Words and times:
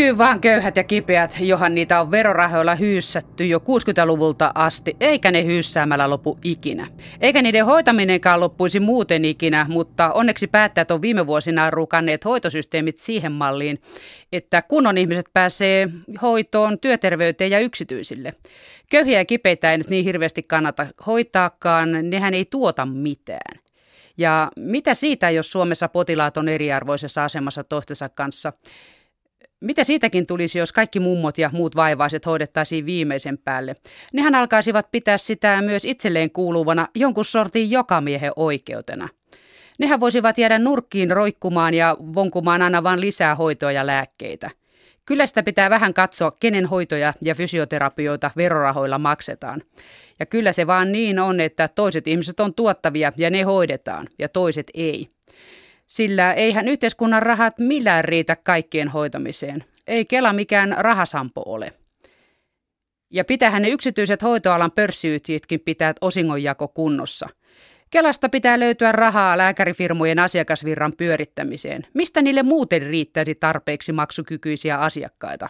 Kyllä 0.00 0.18
vaan 0.18 0.40
köyhät 0.40 0.76
ja 0.76 0.84
kipeät, 0.84 1.36
johan 1.40 1.74
niitä 1.74 2.00
on 2.00 2.10
verorahoilla 2.10 2.74
hyyssätty 2.74 3.46
jo 3.46 3.58
60-luvulta 3.58 4.52
asti, 4.54 4.96
eikä 5.00 5.30
ne 5.30 5.44
hyyssäämällä 5.44 6.10
lopu 6.10 6.38
ikinä. 6.44 6.86
Eikä 7.20 7.42
niiden 7.42 7.64
hoitaminenkaan 7.64 8.40
loppuisi 8.40 8.80
muuten 8.80 9.24
ikinä, 9.24 9.66
mutta 9.68 10.12
onneksi 10.12 10.46
päättäjät 10.46 10.90
on 10.90 11.02
viime 11.02 11.26
vuosina 11.26 11.70
rukanneet 11.70 12.24
hoitosysteemit 12.24 12.98
siihen 12.98 13.32
malliin, 13.32 13.82
että 14.32 14.62
kunnon 14.62 14.98
ihmiset 14.98 15.26
pääsee 15.32 15.88
hoitoon, 16.22 16.78
työterveyteen 16.78 17.50
ja 17.50 17.58
yksityisille. 17.58 18.34
Köyhiä 18.90 19.18
ja 19.18 19.24
kipeitä 19.24 19.72
ei 19.72 19.78
nyt 19.78 19.88
niin 19.88 20.04
hirveästi 20.04 20.42
kannata 20.42 20.86
hoitaakaan, 21.06 22.10
nehän 22.10 22.34
ei 22.34 22.44
tuota 22.44 22.86
mitään. 22.86 23.60
Ja 24.18 24.50
mitä 24.58 24.94
siitä, 24.94 25.30
jos 25.30 25.52
Suomessa 25.52 25.88
potilaat 25.88 26.36
on 26.36 26.48
eriarvoisessa 26.48 27.24
asemassa 27.24 27.64
toistensa 27.64 28.08
kanssa? 28.08 28.52
Mitä 29.60 29.84
siitäkin 29.84 30.26
tulisi, 30.26 30.58
jos 30.58 30.72
kaikki 30.72 31.00
mummot 31.00 31.38
ja 31.38 31.50
muut 31.52 31.76
vaivaiset 31.76 32.26
hoidettaisiin 32.26 32.86
viimeisen 32.86 33.38
päälle? 33.38 33.74
Nehän 34.12 34.34
alkaisivat 34.34 34.90
pitää 34.92 35.18
sitä 35.18 35.62
myös 35.62 35.84
itselleen 35.84 36.30
kuuluvana 36.30 36.88
jonkun 36.94 37.24
sortin 37.24 37.70
jokamiehen 37.70 38.32
oikeutena. 38.36 39.08
Nehän 39.78 40.00
voisivat 40.00 40.38
jäädä 40.38 40.58
nurkkiin 40.58 41.10
roikkumaan 41.10 41.74
ja 41.74 41.96
vonkumaan 42.14 42.62
aina 42.62 42.82
vain 42.82 43.00
lisää 43.00 43.34
hoitoa 43.34 43.72
ja 43.72 43.86
lääkkeitä. 43.86 44.50
Kyllä 45.06 45.26
sitä 45.26 45.42
pitää 45.42 45.70
vähän 45.70 45.94
katsoa, 45.94 46.32
kenen 46.40 46.66
hoitoja 46.66 47.14
ja 47.22 47.34
fysioterapioita 47.34 48.30
verorahoilla 48.36 48.98
maksetaan. 48.98 49.62
Ja 50.20 50.26
kyllä 50.26 50.52
se 50.52 50.66
vaan 50.66 50.92
niin 50.92 51.18
on, 51.18 51.40
että 51.40 51.68
toiset 51.68 52.06
ihmiset 52.06 52.40
on 52.40 52.54
tuottavia 52.54 53.12
ja 53.16 53.30
ne 53.30 53.42
hoidetaan 53.42 54.08
ja 54.18 54.28
toiset 54.28 54.66
ei. 54.74 55.08
Sillä 55.90 56.32
eihän 56.32 56.68
yhteiskunnan 56.68 57.22
rahat 57.22 57.58
millään 57.58 58.04
riitä 58.04 58.36
kaikkien 58.36 58.88
hoitamiseen. 58.88 59.64
Ei 59.86 60.04
Kela 60.04 60.32
mikään 60.32 60.76
rahasampo 60.78 61.42
ole. 61.46 61.70
Ja 63.10 63.24
pitähän 63.24 63.62
ne 63.62 63.68
yksityiset 63.68 64.22
hoitoalan 64.22 64.72
pörssiyhtiötkin 64.72 65.60
pitää 65.60 65.94
osingonjako 66.00 66.68
kunnossa. 66.68 67.28
Kelasta 67.90 68.28
pitää 68.28 68.60
löytyä 68.60 68.92
rahaa 68.92 69.38
lääkärifirmojen 69.38 70.18
asiakasvirran 70.18 70.92
pyörittämiseen. 70.98 71.86
Mistä 71.94 72.22
niille 72.22 72.42
muuten 72.42 72.82
riittäisi 72.82 73.34
tarpeeksi 73.34 73.92
maksukykyisiä 73.92 74.78
asiakkaita? 74.78 75.48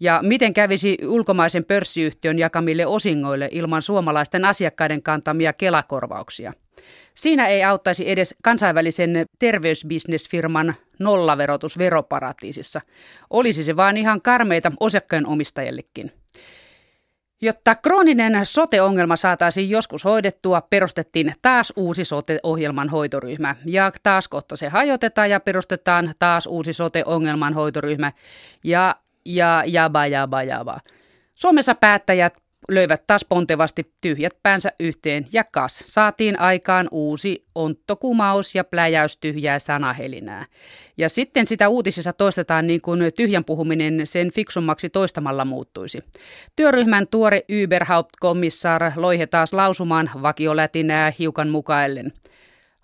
Ja 0.00 0.20
miten 0.22 0.54
kävisi 0.54 0.98
ulkomaisen 1.06 1.64
pörssiyhtiön 1.64 2.38
jakamille 2.38 2.86
osingoille 2.86 3.48
ilman 3.52 3.82
suomalaisten 3.82 4.44
asiakkaiden 4.44 5.02
kantamia 5.02 5.52
kelakorvauksia? 5.52 6.52
Siinä 7.14 7.46
ei 7.46 7.64
auttaisi 7.64 8.10
edes 8.10 8.34
kansainvälisen 8.42 9.26
terveysbisnesfirman 9.38 10.74
nollaverotus 10.98 11.78
veroparatiisissa. 11.78 12.80
Olisi 13.30 13.64
se 13.64 13.76
vaan 13.76 13.96
ihan 13.96 14.22
karmeita 14.22 14.72
osakkaan 14.80 15.26
omistajillekin. 15.26 16.12
Jotta 17.42 17.74
krooninen 17.74 18.46
sote-ongelma 18.46 19.16
saataisiin 19.16 19.70
joskus 19.70 20.04
hoidettua, 20.04 20.60
perustettiin 20.60 21.34
taas 21.42 21.72
uusi 21.76 22.04
sote-ohjelman 22.04 22.88
hoitoryhmä. 22.88 23.56
Ja 23.64 23.92
taas 24.02 24.28
kohta 24.28 24.56
se 24.56 24.68
hajotetaan 24.68 25.30
ja 25.30 25.40
perustetaan 25.40 26.14
taas 26.18 26.46
uusi 26.46 26.72
sote-ongelman 26.72 27.54
hoitoryhmä. 27.54 28.12
Ja, 28.64 28.96
ja, 29.24 29.64
jaba, 29.66 30.06
jaba, 30.06 30.42
jaba. 30.42 30.80
Suomessa 31.34 31.74
päättäjät 31.74 32.34
löivät 32.68 33.06
taas 33.06 33.24
pontevasti 33.28 33.92
tyhjät 34.00 34.32
päänsä 34.42 34.72
yhteen 34.80 35.26
ja 35.32 35.44
kas 35.44 35.84
saatiin 35.86 36.40
aikaan 36.40 36.88
uusi 36.90 37.46
onttokumaus 37.54 38.54
ja 38.54 38.64
pläjäys 38.64 39.16
tyhjää 39.16 39.58
sanahelinää. 39.58 40.46
Ja 40.98 41.08
sitten 41.08 41.46
sitä 41.46 41.68
uutisissa 41.68 42.12
toistetaan 42.12 42.66
niin 42.66 42.80
kuin 42.80 43.00
tyhjän 43.16 43.44
puhuminen 43.44 44.02
sen 44.04 44.32
fiksummaksi 44.32 44.90
toistamalla 44.90 45.44
muuttuisi. 45.44 45.98
Työryhmän 46.56 47.06
tuore 47.06 47.40
Überhaupt-komissaar 47.52 48.92
loihe 48.96 49.26
taas 49.26 49.52
lausumaan 49.52 50.10
vakiolätinää 50.22 51.12
hiukan 51.18 51.48
mukaillen. 51.48 52.12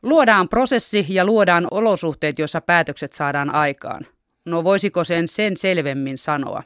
Luodaan 0.03 0.49
prosessi 0.49 1.07
ja 1.09 1.25
luodaan 1.25 1.69
olosuhteet, 1.71 2.39
joissa 2.39 2.61
päätökset 2.61 3.13
saadaan 3.13 3.55
aikaan. 3.55 4.07
No 4.47 4.65
voisiko 4.65 5.05
sen 5.05 5.29
sen 5.29 5.57
selvemmin 5.57 6.19
sanoa? 6.19 6.63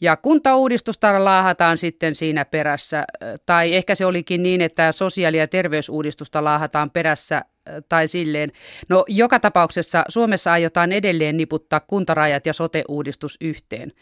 Ja 0.00 0.16
kuntauudistusta 0.16 1.24
laahataan 1.24 1.78
sitten 1.78 2.14
siinä 2.14 2.44
perässä, 2.44 3.04
tai 3.46 3.74
ehkä 3.74 3.94
se 3.94 4.06
olikin 4.06 4.42
niin, 4.42 4.60
että 4.60 4.92
sosiaali- 4.92 5.36
ja 5.36 5.48
terveysuudistusta 5.48 6.44
laahataan 6.44 6.90
perässä 6.90 7.42
tai 7.88 8.08
silleen. 8.08 8.48
No 8.88 9.04
joka 9.08 9.40
tapauksessa 9.40 10.04
Suomessa 10.08 10.52
aiotaan 10.52 10.92
edelleen 10.92 11.36
niputtaa 11.36 11.80
kuntarajat 11.80 12.46
ja 12.46 12.52
sote-uudistus 12.52 13.36
yhteen, 13.40 13.92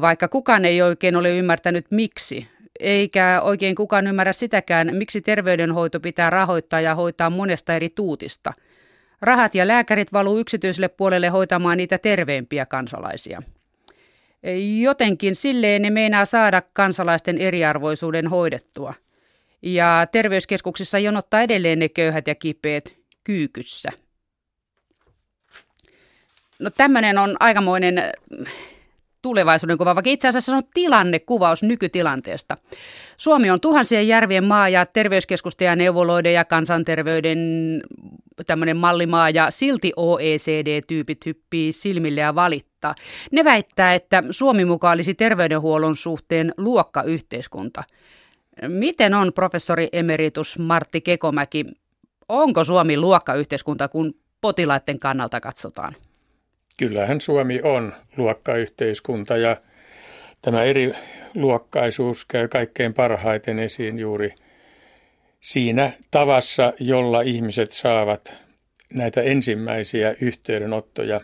vaikka 0.00 0.28
kukaan 0.28 0.64
ei 0.64 0.82
oikein 0.82 1.16
ole 1.16 1.36
ymmärtänyt 1.38 1.86
miksi. 1.90 2.48
Eikä 2.80 3.40
oikein 3.42 3.74
kukaan 3.74 4.06
ymmärrä 4.06 4.32
sitäkään, 4.32 4.96
miksi 4.96 5.20
terveydenhoito 5.20 6.00
pitää 6.00 6.30
rahoittaa 6.30 6.80
ja 6.80 6.94
hoitaa 6.94 7.30
monesta 7.30 7.74
eri 7.74 7.90
tuutista. 7.90 8.52
Rahat 9.20 9.54
ja 9.54 9.68
lääkärit 9.68 10.12
valuu 10.12 10.38
yksityiselle 10.38 10.88
puolelle 10.88 11.28
hoitamaan 11.28 11.76
niitä 11.76 11.98
terveempiä 11.98 12.66
kansalaisia 12.66 13.42
jotenkin 14.80 15.36
silleen 15.36 15.82
ne 15.82 15.90
meinaa 15.90 16.24
saada 16.24 16.62
kansalaisten 16.72 17.38
eriarvoisuuden 17.38 18.26
hoidettua. 18.26 18.94
Ja 19.62 20.06
terveyskeskuksissa 20.12 20.98
jonottaa 20.98 21.40
edelleen 21.40 21.78
ne 21.78 21.88
köyhät 21.88 22.26
ja 22.26 22.34
kipeät 22.34 22.96
kyykyssä. 23.24 23.90
No 26.58 26.70
tämmöinen 26.70 27.18
on 27.18 27.36
aikamoinen 27.40 28.02
tulevaisuuden 29.26 29.78
kuva, 29.78 29.94
vaikka 29.94 30.10
itse 30.10 30.28
asiassa 30.28 30.56
on 30.56 30.62
tilannekuvaus 30.74 31.62
nykytilanteesta. 31.62 32.56
Suomi 33.16 33.50
on 33.50 33.60
tuhansien 33.60 34.08
järvien 34.08 34.44
maa 34.44 34.68
ja 34.68 34.86
terveyskeskusten 34.86 35.66
ja 35.66 35.76
neuvoloiden 35.76 36.32
ja 36.32 36.44
kansanterveyden 36.44 37.38
tämmöinen 38.46 38.76
mallimaa 38.76 39.30
ja 39.30 39.50
silti 39.50 39.92
OECD-tyypit 39.96 41.26
hyppii 41.26 41.72
silmille 41.72 42.20
ja 42.20 42.34
valittaa. 42.34 42.94
Ne 43.32 43.44
väittää, 43.44 43.94
että 43.94 44.22
Suomi 44.30 44.64
mukaan 44.64 44.96
olisi 44.96 45.14
terveydenhuollon 45.14 45.96
suhteen 45.96 46.52
luokkayhteiskunta. 46.56 47.82
Miten 48.68 49.14
on 49.14 49.32
professori 49.32 49.88
emeritus 49.92 50.58
Martti 50.58 51.00
Kekomäki, 51.00 51.66
onko 52.28 52.64
Suomi 52.64 52.96
luokkayhteiskunta, 52.96 53.88
kun 53.88 54.14
potilaiden 54.40 54.98
kannalta 54.98 55.40
katsotaan? 55.40 55.94
Kyllähän 56.76 57.20
Suomi 57.20 57.60
on 57.62 57.92
luokkayhteiskunta 58.16 59.36
ja 59.36 59.56
tämä 60.42 60.62
eri 60.62 60.92
luokkaisuus 61.34 62.24
käy 62.24 62.48
kaikkein 62.48 62.94
parhaiten 62.94 63.58
esiin 63.58 63.98
juuri 63.98 64.34
siinä 65.40 65.92
tavassa, 66.10 66.72
jolla 66.80 67.20
ihmiset 67.20 67.72
saavat 67.72 68.32
näitä 68.94 69.22
ensimmäisiä 69.22 70.14
yhteydenottoja 70.20 71.20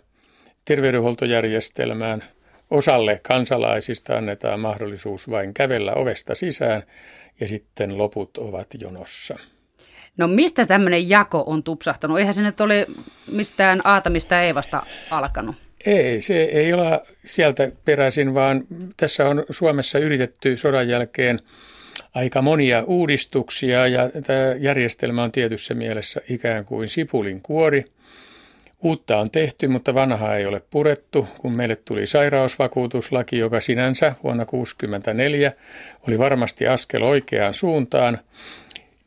terveydenhuoltojärjestelmään. 0.64 2.24
Osalle 2.70 3.20
kansalaisista 3.22 4.16
annetaan 4.16 4.60
mahdollisuus 4.60 5.30
vain 5.30 5.54
kävellä 5.54 5.92
ovesta 5.94 6.34
sisään 6.34 6.82
ja 7.40 7.48
sitten 7.48 7.98
loput 7.98 8.38
ovat 8.38 8.66
jonossa. 8.80 9.38
No 10.16 10.28
mistä 10.28 10.66
tämmöinen 10.66 11.08
jako 11.08 11.44
on 11.46 11.62
tupsahtanut? 11.62 12.18
Eihän 12.18 12.34
se 12.34 12.42
nyt 12.42 12.60
ole 12.60 12.86
mistään 13.26 13.80
Aatamista 13.84 14.42
Eevasta 14.42 14.82
alkanut. 15.10 15.56
Ei, 15.86 16.20
se 16.20 16.42
ei 16.42 16.72
ole 16.72 17.00
sieltä 17.24 17.72
peräisin, 17.84 18.34
vaan 18.34 18.64
tässä 18.96 19.28
on 19.28 19.44
Suomessa 19.50 19.98
yritetty 19.98 20.56
sodan 20.56 20.88
jälkeen 20.88 21.40
aika 22.14 22.42
monia 22.42 22.82
uudistuksia 22.82 23.86
ja 23.86 24.10
tämä 24.26 24.54
järjestelmä 24.58 25.22
on 25.22 25.32
tietyssä 25.32 25.74
mielessä 25.74 26.20
ikään 26.28 26.64
kuin 26.64 26.88
sipulin 26.88 27.40
kuori. 27.40 27.84
Uutta 28.82 29.18
on 29.18 29.30
tehty, 29.30 29.68
mutta 29.68 29.94
vanhaa 29.94 30.36
ei 30.36 30.46
ole 30.46 30.62
purettu, 30.70 31.28
kun 31.38 31.56
meille 31.56 31.76
tuli 31.76 32.06
sairausvakuutuslaki, 32.06 33.38
joka 33.38 33.60
sinänsä 33.60 34.06
vuonna 34.22 34.44
1964 34.44 35.52
oli 36.08 36.18
varmasti 36.18 36.66
askel 36.66 37.02
oikeaan 37.02 37.54
suuntaan 37.54 38.18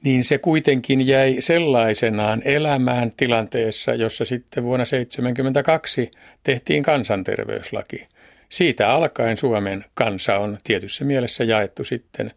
niin 0.05 0.23
se 0.23 0.37
kuitenkin 0.37 1.07
jäi 1.07 1.35
sellaisenaan 1.39 2.41
elämään 2.45 3.11
tilanteessa, 3.17 3.93
jossa 3.93 4.25
sitten 4.25 4.63
vuonna 4.63 4.85
1972 4.85 6.11
tehtiin 6.43 6.83
kansanterveyslaki. 6.83 8.07
Siitä 8.49 8.89
alkaen 8.89 9.37
Suomen 9.37 9.85
kansa 9.93 10.37
on 10.37 10.57
tietyssä 10.63 11.05
mielessä 11.05 11.43
jaettu 11.43 11.83
sitten 11.83 12.31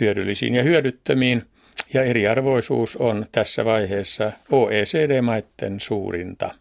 hyödyllisiin 0.00 0.54
ja 0.54 0.62
hyödyttömiin, 0.62 1.42
ja 1.94 2.02
eriarvoisuus 2.02 2.96
on 2.96 3.26
tässä 3.32 3.64
vaiheessa 3.64 4.32
OECD-maiden 4.50 5.80
suurinta. 5.80 6.54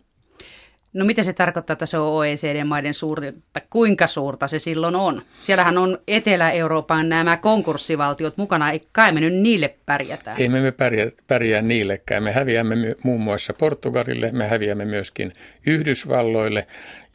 No 0.94 1.06
mitä 1.06 1.24
se 1.24 1.34
tarkoittaa, 1.34 1.74
että 1.74 1.86
se 1.86 1.98
on 1.98 2.08
OECD-maiden 2.08 2.94
suurta, 2.94 3.28
kuinka 3.70 4.08
suurta 4.08 4.48
se 4.48 4.60
silloin 4.60 4.96
on? 4.96 5.22
Siellähän 5.42 5.78
on 5.78 5.98
Etelä-Euroopan 6.08 7.10
nämä 7.10 7.38
konkurssivaltiot 7.38 8.38
mukana, 8.38 8.72
ei 8.72 8.88
kai 8.92 9.12
me 9.12 9.20
nyt 9.20 9.34
niille 9.34 9.76
pärjätä. 9.86 10.34
Ei 10.38 10.50
me, 10.50 10.62
me 10.62 10.72
pärjää, 10.72 11.08
pärjää 11.28 11.62
niillekään. 11.62 12.24
Me 12.24 12.32
häviämme 12.32 12.76
muun 13.04 13.22
muassa 13.22 13.54
Portugalille, 13.54 14.32
me 14.32 14.48
häviämme 14.48 14.86
myöskin 14.86 15.34
Yhdysvalloille, 15.66 16.68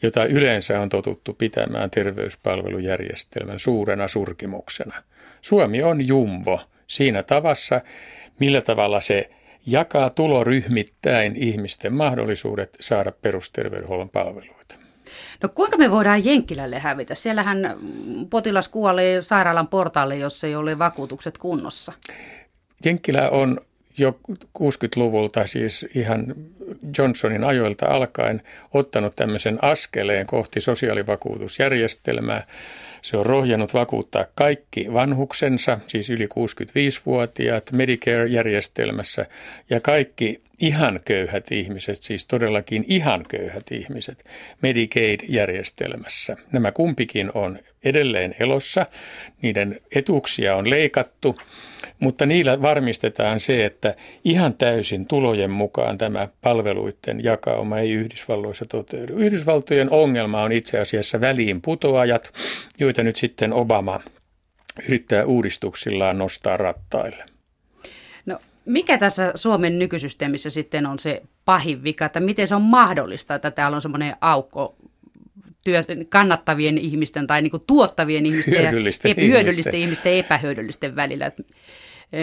jota 0.02 0.24
yleensä 0.24 0.80
on 0.80 0.88
totuttu 0.88 1.34
pitämään 1.34 1.90
terveyspalvelujärjestelmän 1.90 3.58
suurena 3.58 4.08
surkimuksena. 4.08 5.02
Suomi 5.42 5.82
on 5.82 6.08
jumbo 6.08 6.60
siinä 6.86 7.22
tavassa, 7.22 7.80
millä 8.40 8.60
tavalla 8.60 9.00
se 9.00 9.30
jakaa 9.66 10.10
tuloryhmittäin 10.10 11.36
ihmisten 11.36 11.92
mahdollisuudet 11.92 12.76
saada 12.80 13.12
perusterveydenhuollon 13.22 14.10
palveluita. 14.10 14.74
No 15.42 15.48
kuinka 15.48 15.76
me 15.76 15.90
voidaan 15.90 16.24
Jenkkilälle 16.24 16.78
hävitä? 16.78 17.14
Siellähän 17.14 17.76
potilas 18.30 18.68
kuolee 18.68 19.22
sairaalan 19.22 19.68
portaalle, 19.68 20.16
jos 20.16 20.44
ei 20.44 20.56
ole 20.56 20.78
vakuutukset 20.78 21.38
kunnossa. 21.38 21.92
Jenkkilä 22.84 23.28
on 23.30 23.60
jo 23.98 24.18
60-luvulta, 24.58 25.46
siis 25.46 25.86
ihan 25.94 26.34
Johnsonin 26.98 27.44
ajoilta 27.44 27.86
alkaen, 27.86 28.42
ottanut 28.74 29.16
tämmöisen 29.16 29.58
askeleen 29.62 30.26
kohti 30.26 30.60
sosiaalivakuutusjärjestelmää. 30.60 32.46
Se 33.06 33.16
on 33.16 33.26
rohjannut 33.26 33.74
vakuuttaa 33.74 34.24
kaikki 34.34 34.92
vanhuksensa, 34.92 35.78
siis 35.86 36.10
yli 36.10 36.24
65-vuotiaat 36.24 37.72
Medicare-järjestelmässä 37.72 39.26
ja 39.70 39.80
kaikki 39.80 40.40
ihan 40.60 41.00
köyhät 41.04 41.52
ihmiset, 41.52 42.02
siis 42.02 42.26
todellakin 42.26 42.84
ihan 42.88 43.24
köyhät 43.28 43.72
ihmiset 43.72 44.24
Medicaid-järjestelmässä. 44.62 46.36
Nämä 46.52 46.72
kumpikin 46.72 47.30
on 47.34 47.58
edelleen 47.84 48.34
elossa, 48.40 48.86
niiden 49.42 49.80
etuuksia 49.94 50.56
on 50.56 50.70
leikattu, 50.70 51.36
mutta 51.98 52.26
niillä 52.26 52.62
varmistetaan 52.62 53.40
se, 53.40 53.64
että 53.64 53.94
ihan 54.24 54.54
täysin 54.54 55.06
tulojen 55.06 55.50
mukaan 55.50 55.98
tämä 55.98 56.28
palveluiden 56.42 57.24
jakauma 57.24 57.78
ei 57.78 57.92
Yhdysvalloissa 57.92 58.64
toteudu. 58.64 59.16
Yhdysvaltojen 59.16 59.90
ongelma 59.90 60.42
on 60.42 60.52
itse 60.52 60.78
asiassa 60.78 61.20
väliin 61.20 61.62
putoajat, 61.62 62.32
joita 62.78 63.02
nyt 63.02 63.16
sitten 63.16 63.52
Obama 63.52 64.00
yrittää 64.88 65.24
uudistuksillaan 65.24 66.18
nostaa 66.18 66.56
rattaille. 66.56 67.35
Mikä 68.66 68.98
tässä 68.98 69.32
Suomen 69.34 69.78
nykysysteemissä 69.78 70.50
sitten 70.50 70.86
on 70.86 70.98
se 70.98 71.22
pahin 71.44 71.84
vika, 71.84 72.06
että 72.06 72.20
miten 72.20 72.48
se 72.48 72.54
on 72.54 72.62
mahdollista, 72.62 73.34
että 73.34 73.50
täällä 73.50 73.74
on 73.74 73.82
semmoinen 73.82 74.16
aukko 74.20 74.76
työ, 75.64 75.80
kannattavien 76.08 76.78
ihmisten 76.78 77.26
tai 77.26 77.42
niin 77.42 77.52
tuottavien 77.66 78.26
ihmisten 78.26 78.54
hyödyllisten, 78.54 79.08
ja 79.08 79.12
ihmisten. 79.12 79.30
hyödyllisten 79.30 79.74
ihmisten 79.74 80.12
ja 80.12 80.18
epähyödyllisten 80.18 80.96
välillä? 80.96 81.32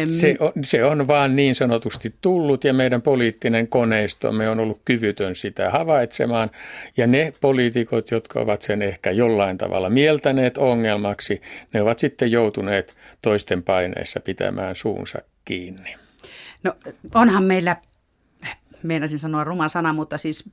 Se 0.06 0.36
on, 0.40 0.52
se 0.64 0.84
on 0.84 1.08
vaan 1.08 1.36
niin 1.36 1.56
sanotusti 1.56 2.16
tullut 2.22 2.64
ja 2.64 2.74
meidän 2.74 3.02
poliittinen 3.02 3.68
koneistomme 3.68 4.50
on 4.50 4.60
ollut 4.60 4.82
kyvytön 4.86 5.36
sitä 5.36 5.70
havaitsemaan. 5.70 6.52
Ja 6.98 7.08
ne 7.08 7.34
poliitikot, 7.42 8.12
jotka 8.12 8.40
ovat 8.40 8.62
sen 8.62 8.82
ehkä 8.82 9.12
jollain 9.12 9.58
tavalla 9.58 9.90
mieltäneet 9.90 10.58
ongelmaksi, 10.58 11.42
ne 11.74 11.82
ovat 11.82 12.00
sitten 12.00 12.32
joutuneet 12.32 12.96
toisten 13.22 13.64
paineissa 13.64 14.20
pitämään 14.20 14.76
suunsa 14.76 15.20
kiinni. 15.46 16.03
No 16.64 16.76
onhan 17.16 17.44
meillä, 17.44 17.76
meinasin 18.84 19.20
sanoa 19.20 19.44
ruma 19.44 19.70
sana, 19.70 19.94
mutta 19.94 20.18
siis 20.18 20.50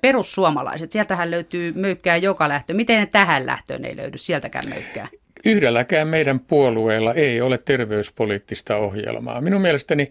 perussuomalaiset, 0.00 0.92
sieltähän 0.92 1.30
löytyy 1.30 1.72
möykkää 1.72 2.16
joka 2.16 2.48
lähtö. 2.48 2.74
Miten 2.74 3.00
ne 3.00 3.06
tähän 3.06 3.46
lähtöön 3.46 3.84
ei 3.84 3.96
löydy 3.96 4.18
sieltäkään 4.18 4.64
möykkää? 4.68 5.08
Yhdelläkään 5.44 6.08
meidän 6.08 6.40
puolueella 6.40 7.14
ei 7.14 7.40
ole 7.40 7.58
terveyspoliittista 7.58 8.76
ohjelmaa. 8.76 9.40
Minun 9.40 9.60
mielestäni 9.60 10.10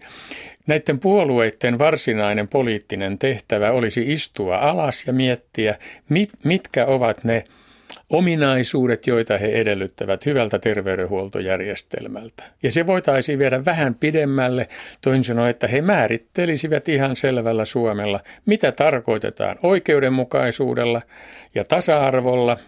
näiden 0.66 1.00
puolueiden 1.00 1.78
varsinainen 1.78 2.48
poliittinen 2.48 3.18
tehtävä 3.18 3.70
olisi 3.70 4.12
istua 4.12 4.56
alas 4.56 5.06
ja 5.06 5.12
miettiä, 5.12 5.78
mit, 6.08 6.30
mitkä 6.44 6.86
ovat 6.86 7.24
ne– 7.24 7.44
ominaisuudet, 8.10 9.06
joita 9.06 9.38
he 9.38 9.46
edellyttävät 9.46 10.26
hyvältä 10.26 10.58
terveydenhuoltojärjestelmältä. 10.58 12.44
Ja 12.62 12.70
se 12.70 12.86
voitaisiin 12.86 13.38
viedä 13.38 13.64
vähän 13.64 13.94
pidemmälle, 13.94 14.68
toisin 15.00 15.24
sanoen, 15.24 15.50
että 15.50 15.66
he 15.66 15.82
määrittelisivät 15.82 16.88
ihan 16.88 17.16
selvällä 17.16 17.64
Suomella, 17.64 18.20
mitä 18.46 18.72
tarkoitetaan 18.72 19.58
oikeudenmukaisuudella 19.62 21.02
ja 21.54 21.64
tasa-arvolla– 21.64 22.56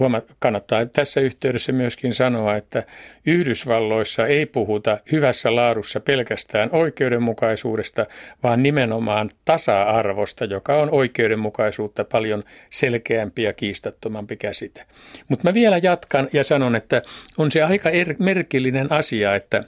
Huoma, 0.00 0.22
kannattaa 0.38 0.86
tässä 0.86 1.20
yhteydessä 1.20 1.72
myöskin 1.72 2.14
sanoa, 2.14 2.56
että 2.56 2.82
Yhdysvalloissa 3.26 4.26
ei 4.26 4.46
puhuta 4.46 4.98
hyvässä 5.12 5.56
laadussa 5.56 6.00
pelkästään 6.00 6.68
oikeudenmukaisuudesta, 6.72 8.06
vaan 8.42 8.62
nimenomaan 8.62 9.30
tasa-arvosta, 9.44 10.44
joka 10.44 10.76
on 10.76 10.88
oikeudenmukaisuutta 10.92 12.04
paljon 12.04 12.42
selkeämpi 12.70 13.42
ja 13.42 13.52
kiistattomampi 13.52 14.36
käsite. 14.36 14.84
Mutta 15.28 15.48
mä 15.48 15.54
vielä 15.54 15.80
jatkan 15.82 16.28
ja 16.32 16.44
sanon, 16.44 16.76
että 16.76 17.02
on 17.38 17.50
se 17.50 17.62
aika 17.62 17.90
er- 17.90 18.16
merkillinen 18.18 18.92
asia, 18.92 19.34
että 19.34 19.64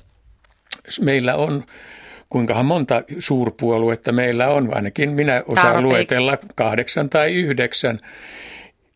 meillä 1.01 1.35
on 1.35 1.65
kuinkahan 2.29 2.67
monta 2.67 3.03
suurpuoluetta 3.19 4.13
meillä 4.13 4.49
on, 4.49 4.75
ainakin 4.75 5.11
minä 5.11 5.43
osaan 5.47 5.67
Tarpeeksi. 5.67 5.83
luetella 5.83 6.39
kahdeksan 6.55 7.11
tai 7.11 7.35
yhdeksän 7.35 8.01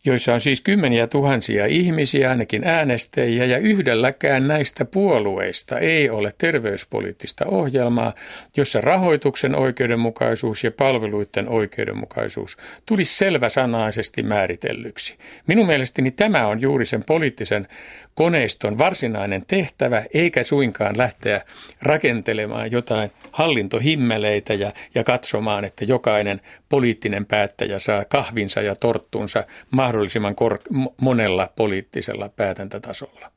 joissa 0.07 0.33
on 0.33 0.39
siis 0.41 0.61
kymmeniä 0.61 1.07
tuhansia 1.07 1.65
ihmisiä, 1.65 2.29
ainakin 2.29 2.67
äänestäjiä, 2.67 3.45
ja 3.45 3.57
yhdelläkään 3.57 4.47
näistä 4.47 4.85
puolueista 4.85 5.79
ei 5.79 6.09
ole 6.09 6.33
terveyspoliittista 6.37 7.45
ohjelmaa, 7.45 8.13
jossa 8.57 8.81
rahoituksen 8.81 9.55
oikeudenmukaisuus 9.55 10.63
ja 10.63 10.71
palveluiden 10.71 11.49
oikeudenmukaisuus 11.49 12.57
tulisi 12.85 13.17
selväsanaisesti 13.17 14.23
määritellyksi. 14.23 15.17
Minun 15.47 15.67
mielestäni 15.67 16.11
tämä 16.11 16.47
on 16.47 16.61
juuri 16.61 16.85
sen 16.85 17.03
poliittisen 17.07 17.67
koneiston 18.17 18.77
varsinainen 18.77 19.43
tehtävä, 19.47 20.03
eikä 20.13 20.43
suinkaan 20.43 20.97
lähteä 20.97 21.41
rakentelemaan 21.81 22.71
jotain 22.71 23.11
hallintohimmeleitä 23.31 24.53
ja, 24.53 24.71
ja 24.95 25.03
katsomaan, 25.03 25.65
että 25.65 25.85
jokainen 25.85 26.41
poliittinen 26.69 27.25
päättäjä 27.25 27.79
saa 27.79 28.05
kahvinsa 28.05 28.61
ja 28.61 28.75
torttunsa 28.75 29.43
mahdollisimman 29.71 30.35
kor- 30.35 30.59
monella 31.01 31.49
poliittisella 31.55 32.29
päätäntätasolla. 32.29 33.36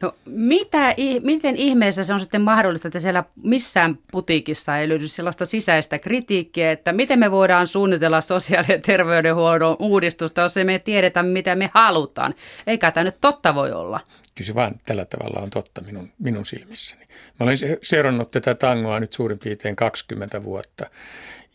No 0.00 0.12
mitä, 0.26 0.94
miten 1.22 1.56
ihmeessä 1.56 2.04
se 2.04 2.14
on 2.14 2.20
sitten 2.20 2.42
mahdollista, 2.42 2.88
että 2.88 3.00
siellä 3.00 3.24
missään 3.42 3.98
putiikissa 4.12 4.78
ei 4.78 4.88
löydy 4.88 5.08
sellaista 5.08 5.46
sisäistä 5.46 5.98
kritiikkiä, 5.98 6.72
että 6.72 6.92
miten 6.92 7.18
me 7.18 7.30
voidaan 7.30 7.66
suunnitella 7.66 8.20
sosiaali- 8.20 8.72
ja 8.72 8.78
terveydenhuollon 8.78 9.76
uudistusta, 9.78 10.40
jos 10.40 10.56
ei 10.56 10.64
me 10.64 10.78
tiedetä, 10.78 11.22
mitä 11.22 11.54
me 11.54 11.70
halutaan. 11.74 12.34
Eikä 12.66 12.90
tämä 12.90 13.04
nyt 13.04 13.20
totta 13.20 13.54
voi 13.54 13.72
olla. 13.72 14.00
Kyllä 14.34 14.46
se 14.46 14.54
vaan 14.54 14.80
tällä 14.86 15.04
tavalla 15.04 15.40
on 15.40 15.50
totta 15.50 15.80
minun, 15.80 16.12
minun 16.18 16.46
silmissäni. 16.46 17.06
Mä 17.40 17.44
olen 17.44 17.56
seurannut 17.82 18.30
tätä 18.30 18.54
tangoa 18.54 19.00
nyt 19.00 19.12
suurin 19.12 19.38
piirtein 19.38 19.76
20 19.76 20.42
vuotta. 20.44 20.86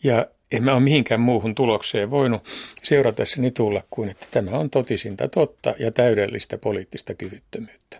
Ja 0.04 0.26
en 0.52 0.64
mä 0.64 0.72
ole 0.72 0.80
mihinkään 0.80 1.20
muuhun 1.20 1.54
tulokseen 1.54 2.10
voinut 2.10 2.42
seuratessani 2.82 3.50
tulla 3.50 3.82
kuin, 3.90 4.08
että 4.08 4.26
tämä 4.30 4.50
on 4.50 4.70
totisinta 4.70 5.28
totta 5.28 5.74
ja 5.78 5.90
täydellistä 5.90 6.58
poliittista 6.58 7.14
kyvyttömyyttä. 7.14 7.96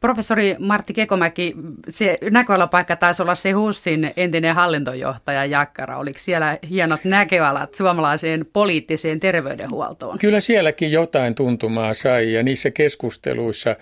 Professori 0.00 0.56
Martti 0.58 0.92
Kekomäki, 0.92 1.54
se 1.88 2.18
näköalapaikka 2.30 2.96
taisi 2.96 3.22
olla 3.22 3.34
se 3.34 3.50
HUSin 3.50 4.10
entinen 4.16 4.54
hallintojohtaja 4.54 5.44
Jakkara. 5.44 5.98
Oliko 5.98 6.18
siellä 6.18 6.58
hienot 6.70 7.04
näköalat 7.04 7.74
suomalaiseen 7.74 8.46
poliittiseen 8.52 9.20
terveydenhuoltoon? 9.20 10.18
Kyllä 10.18 10.40
sielläkin 10.40 10.92
jotain 10.92 11.34
tuntumaa 11.34 11.94
sai 11.94 12.32
ja 12.32 12.42
niissä 12.42 12.70
keskusteluissa 12.70 13.76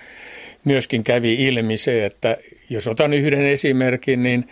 myöskin 0.65 1.05
kävi 1.05 1.35
ilmi 1.35 1.77
se, 1.77 2.05
että 2.05 2.37
jos 2.71 2.87
otan 2.87 3.13
yhden 3.13 3.47
esimerkin, 3.47 4.23
niin 4.23 4.49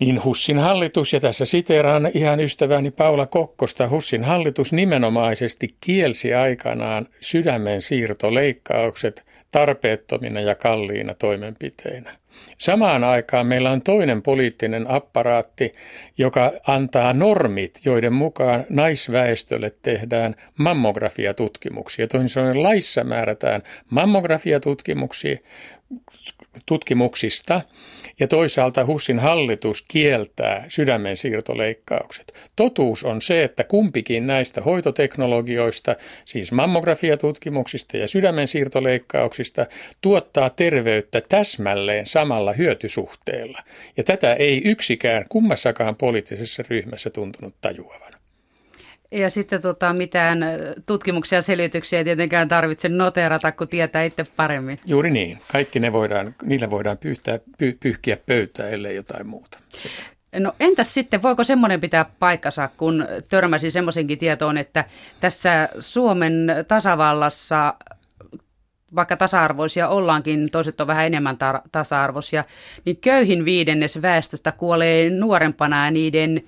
niin 0.00 0.24
Hussin 0.24 0.58
hallitus, 0.58 1.12
ja 1.12 1.20
tässä 1.20 1.44
siteeraan 1.44 2.10
ihan 2.14 2.40
ystäväni 2.40 2.90
Paula 2.90 3.26
Kokkosta, 3.26 3.88
Hussin 3.88 4.24
hallitus 4.24 4.72
nimenomaisesti 4.72 5.68
kielsi 5.80 6.34
aikanaan 6.34 7.06
sydämen 7.20 7.82
siirtoleikkaukset 7.82 9.24
tarpeettomina 9.50 10.40
ja 10.40 10.54
kalliina 10.54 11.14
toimenpiteinä. 11.14 12.16
Samaan 12.58 13.04
aikaan 13.04 13.46
meillä 13.46 13.70
on 13.70 13.82
toinen 13.82 14.22
poliittinen 14.22 14.90
apparaatti, 14.90 15.72
joka 16.18 16.52
antaa 16.66 17.12
normit, 17.12 17.80
joiden 17.84 18.12
mukaan 18.12 18.64
naisväestölle 18.68 19.72
tehdään 19.82 20.34
mammografiatutkimuksia. 20.58 22.08
Toisin 22.08 22.28
sanoen 22.28 22.62
laissa 22.62 23.04
määrätään 23.04 23.62
mammografiatutkimuksia, 23.90 25.36
tutkimuksista 26.66 27.60
ja 28.20 28.28
toisaalta 28.28 28.84
HUSin 28.84 29.18
hallitus 29.18 29.82
kieltää 29.82 30.64
sydämen 30.68 31.16
siirtoleikkaukset. 31.16 32.34
Totuus 32.56 33.04
on 33.04 33.22
se, 33.22 33.44
että 33.44 33.64
kumpikin 33.64 34.26
näistä 34.26 34.60
hoitoteknologioista, 34.60 35.96
siis 36.24 36.52
mammografiatutkimuksista 36.52 37.96
ja 37.96 38.08
sydämen 38.08 38.48
siirtoleikkauksista, 38.48 39.66
tuottaa 40.00 40.50
terveyttä 40.50 41.22
täsmälleen 41.28 42.06
samalla 42.06 42.52
hyötysuhteella. 42.52 43.62
Ja 43.96 44.04
tätä 44.04 44.34
ei 44.34 44.62
yksikään 44.64 45.24
kummassakaan 45.28 45.96
poliittisessa 45.96 46.62
ryhmässä 46.68 47.10
tuntunut 47.10 47.54
tajuavan. 47.60 48.17
Ja 49.10 49.30
sitten 49.30 49.62
tota, 49.62 49.92
mitään 49.92 50.38
tutkimuksia 50.86 51.38
ja 51.38 51.42
selityksiä 51.42 51.98
ei 51.98 52.04
tietenkään 52.04 52.48
tarvitse 52.48 52.88
noterata, 52.88 53.52
kun 53.52 53.68
tietää 53.68 54.02
itse 54.02 54.24
paremmin. 54.36 54.74
Juuri 54.86 55.10
niin. 55.10 55.38
Kaikki 55.52 55.80
ne 55.80 55.92
voidaan, 55.92 56.34
niillä 56.42 56.70
voidaan 56.70 56.98
pyyhtää, 56.98 57.38
py, 57.58 57.76
pyyhkiä 57.80 58.16
pöytää, 58.26 58.68
ellei 58.68 58.96
jotain 58.96 59.26
muuta. 59.26 59.58
No 60.38 60.54
entäs 60.60 60.94
sitten, 60.94 61.22
voiko 61.22 61.44
semmoinen 61.44 61.80
pitää 61.80 62.06
paikkansa, 62.18 62.68
kun 62.76 63.06
törmäsin 63.28 63.72
semmoisenkin 63.72 64.18
tietoon, 64.18 64.58
että 64.58 64.84
tässä 65.20 65.68
Suomen 65.80 66.46
tasavallassa 66.68 67.74
vaikka 68.94 69.16
tasa-arvoisia 69.16 69.88
ollaankin, 69.88 70.50
toiset 70.50 70.80
on 70.80 70.86
vähän 70.86 71.06
enemmän 71.06 71.38
ta- 71.38 71.62
tasa-arvoisia, 71.72 72.44
niin 72.84 72.96
köyhin 72.96 73.44
viidennes 73.44 74.02
väestöstä 74.02 74.52
kuolee 74.52 75.10
nuorempana 75.10 75.84
ja 75.84 75.90
niiden 75.90 76.42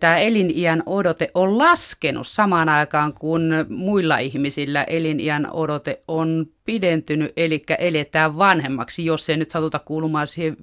tämä 0.00 0.18
eliniän 0.18 0.82
odote 0.86 1.30
on 1.34 1.58
laskenut 1.58 2.26
samaan 2.26 2.68
aikaan, 2.68 3.12
kun 3.14 3.50
muilla 3.68 4.18
ihmisillä 4.18 4.84
eliniän 4.84 5.50
odote 5.50 6.02
on 6.08 6.46
pidentynyt, 6.64 7.32
eli 7.36 7.64
eletään 7.78 8.38
vanhemmaksi, 8.38 9.04
jos 9.04 9.26
se 9.26 9.36
nyt 9.36 9.50
satuta 9.50 9.78
kuulumaan 9.78 10.26
siihen 10.26 10.56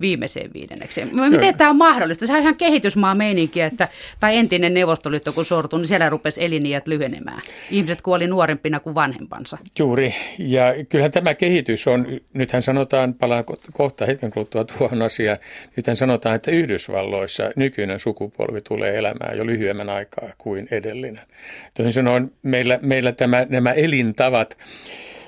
viimeiseen 0.00 0.50
viidennekseen. 0.54 1.10
Miten 1.30 1.58
tämä 1.58 1.70
on 1.70 1.76
mahdollista? 1.76 2.26
Se 2.26 2.32
on 2.32 2.38
ihan 2.38 2.56
kehitysmaa 2.56 3.14
meininki, 3.14 3.60
että, 3.60 3.88
tai 4.20 4.36
entinen 4.36 4.74
Neuvostoliitto 4.74 5.32
kun 5.32 5.44
sortui, 5.44 5.78
niin 5.78 5.88
siellä 5.88 6.10
rupesi 6.10 6.44
eliniät 6.44 6.88
lyhenemään. 6.88 7.40
Ihmiset 7.70 8.02
kuoli 8.02 8.26
nuorempina 8.26 8.80
kuin 8.80 8.94
vanhempansa. 8.94 9.58
Juuri, 9.78 10.14
ja 10.38 10.74
kyllähän 10.88 11.12
tämä 11.12 11.34
kehitys 11.34 11.88
on, 11.88 12.06
nythän 12.32 12.62
sanotaan, 12.62 13.14
palaan 13.14 13.44
kohta 13.72 14.06
hetken 14.06 14.30
kuluttua 14.30 14.64
tuohon 14.64 15.02
asiaan, 15.02 15.38
nythän 15.76 15.96
sanotaan, 15.96 16.34
että 16.34 16.50
Yhdysvalloissa 16.50 17.50
nykyinen 17.56 18.00
sukupolvi 18.00 18.60
tulee 18.60 18.98
elämään 18.98 19.38
jo 19.38 19.46
lyhyemmän 19.46 19.88
aikaa 19.88 20.28
kuin 20.38 20.68
edellinen. 20.70 21.26
Toisin 21.74 21.92
sanoen 21.92 22.32
meillä, 22.42 22.78
meillä 22.82 23.12
tämä, 23.12 23.46
nämä 23.48 23.72
elintavat, 23.72 24.56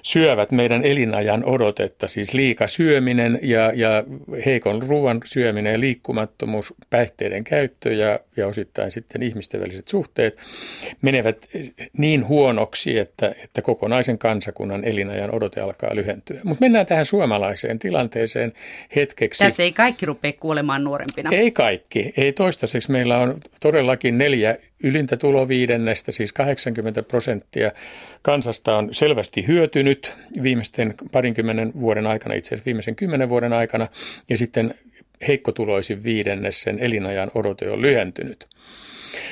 syövät 0.03 0.53
meidän 0.53 0.85
elinajan 0.85 1.45
odotetta, 1.45 2.09
siis 2.09 2.35
liika 2.35 2.67
syöminen 2.67 3.39
ja, 3.43 3.73
ja 3.75 4.05
heikon 4.47 4.83
ruoan 4.83 5.21
syöminen 5.25 5.73
ja 5.73 5.81
liikkumattomuus, 5.81 6.75
päihteiden 6.91 7.45
käyttö 7.45 7.93
ja, 7.93 8.21
ja 8.37 8.47
osittain 8.47 8.91
sitten 8.91 9.23
ihmisten 9.23 9.61
väliset 9.61 9.89
suhteet 9.89 10.41
menevät 11.03 11.47
niin 11.99 12.29
huonoksi, 12.29 12.99
että, 12.99 13.35
että 13.45 13.63
kokonaisen 13.63 14.19
kansakunnan 14.19 14.85
elinajan 14.85 15.35
odote 15.35 15.61
alkaa 15.61 15.95
lyhentyä. 15.95 16.41
Mutta 16.45 16.65
mennään 16.65 16.87
tähän 16.87 17.05
suomalaiseen 17.05 17.79
tilanteeseen 17.79 18.53
hetkeksi. 18.97 19.45
Tässä 19.45 19.63
ei 19.63 19.73
kaikki 19.73 20.07
rupea 20.07 20.33
kuolemaan 20.33 20.85
nuorempina. 20.85 21.31
Ei 21.33 21.51
kaikki. 21.51 22.13
Ei 22.17 22.33
toistaiseksi. 22.33 22.93
Meillä 22.93 23.19
on 23.19 23.41
todellakin 23.61 24.19
neljä 24.19 24.57
ylintä 24.83 25.17
tuloviidennestä, 25.17 26.13
siis 26.13 26.33
80 26.33 27.03
prosenttia 27.03 27.73
kansasta 28.23 28.77
on 28.77 28.89
selvästi 28.95 29.47
hyötynyt 29.47 30.17
viimeisten 30.43 30.95
parinkymmenen 31.13 31.73
vuoden 31.81 32.07
aikana, 32.07 32.35
itse 32.35 32.49
asiassa 32.49 32.65
viimeisen 32.65 32.97
kymmenen 32.97 33.29
vuoden 33.29 33.53
aikana, 33.53 33.89
ja 34.29 34.37
sitten 34.37 34.75
heikkotuloisin 35.29 36.05
viidennes 36.05 36.63
sen 36.63 36.79
elinajan 36.79 37.31
odote 37.35 37.71
on 37.71 37.83
lyhentynyt. 37.83 38.47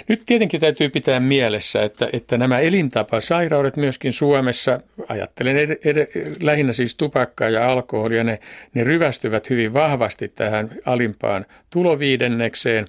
Nyt 0.08 0.22
tietenkin 0.26 0.60
täytyy 0.60 0.88
pitää 0.88 1.20
mielessä, 1.20 1.82
että, 1.82 2.08
että 2.12 2.38
nämä 2.38 2.58
elintapasairaudet 2.58 3.76
myöskin 3.76 4.12
Suomessa, 4.12 4.78
ajattelen 5.08 5.56
ed, 5.56 5.78
ed, 5.84 6.06
lähinnä 6.42 6.72
siis 6.72 6.96
tupakkaa 6.96 7.48
ja 7.48 7.72
alkoholia, 7.72 8.24
ne, 8.24 8.38
ne 8.74 8.84
ryvästyvät 8.84 9.50
hyvin 9.50 9.72
vahvasti 9.72 10.28
tähän 10.28 10.70
alimpaan 10.84 11.46
tuloviidennekseen, 11.70 12.86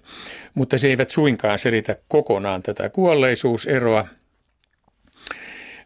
mutta 0.54 0.78
se 0.78 0.88
eivät 0.88 1.10
suinkaan 1.10 1.60
selitä 1.60 1.96
kokonaan 2.08 2.64
tätä 2.64 2.90
kuolleisuuseroa, 2.90 4.08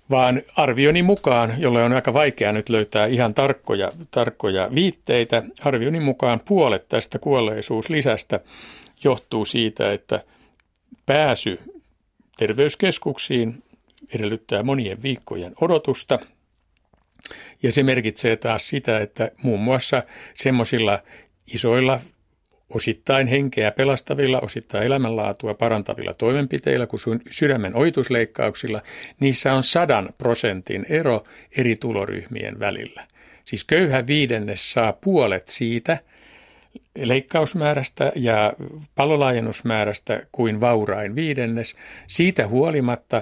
vaan 0.09 0.41
arvioni 0.55 1.03
mukaan, 1.03 1.53
jolle 1.57 1.83
on 1.83 1.93
aika 1.93 2.13
vaikea 2.13 2.51
nyt 2.51 2.69
löytää 2.69 3.05
ihan 3.05 3.33
tarkkoja, 3.33 3.91
tarkkoja 4.11 4.69
viitteitä, 4.75 5.43
arvioni 5.63 5.99
mukaan 5.99 6.39
puolet 6.45 6.89
tästä 6.89 7.19
kuolleisuuslisästä 7.19 8.39
johtuu 9.03 9.45
siitä, 9.45 9.93
että 9.93 10.23
pääsy 11.05 11.59
terveyskeskuksiin 12.37 13.63
edellyttää 14.15 14.63
monien 14.63 15.03
viikkojen 15.03 15.53
odotusta. 15.61 16.19
Ja 17.63 17.71
se 17.71 17.83
merkitsee 17.83 18.35
taas 18.35 18.67
sitä, 18.67 18.99
että 18.99 19.31
muun 19.43 19.59
muassa 19.59 20.03
semmoisilla 20.33 20.99
isoilla 21.53 21.99
osittain 22.75 23.27
henkeä 23.27 23.71
pelastavilla, 23.71 24.39
osittain 24.39 24.85
elämänlaatua 24.85 25.53
parantavilla 25.53 26.13
toimenpiteillä, 26.13 26.87
kuin 26.87 27.21
sydämen 27.29 27.75
oitusleikkauksilla, 27.75 28.81
niissä 29.19 29.53
on 29.53 29.63
sadan 29.63 30.09
prosentin 30.17 30.85
ero 30.89 31.23
eri 31.57 31.75
tuloryhmien 31.75 32.59
välillä. 32.59 33.07
Siis 33.45 33.63
köyhä 33.63 34.07
viidennes 34.07 34.71
saa 34.71 34.93
puolet 34.93 35.47
siitä– 35.47 35.97
leikkausmäärästä 36.97 38.11
ja 38.15 38.53
palolaajennusmäärästä 38.95 40.21
kuin 40.31 40.61
vaurain 40.61 41.15
viidennes. 41.15 41.75
Siitä 42.07 42.47
huolimatta, 42.47 43.21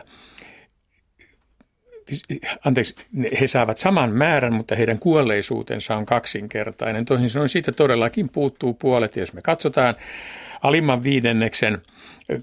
anteeksi, 2.66 2.96
he 3.42 3.48
saavat 3.48 3.78
saman 3.78 4.12
määrän, 4.12 4.54
mutta 4.54 4.76
heidän 4.76 5.00
kuolleisuutensa 5.00 5.96
on 5.96 6.06
kaksinkertainen. 6.06 7.06
Toisin 7.06 7.30
sanoen 7.30 7.50
siitä 7.50 7.72
todellakin 7.72 8.30
puuttuu 8.30 8.74
puolet. 8.74 9.16
Jos 9.16 9.34
me 9.34 9.42
katsotaan 9.42 9.96
alimman 10.62 11.04
viidenneksen 11.04 11.82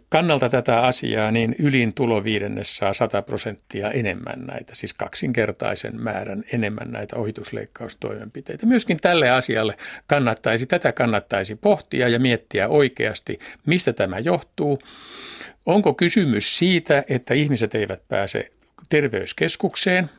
kannalta 0.09 0.49
tätä 0.49 0.81
asiaa, 0.81 1.31
niin 1.31 1.55
ylin 1.59 1.95
tuloviidennes 1.95 2.77
saa 2.77 2.93
100 2.93 3.23
prosenttia 3.23 3.91
enemmän 3.91 4.47
näitä, 4.47 4.75
siis 4.75 4.95
kaksinkertaisen 4.95 6.01
määrän 6.01 6.45
enemmän 6.53 6.93
näitä 6.93 7.17
ohitusleikkaustoimenpiteitä. 7.17 8.67
Myöskin 8.67 8.97
tälle 8.97 9.31
asialle 9.31 9.77
kannattaisi, 10.07 10.67
tätä 10.67 10.93
kannattaisi 10.93 11.57
pohtia 11.57 12.09
ja 12.09 12.21
miettiä 12.21 12.69
oikeasti, 12.69 13.39
mistä 13.67 13.93
tämä 13.93 14.19
johtuu. 14.19 14.79
Onko 15.67 15.95
kysymys 15.95 16.59
siitä, 16.59 17.05
että 17.09 17.35
ihmiset 17.35 17.75
eivät 17.75 18.03
pääse 18.09 18.51
terveyskeskukseen, 18.89 20.11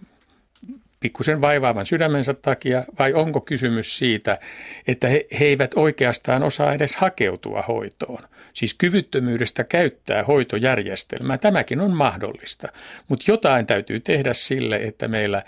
pikkusen 1.00 1.42
vaivaavan 1.42 1.86
sydämensä 1.86 2.34
takia, 2.34 2.86
vai 3.00 3.13
onko 3.13 3.42
kysymys 3.42 3.98
siitä, 3.98 4.39
että 4.88 5.08
he, 5.08 5.28
he 5.39 5.46
eivät 5.46 5.72
oikeastaan 5.75 6.44
osaa 6.44 6.74
edes 6.74 6.96
hakeutua 6.96 7.62
hoitoon? 7.62 8.24
Siis 8.54 8.74
kyvyttömyydestä 8.74 9.63
käyttää 9.63 10.24
hoitojärjestelmää. 10.24 11.38
Tämäkin 11.38 11.82
on 11.82 11.92
mahdollista, 11.92 12.68
mutta 13.08 13.32
jotain 13.32 13.66
täytyy 13.66 14.00
tehdä 14.00 14.34
sille, 14.34 14.75
että 14.75 15.08
meillä, 15.08 15.44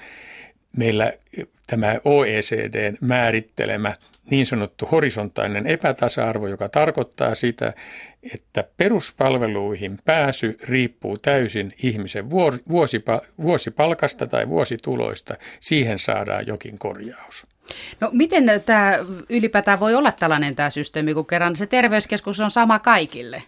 meillä 0.77 1.13
tämä 1.68 1.96
OECDn 2.03 2.98
määrittelemä 3.01 3.96
niin 4.30 4.46
sanottu 4.46 4.86
horisontainen 4.86 5.68
epätasa-arvo, 5.68 6.48
joka 6.48 6.70
tarkoittaa 6.70 7.36
sitä, 7.36 7.74
että 8.34 8.63
peruspalveluihin 8.78 9.98
pääsy 10.06 10.58
riippuu 10.63 11.18
täysin 11.18 11.74
ihmisen 11.84 12.30
vuosipalkasta 13.42 14.28
tai 14.28 14.48
vuosituloista. 14.48 15.36
Siihen 15.60 16.00
saadaan 16.00 16.48
jokin 16.48 16.80
korjaus. 16.80 17.48
No 18.00 18.10
miten 18.12 18.46
tämä 18.66 19.00
ylipäätään 19.30 19.80
voi 19.80 19.96
olla 19.96 20.12
tällainen 20.12 20.56
tämä 20.56 20.70
systeemi, 20.70 21.13
kun 21.13 21.25
kerran 21.25 21.56
se 21.56 21.68
terveyskeskus 21.68 22.40
on 22.40 22.51
sama 22.51 22.80
kaikille? 22.80 23.44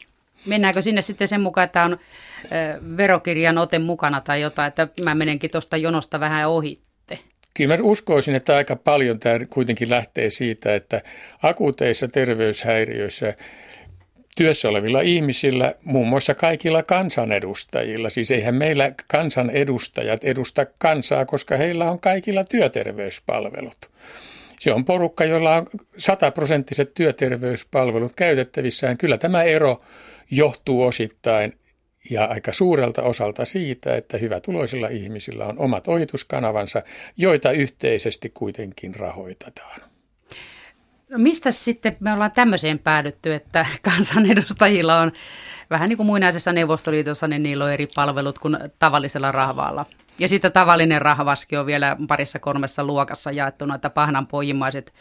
Mennäänkö 0.46 0.82
sinne 0.82 1.01
sitten 1.01 1.27
sen 1.27 1.42
mukaan, 1.42 1.65
että 1.65 1.84
on 1.84 1.98
verokirjan 2.98 3.58
ote 3.58 3.80
mukana 3.80 4.22
tai 4.22 4.42
jotain, 4.42 4.68
että 4.68 4.88
mä 5.03 5.15
menenkin 5.15 5.51
tuosta 5.51 5.77
jonosta 5.77 6.20
vähän 6.20 6.50
ohitte? 6.50 6.92
Kyllä 7.53 7.77
mä 7.77 7.83
uskoisin, 7.83 8.36
että 8.36 8.55
aika 8.55 8.75
paljon 8.75 9.19
tämä 9.19 9.39
kuitenkin 9.50 9.89
lähtee 9.89 10.29
siitä, 10.29 10.75
että 10.75 11.01
akuuteissa 11.41 12.07
terveyshäiriöissä 12.07 13.33
työssä 14.38 14.69
olevilla 14.69 15.01
ihmisillä, 15.01 15.75
muun 15.83 16.07
muassa 16.07 16.36
kaikilla 16.36 16.83
kansanedustajilla. 16.83 18.10
Siis 18.10 18.31
eihän 18.31 18.55
meillä 18.55 18.91
kansanedustajat 19.07 20.24
edusta 20.24 20.65
kansaa, 20.77 21.25
koska 21.25 21.57
heillä 21.57 21.91
on 21.91 22.00
kaikilla 22.00 22.43
työterveyspalvelut. 22.43 23.89
Se 24.60 24.74
on 24.74 24.86
porukka, 24.86 25.25
jolla 25.25 25.55
on 25.55 25.67
sataprosenttiset 25.98 26.93
työterveyspalvelut 26.93 28.12
käytettävissään. 28.15 28.98
Kyllä 28.98 29.17
tämä 29.17 29.43
ero 29.43 29.81
johtuu 30.31 30.83
osittain 30.83 31.53
ja 32.10 32.25
aika 32.25 32.53
suurelta 32.53 33.01
osalta 33.01 33.45
siitä, 33.45 33.95
että 33.95 34.17
hyvätuloisilla 34.17 34.88
ihmisillä 34.88 35.45
on 35.45 35.60
omat 35.60 35.88
ohituskanavansa, 35.88 36.83
joita 37.17 37.51
yhteisesti 37.51 38.29
kuitenkin 38.29 38.95
rahoitetaan. 38.95 39.81
No 41.10 41.17
mistä 41.19 41.51
sitten 41.51 41.98
me 42.00 42.13
ollaan 42.13 42.31
tämmöiseen 42.31 42.79
päädytty, 42.79 43.33
että 43.33 43.65
kansanedustajilla 43.81 45.00
on 45.00 45.12
vähän 45.69 45.89
niin 45.89 45.98
kuin 45.98 46.07
muinaisessa 46.07 46.53
Neuvostoliitossa, 46.53 47.27
niin 47.27 47.43
niillä 47.43 47.65
on 47.65 47.72
eri 47.72 47.88
palvelut 47.95 48.39
kuin 48.39 48.57
tavallisella 48.79 49.31
rahvaalla. 49.31 49.86
Ja 50.19 50.29
sitten 50.29 50.51
tavallinen 50.51 51.01
rahvaski 51.01 51.57
on 51.57 51.65
vielä 51.65 51.98
parissa 52.07 52.39
kolmessa 52.39 52.83
luokassa 52.83 53.31
jaettuna, 53.31 53.75
että 53.75 53.89
pahnanpojimaiset, 53.89 54.93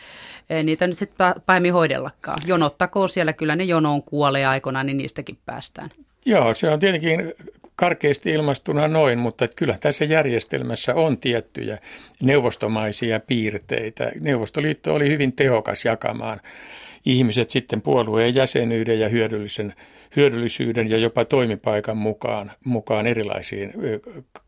niitä 0.65 0.87
nyt 0.87 0.99
sitten 0.99 1.35
paimi 1.47 1.69
hoidellakaan. 1.69 2.39
Jonottakoon 2.47 3.09
siellä, 3.09 3.33
kyllä 3.33 3.57
ne 3.57 3.65
jonoon 3.65 4.03
kuolee 4.03 4.47
aikoina, 4.47 4.83
niin 4.83 4.97
niistäkin 4.97 5.39
päästään. 5.47 5.91
Joo, 6.27 6.55
se 6.55 6.69
on 6.69 6.81
tietenkin 6.81 7.33
karkeasti 7.77 8.31
ilmastuna 8.31 8.89
noin, 8.89 9.19
mutta 9.19 9.49
kyllä 9.57 9.77
tässä 9.81 10.05
järjestelmässä 10.05 10.95
on 10.95 11.19
tiettyjä 11.19 11.79
neuvostomaisia 12.23 13.21
piirteitä. 13.21 14.13
Neuvostoliitto 14.21 14.95
oli 14.95 15.09
hyvin 15.09 15.33
tehokas 15.33 15.85
jakamaan 15.85 16.41
ihmiset 17.05 17.51
sitten 17.51 17.83
puolueen 17.83 18.35
jäsenyyden 18.35 19.01
ja 19.01 19.09
hyödyllisen, 19.09 19.75
hyödyllisyyden 20.17 20.91
ja 20.91 20.99
jopa 20.99 21.25
toimipaikan 21.25 21.97
mukaan, 21.97 22.53
mukaan 22.65 23.07
erilaisiin 23.07 23.73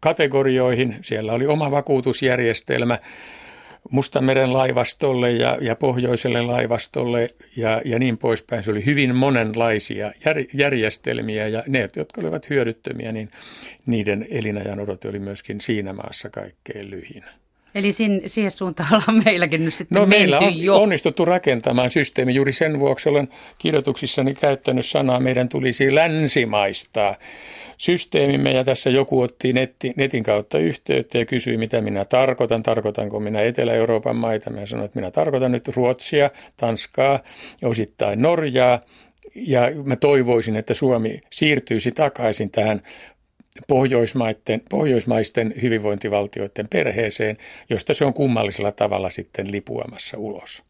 kategorioihin. 0.01 0.97
Siellä 1.03 1.33
oli 1.33 1.47
oma 1.47 1.71
vakuutusjärjestelmä 1.71 2.99
Mustameren 3.91 4.53
laivastolle 4.53 5.33
ja, 5.33 5.59
ja 5.61 5.77
pohjoiselle 5.77 6.43
laivastolle 6.43 7.29
ja, 7.57 7.81
ja 7.85 7.99
niin 7.99 8.19
poispäin. 8.19 8.63
Se 8.63 8.71
oli 8.71 8.87
hyvin 8.87 9.15
monenlaisia 9.15 10.13
jär, 10.25 10.37
järjestelmiä 10.55 11.49
ja 11.49 11.63
ne, 11.69 11.89
jotka 11.97 12.21
olivat 12.21 12.51
hyödyttömiä, 12.51 13.13
niin 13.13 13.31
niiden 13.87 14.27
elinajan 14.31 14.81
odote 14.81 15.09
oli 15.09 15.19
myöskin 15.19 15.61
siinä 15.61 15.93
maassa 15.93 16.31
kaikkein 16.31 16.91
lyhin. 16.91 17.25
Eli 17.75 17.93
sin, 17.93 18.23
siihen 18.27 18.51
suuntaan 18.51 18.89
ollaan 18.95 19.25
meilläkin 19.25 19.65
nyt 19.65 19.75
sitten 19.75 19.99
No 19.99 20.07
meillä 20.07 20.39
on 20.39 20.63
jo. 20.63 20.77
onnistuttu 20.77 21.25
rakentamaan 21.25 21.91
systeemi. 21.91 22.35
Juuri 22.35 22.53
sen 22.53 22.81
vuoksi 22.81 23.09
olen 23.09 23.29
kirjoituksissani 23.59 24.35
käyttänyt 24.35 24.87
sanaa, 24.87 25.21
meidän 25.21 25.49
tulisi 25.49 25.95
länsimaistaa 25.95 27.17
systeemimme 27.79 28.53
ja 28.53 28.65
tässä 28.65 28.91
joku 28.91 29.21
otti 29.21 29.53
netti, 29.53 29.93
netin 29.97 30.23
kautta 30.23 30.59
yhteyttä 30.59 31.19
ja 31.19 31.27
kysyi, 31.27 31.57
mitä 31.57 31.81
minä 31.81 32.05
tarkoitan. 32.05 32.63
Tarkoitanko 32.63 33.21
minä 33.21 33.43
Etelä-Euroopan 33.43 34.17
maita? 34.17 34.51
Minä 34.51 34.67
sanoin, 34.67 34.85
että 34.85 34.99
minä 34.99 35.11
tarkoitan 35.11 35.53
nyt 35.53 35.69
Ruotsia, 35.69 36.31
Tanskaa 36.57 37.21
ja 37.63 37.69
osittain 37.69 38.23
Norjaa. 38.23 38.81
Ja 39.35 39.61
mä 39.85 39.97
toivoisin, 39.97 40.57
että 40.57 40.75
Suomi 40.75 41.21
siirtyisi 41.31 41.93
takaisin 41.93 42.51
tähän 42.51 42.83
pohjoismaiden, 43.69 44.63
pohjoismaisten 44.71 45.55
hyvinvointivaltioiden 45.63 46.69
perheeseen, 46.71 47.37
josta 47.71 47.95
se 47.95 48.05
on 48.05 48.15
kummallisella 48.15 48.73
tavalla 48.73 49.11
sitten 49.11 49.53
lipuamassa 49.53 50.19
ulos. 50.19 50.65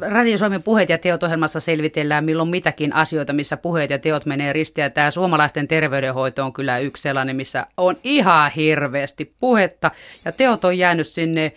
Radio 0.00 0.38
Suomen 0.38 0.62
puheet 0.62 0.88
ja 0.88 0.98
teot 0.98 1.22
ohjelmassa 1.22 1.60
selvitellään 1.60 2.24
milloin 2.24 2.48
mitäkin 2.48 2.94
asioita, 2.94 3.32
missä 3.32 3.56
puheet 3.56 3.90
ja 3.90 3.98
teot 3.98 4.26
menee 4.26 4.52
ristiä. 4.52 4.90
Tämä 4.90 5.10
suomalaisten 5.10 5.68
terveydenhoito 5.68 6.44
on 6.44 6.52
kyllä 6.52 6.78
yksi 6.78 7.02
sellainen, 7.02 7.36
missä 7.36 7.66
on 7.76 7.96
ihan 8.04 8.50
hirveästi 8.56 9.34
puhetta. 9.40 9.90
Ja 10.24 10.32
teot 10.32 10.64
on 10.64 10.78
jäänyt 10.78 11.06
sinne 11.06 11.52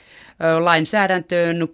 lainsäädäntöön 0.59 1.61
60- 1.61 1.65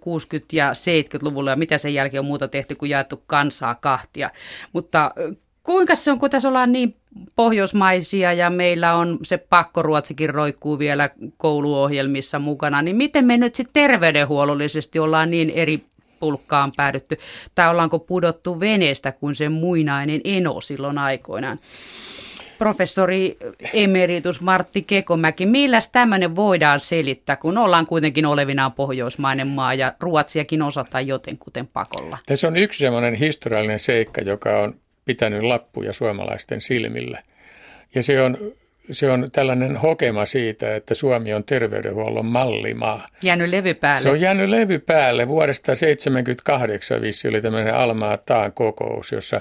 ja 0.52 0.72
70-luvulla 0.72 1.50
ja 1.50 1.56
mitä 1.56 1.78
sen 1.78 1.94
jälkeen 1.94 2.18
on 2.18 2.26
muuta 2.26 2.48
tehty 2.48 2.74
kuin 2.74 2.90
jaettu 2.90 3.22
kansaa 3.26 3.74
kahtia. 3.74 4.30
Mutta 4.72 5.14
kuinka 5.62 5.94
se 5.94 6.12
on, 6.12 6.18
kun 6.18 6.30
tässä 6.30 6.48
ollaan 6.48 6.72
niin 6.72 6.96
pohjoismaisia 7.36 8.32
ja 8.32 8.50
meillä 8.50 8.94
on 8.94 9.18
se 9.22 9.38
pakkoruotsikin 9.38 10.30
roikkuu 10.30 10.78
vielä 10.78 11.10
kouluohjelmissa 11.36 12.38
mukana, 12.38 12.82
niin 12.82 12.96
miten 12.96 13.24
me 13.24 13.36
nyt 13.36 13.54
sitten 13.54 13.72
terveydenhuollollisesti 13.72 14.98
ollaan 14.98 15.30
niin 15.30 15.50
eri 15.50 15.84
pulkkaan 16.20 16.72
päädytty, 16.76 17.18
tai 17.54 17.70
ollaanko 17.70 17.98
pudottu 17.98 18.60
veneestä 18.60 19.12
kuin 19.12 19.34
se 19.34 19.48
muinainen 19.48 20.20
eno 20.24 20.60
silloin 20.60 20.98
aikoinaan. 20.98 21.58
Professori 22.58 23.36
emeritus 23.74 24.40
Martti 24.40 24.82
Kekomäki, 24.82 25.46
milläs 25.46 25.88
tämmöinen 25.88 26.36
voidaan 26.36 26.80
selittää, 26.80 27.36
kun 27.36 27.58
ollaan 27.58 27.86
kuitenkin 27.86 28.26
olevinaan 28.26 28.72
pohjoismainen 28.72 29.46
maa 29.46 29.74
ja 29.74 29.94
Ruotsiakin 30.00 30.62
osataan 30.62 31.06
jotenkuten 31.06 31.66
pakolla? 31.66 32.18
Tässä 32.26 32.48
on 32.48 32.56
yksi 32.56 32.78
sellainen 32.78 33.14
historiallinen 33.14 33.78
seikka, 33.78 34.20
joka 34.20 34.58
on 34.58 34.74
pitänyt 35.04 35.42
lappuja 35.42 35.92
suomalaisten 35.92 36.60
silmillä. 36.60 37.22
Ja 37.94 38.02
se 38.02 38.22
on 38.22 38.36
se 38.90 39.10
on 39.10 39.28
tällainen 39.32 39.76
hokema 39.76 40.26
siitä, 40.26 40.74
että 40.74 40.94
Suomi 40.94 41.34
on 41.34 41.44
terveydenhuollon 41.44 42.26
mallimaa. 42.26 43.06
Jäänyt 43.22 43.48
levy 43.48 43.74
päälle. 43.74 44.02
Se 44.02 44.10
on 44.10 44.20
jäänyt 44.20 44.48
levy 44.48 44.78
päälle. 44.78 45.28
Vuodesta 45.28 45.66
1978 45.66 47.02
vissi 47.02 47.28
oli 47.28 47.40
tämmöinen 47.40 47.74
Almaa 47.74 48.16
Taan 48.16 48.52
kokous, 48.52 49.12
jossa, 49.12 49.40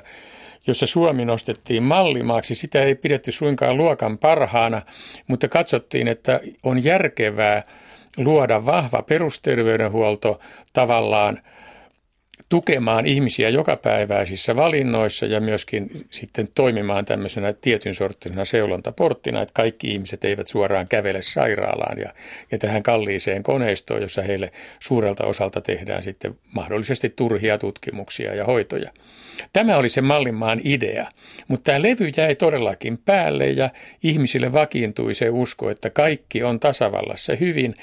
jossa 0.67 0.85
Suomi 0.85 1.25
nostettiin 1.25 1.83
mallimaaksi. 1.83 2.55
Sitä 2.55 2.83
ei 2.83 2.95
pidetty 2.95 3.31
suinkaan 3.31 3.77
luokan 3.77 4.17
parhaana, 4.17 4.81
mutta 5.27 5.47
katsottiin, 5.47 6.07
että 6.07 6.39
on 6.63 6.83
järkevää 6.83 7.63
luoda 8.17 8.65
vahva 8.65 9.01
perusterveydenhuolto 9.01 10.39
tavallaan– 10.73 11.39
tukemaan 12.49 13.05
ihmisiä 13.05 13.49
jokapäiväisissä 13.49 14.55
valinnoissa 14.55 15.25
ja 15.25 15.41
myöskin 15.41 16.05
sitten 16.11 16.47
toimimaan 16.55 17.05
tämmöisenä 17.05 17.53
tietyn 17.53 17.95
sorttisena 17.95 18.45
seulontaporttina, 18.45 19.41
että 19.41 19.53
kaikki 19.53 19.91
ihmiset 19.91 20.25
eivät 20.25 20.47
suoraan 20.47 20.87
kävele 20.87 21.21
sairaalaan 21.21 21.97
ja, 21.97 22.13
ja 22.51 22.57
tähän 22.57 22.83
kalliiseen 22.83 23.43
koneistoon, 23.43 24.01
jossa 24.01 24.21
heille 24.21 24.51
suurelta 24.79 25.25
osalta 25.25 25.61
tehdään 25.61 26.03
sitten 26.03 26.35
mahdollisesti 26.51 27.09
turhia 27.09 27.57
tutkimuksia 27.57 28.35
ja 28.35 28.45
hoitoja. 28.45 28.91
Tämä 29.53 29.77
oli 29.77 29.89
se 29.89 30.01
mallimaan 30.01 30.61
idea, 30.63 31.09
mutta 31.47 31.63
tämä 31.63 31.81
levy 31.81 32.11
jäi 32.17 32.35
todellakin 32.35 32.97
päälle 32.97 33.47
ja 33.47 33.69
ihmisille 34.03 34.53
vakiintui 34.53 35.13
se 35.13 35.29
usko, 35.29 35.69
että 35.69 35.89
kaikki 35.89 36.43
on 36.43 36.59
tasavallassa 36.59 37.35
hyvin 37.35 37.75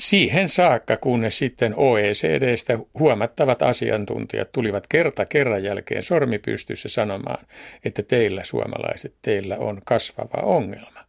siihen 0.00 0.48
saakka, 0.48 0.96
kunnes 0.96 1.38
sitten 1.38 1.74
OECDstä 1.76 2.78
huomattavat 2.98 3.62
asiantuntijat 3.62 4.52
tulivat 4.52 4.86
kerta 4.86 5.26
kerran 5.26 5.64
jälkeen 5.64 6.02
sormipystyssä 6.02 6.88
sanomaan, 6.88 7.46
että 7.84 8.02
teillä 8.02 8.44
suomalaiset, 8.44 9.14
teillä 9.22 9.56
on 9.58 9.80
kasvava 9.84 10.42
ongelma. 10.42 11.04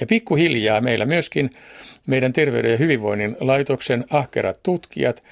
Ja 0.00 0.06
pikkuhiljaa 0.06 0.80
meillä 0.80 1.04
myöskin 1.04 1.50
meidän 2.06 2.32
terveyden 2.32 2.70
ja 2.70 2.76
hyvinvoinnin 2.76 3.36
laitoksen 3.40 4.04
ahkerat 4.10 4.60
tutkijat 4.62 5.22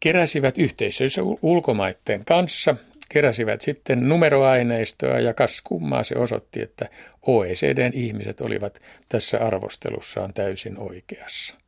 keräsivät 0.00 0.58
yhteisöissä 0.58 1.22
ulkomaiden 1.42 2.24
kanssa, 2.24 2.76
keräsivät 3.08 3.60
sitten 3.60 4.08
numeroaineistoa 4.08 5.20
ja 5.20 5.34
kas 5.34 5.62
kummaa 5.64 6.04
se 6.04 6.14
osoitti, 6.18 6.62
että 6.62 6.88
OECDn 7.26 7.90
ihmiset 7.94 8.40
olivat 8.40 8.78
tässä 9.08 9.38
arvostelussaan 9.38 10.34
täysin 10.34 10.78
oikeassa. 10.78 11.61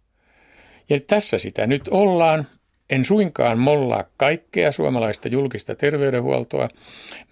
Ja 0.88 1.00
tässä 1.00 1.38
sitä 1.38 1.66
nyt 1.66 1.88
ollaan. 1.88 2.46
En 2.90 3.04
suinkaan 3.04 3.58
mollaa 3.58 4.04
kaikkea 4.16 4.72
suomalaista 4.72 5.28
julkista 5.28 5.74
terveydenhuoltoa. 5.74 6.68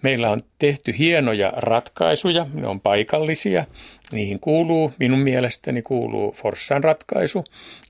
Meillä 0.01 0.29
on 0.29 0.39
tehty 0.59 0.97
hienoja 0.97 1.53
ratkaisuja, 1.55 2.45
ne 2.53 2.67
on 2.67 2.81
paikallisia. 2.81 3.65
Niihin 4.11 4.39
kuuluu, 4.39 4.91
minun 4.99 5.19
mielestäni 5.19 5.81
kuuluu 5.81 6.31
Forssan 6.31 6.83
ratkaisu, 6.83 7.43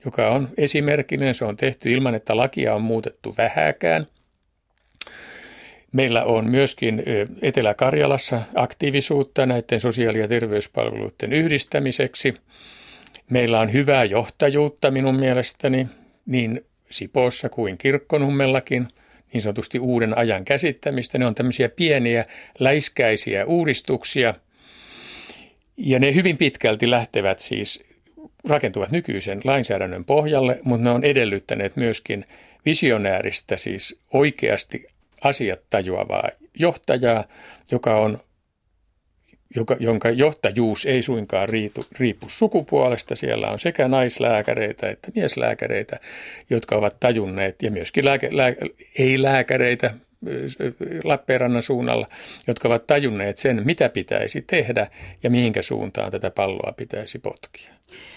joka 0.04 0.30
on 0.30 0.48
esimerkillinen. 0.56 1.34
Se 1.34 1.44
on 1.44 1.56
tehty 1.56 1.92
ilman, 1.92 2.14
että 2.14 2.36
lakia 2.36 2.74
on 2.74 2.82
muutettu 2.82 3.34
vähäkään. 3.38 4.06
Meillä 5.92 6.24
on 6.24 6.50
myöskin 6.50 7.02
Etelä-Karjalassa 7.42 8.42
aktiivisuutta 8.54 9.46
näiden 9.46 9.80
sosiaali- 9.80 10.20
ja 10.20 10.28
terveyspalveluiden 10.28 11.32
yhdistämiseksi– 11.32 12.34
Meillä 13.30 13.60
on 13.60 13.72
hyvää 13.72 14.04
johtajuutta 14.04 14.90
minun 14.90 15.16
mielestäni 15.16 15.86
niin 16.26 16.64
Sipoossa 16.90 17.48
kuin 17.48 17.78
Kirkkonummellakin, 17.78 18.88
niin 19.32 19.42
sanotusti 19.42 19.78
uuden 19.78 20.18
ajan 20.18 20.44
käsittämistä. 20.44 21.18
Ne 21.18 21.26
on 21.26 21.34
tämmöisiä 21.34 21.68
pieniä 21.68 22.24
läiskäisiä 22.58 23.44
uudistuksia 23.44 24.34
ja 25.76 25.98
ne 25.98 26.14
hyvin 26.14 26.36
pitkälti 26.36 26.90
lähtevät 26.90 27.38
siis, 27.38 27.84
rakentuvat 28.48 28.90
nykyisen 28.90 29.40
lainsäädännön 29.44 30.04
pohjalle, 30.04 30.60
mutta 30.62 30.84
ne 30.84 30.90
on 30.90 31.04
edellyttäneet 31.04 31.76
myöskin 31.76 32.24
visionääristä, 32.66 33.56
siis 33.56 34.00
oikeasti 34.12 34.86
asiat 35.20 35.60
tajuavaa 35.70 36.28
johtajaa, 36.54 37.24
joka 37.70 38.00
on 38.00 38.20
joka, 39.56 39.76
jonka 39.80 40.10
johtajuus 40.10 40.86
ei 40.86 41.02
suinkaan 41.02 41.48
riitu, 41.48 41.86
riipu 41.98 42.26
sukupuolesta. 42.28 43.16
Siellä 43.16 43.50
on 43.50 43.58
sekä 43.58 43.88
naislääkäreitä 43.88 44.90
että 44.90 45.12
mieslääkäreitä, 45.14 46.00
jotka 46.50 46.76
ovat 46.76 47.00
tajunneet, 47.00 47.62
ja 47.62 47.70
myöskin 47.70 48.04
lääke, 48.04 48.28
lää, 48.32 48.52
ei-lääkäreitä, 48.98 49.94
Lappeenrannan 51.04 51.62
suunnalla, 51.62 52.06
jotka 52.46 52.68
ovat 52.68 52.86
tajunneet 52.86 53.38
sen, 53.38 53.62
mitä 53.64 53.88
pitäisi 53.88 54.42
tehdä 54.42 54.86
ja 55.22 55.30
mihinkä 55.30 55.62
suuntaan 55.62 56.10
tätä 56.10 56.30
palloa 56.30 56.72
pitäisi 56.72 57.18
potkia. 57.18 57.74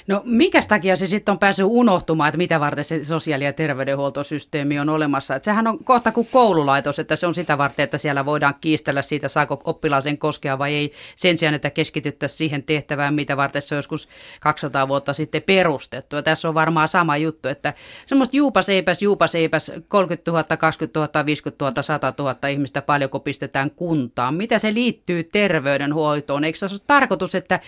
No 0.07 0.21
minkä 0.25 0.61
takia 0.67 0.95
se 0.95 1.07
sitten 1.07 1.31
on 1.31 1.39
päässyt 1.39 1.65
unohtumaan, 1.69 2.27
että 2.27 2.37
mitä 2.37 2.59
varten 2.59 2.83
se 2.83 3.03
sosiaali- 3.03 3.43
ja 3.43 3.53
terveydenhuoltosysteemi 3.53 4.79
on 4.79 4.89
olemassa? 4.89 5.35
Että 5.35 5.45
sehän 5.45 5.67
on 5.67 5.83
kohta 5.83 6.11
kuin 6.11 6.27
koululaitos, 6.31 6.99
että 6.99 7.15
se 7.15 7.27
on 7.27 7.35
sitä 7.35 7.57
varten, 7.57 7.83
että 7.83 7.97
siellä 7.97 8.25
voidaan 8.25 8.55
kiistellä 8.61 9.01
siitä, 9.01 9.27
saako 9.27 9.61
oppilaaseen 9.63 10.17
koskea 10.17 10.57
vai 10.57 10.75
ei, 10.75 10.91
sen 11.15 11.37
sijaan, 11.37 11.55
että 11.55 11.69
keskityttäisiin 11.69 12.37
siihen 12.37 12.63
tehtävään, 12.63 13.13
mitä 13.13 13.37
varten 13.37 13.61
se 13.61 13.75
on 13.75 13.77
joskus 13.77 14.09
200 14.41 14.87
vuotta 14.87 15.13
sitten 15.13 15.41
perustettu. 15.41 16.15
Ja 16.15 16.23
tässä 16.23 16.49
on 16.49 16.55
varmaan 16.55 16.87
sama 16.87 17.17
juttu, 17.17 17.47
että 17.47 17.73
semmoista 18.05 18.37
juupaseipäs, 18.37 19.01
juupaseipäs, 19.01 19.71
30 19.87 20.31
000, 20.31 20.57
20 20.57 20.99
000, 20.99 21.25
50 21.25 21.65
000, 21.65 21.96
100 22.01 22.13
000 22.23 22.47
ihmistä 22.47 22.81
paljonko 22.81 23.19
pistetään 23.19 23.71
kuntaan. 23.71 24.37
Mitä 24.37 24.59
se 24.59 24.73
liittyy 24.73 25.23
terveydenhuoltoon? 25.23 26.43
Eikö 26.43 26.57
se 26.57 26.65
ole 26.65 26.79
tarkoitus, 26.87 27.35
että 27.35 27.59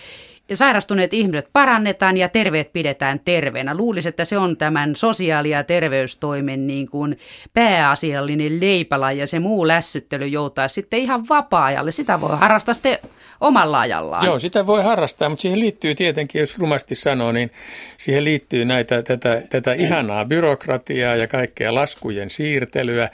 sairastuneet 0.53 1.13
ihmiset 1.13 1.49
parannetaan 1.53 2.17
ja 2.17 2.29
terveet 2.29 2.73
pidetään 2.73 3.19
terveenä. 3.25 3.75
Luulisin, 3.75 4.09
että 4.09 4.25
se 4.25 4.37
on 4.37 4.57
tämän 4.57 4.95
sosiaali- 4.95 5.49
ja 5.49 5.63
terveystoimen 5.63 6.67
niin 6.67 6.89
kuin 6.89 7.17
pääasiallinen 7.53 8.61
leipäla 8.61 9.11
ja 9.11 9.27
se 9.27 9.39
muu 9.39 9.67
lässyttely 9.67 10.27
joutaa 10.27 10.67
sitten 10.67 10.99
ihan 10.99 11.27
vapaa-ajalle. 11.29 11.91
Sitä 11.91 12.21
voi 12.21 12.37
harrastaa 12.37 12.73
sitten 12.73 12.97
omalla 13.41 13.79
ajallaan. 13.79 14.25
Joo, 14.25 14.39
sitä 14.39 14.67
voi 14.67 14.83
harrastaa, 14.83 15.29
mutta 15.29 15.41
siihen 15.41 15.59
liittyy 15.59 15.95
tietenkin, 15.95 16.39
jos 16.39 16.59
rumasti 16.59 16.95
sanoo, 16.95 17.31
niin 17.31 17.51
siihen 17.97 18.23
liittyy 18.23 18.65
näitä, 18.65 19.01
tätä, 19.01 19.41
tätä 19.49 19.73
ihanaa 19.73 20.25
byrokratiaa 20.25 21.15
ja 21.15 21.27
kaikkea 21.27 21.75
laskujen 21.75 22.29
siirtelyä. 22.29 23.09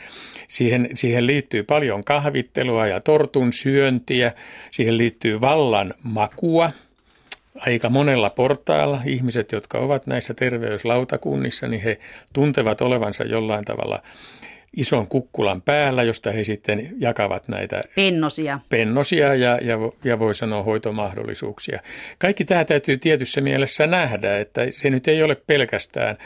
Siihen, 0.47 0.89
siihen 0.93 1.27
liittyy 1.27 1.63
paljon 1.63 2.03
kahvittelua 2.03 2.87
ja 2.87 2.99
tortun 2.99 3.53
syöntiä. 3.53 4.31
Siihen 4.71 4.97
liittyy 4.97 5.41
vallan 5.41 5.93
makua– 6.03 6.71
aika 7.55 7.89
monella 7.89 8.29
portaalla 8.29 9.01
ihmiset, 9.05 9.51
jotka 9.51 9.77
ovat 9.77 10.07
näissä 10.07 10.33
terveyslautakunnissa, 10.33 11.67
niin 11.67 11.81
he 11.81 11.99
tuntevat 12.33 12.81
olevansa 12.81 13.23
jollain 13.23 13.65
tavalla 13.65 14.01
ison 14.75 15.07
kukkulan 15.07 15.61
päällä, 15.61 16.03
josta 16.03 16.31
he 16.31 16.43
sitten 16.43 16.89
jakavat 16.99 17.47
näitä 17.47 17.81
pennosia, 17.95 18.59
pennosia 18.69 19.35
ja, 19.35 19.59
ja, 19.61 19.77
ja 20.03 20.19
voi 20.19 20.35
sanoa 20.35 20.63
hoitomahdollisuuksia. 20.63 21.79
Kaikki 22.19 22.45
tämä 22.45 22.65
täytyy 22.65 22.97
tietyssä 22.97 23.41
mielessä 23.41 23.87
nähdä, 23.87 24.39
että 24.39 24.61
se 24.69 24.89
nyt 24.89 25.07
ei 25.07 25.23
ole 25.23 25.35
pelkästään 25.35 26.17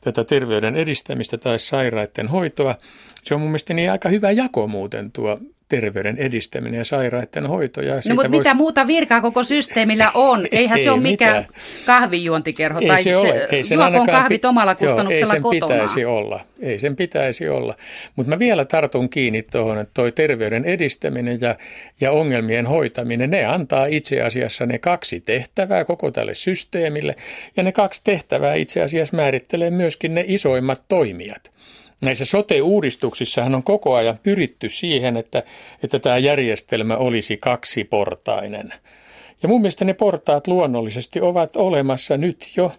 tätä 0.00 0.24
terveyden 0.24 0.76
edistämistä 0.76 1.38
tai 1.38 1.58
sairaiden 1.58 2.28
hoitoa. 2.28 2.74
Se 3.22 3.34
on 3.34 3.40
mun 3.40 3.50
mielestäni 3.50 3.88
aika 3.88 4.08
hyvä 4.08 4.30
jako 4.30 4.66
muuten 4.66 5.12
tuo 5.12 5.38
terveyden 5.68 6.16
edistäminen 6.16 6.78
ja 6.78 6.84
sairaiden 6.84 7.46
hoito. 7.46 7.82
Ja 7.82 7.94
no 7.94 8.14
mutta 8.14 8.30
vois... 8.30 8.38
mitä 8.38 8.54
muuta 8.54 8.86
virkaa 8.86 9.20
koko 9.20 9.42
systeemillä 9.42 10.10
on? 10.14 10.46
Eihän 10.52 10.78
ei 10.78 10.84
se 10.84 10.90
ole 10.90 11.00
mikään 11.00 11.46
kahvijuontikerho 11.86 12.80
ei 12.80 12.88
tai 12.88 13.02
se, 13.02 13.16
ole. 13.16 13.48
Ei 13.50 13.62
sen 13.62 13.78
juokoon 13.78 14.06
kahvit 14.06 14.44
omalla 14.44 14.74
kustannuksella 14.74 15.34
joo, 15.34 15.52
ei 15.52 15.60
sen 15.60 15.62
kotona. 15.62 15.74
pitäisi 15.74 16.04
olla. 16.04 16.40
Ei 16.60 16.78
sen 16.78 16.96
pitäisi 16.96 17.48
olla. 17.48 17.76
Mutta 18.16 18.30
mä 18.30 18.38
vielä 18.38 18.64
tartun 18.64 19.08
kiinni 19.08 19.42
tuohon, 19.42 19.78
että 19.78 19.94
toi 19.94 20.12
terveyden 20.12 20.64
edistäminen 20.64 21.38
ja, 21.40 21.56
ja 22.00 22.12
ongelmien 22.12 22.66
hoitaminen, 22.66 23.30
ne 23.30 23.44
antaa 23.44 23.86
itse 23.86 24.22
asiassa 24.22 24.66
ne 24.66 24.78
kaksi 24.78 25.20
tehtävää 25.20 25.84
koko 25.84 26.10
tälle 26.10 26.34
systeemille. 26.34 27.16
Ja 27.56 27.62
ne 27.62 27.72
kaksi 27.72 28.00
tehtävää 28.04 28.54
itse 28.54 28.82
asiassa 28.82 29.16
määrittelee 29.16 29.70
myöskin 29.70 30.14
ne 30.14 30.24
isoimmat 30.26 30.82
toimijat. 30.88 31.50
Näissä 32.04 32.24
sote-uudistuksissahan 32.24 33.54
on 33.54 33.62
koko 33.62 33.94
ajan 33.94 34.18
pyritty 34.22 34.68
siihen, 34.68 35.16
että, 35.16 35.42
että 35.82 35.98
tämä 35.98 36.18
järjestelmä 36.18 36.96
olisi 36.96 37.36
kaksiportainen. 37.36 38.72
Ja 39.42 39.48
mun 39.48 39.60
mielestä 39.60 39.84
ne 39.84 39.94
portaat 39.94 40.46
luonnollisesti 40.46 41.20
ovat 41.20 41.56
olemassa 41.56 42.16
nyt 42.16 42.48
jo. 42.56 42.72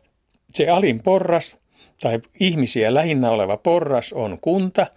Se 0.49 0.69
alin 0.69 1.03
porras 1.03 1.57
tai 2.01 2.19
ihmisiä 2.39 2.93
lähinnä 2.93 3.31
oleva 3.31 3.57
porras 3.57 4.13
on 4.13 4.37
kunta, 4.41 4.87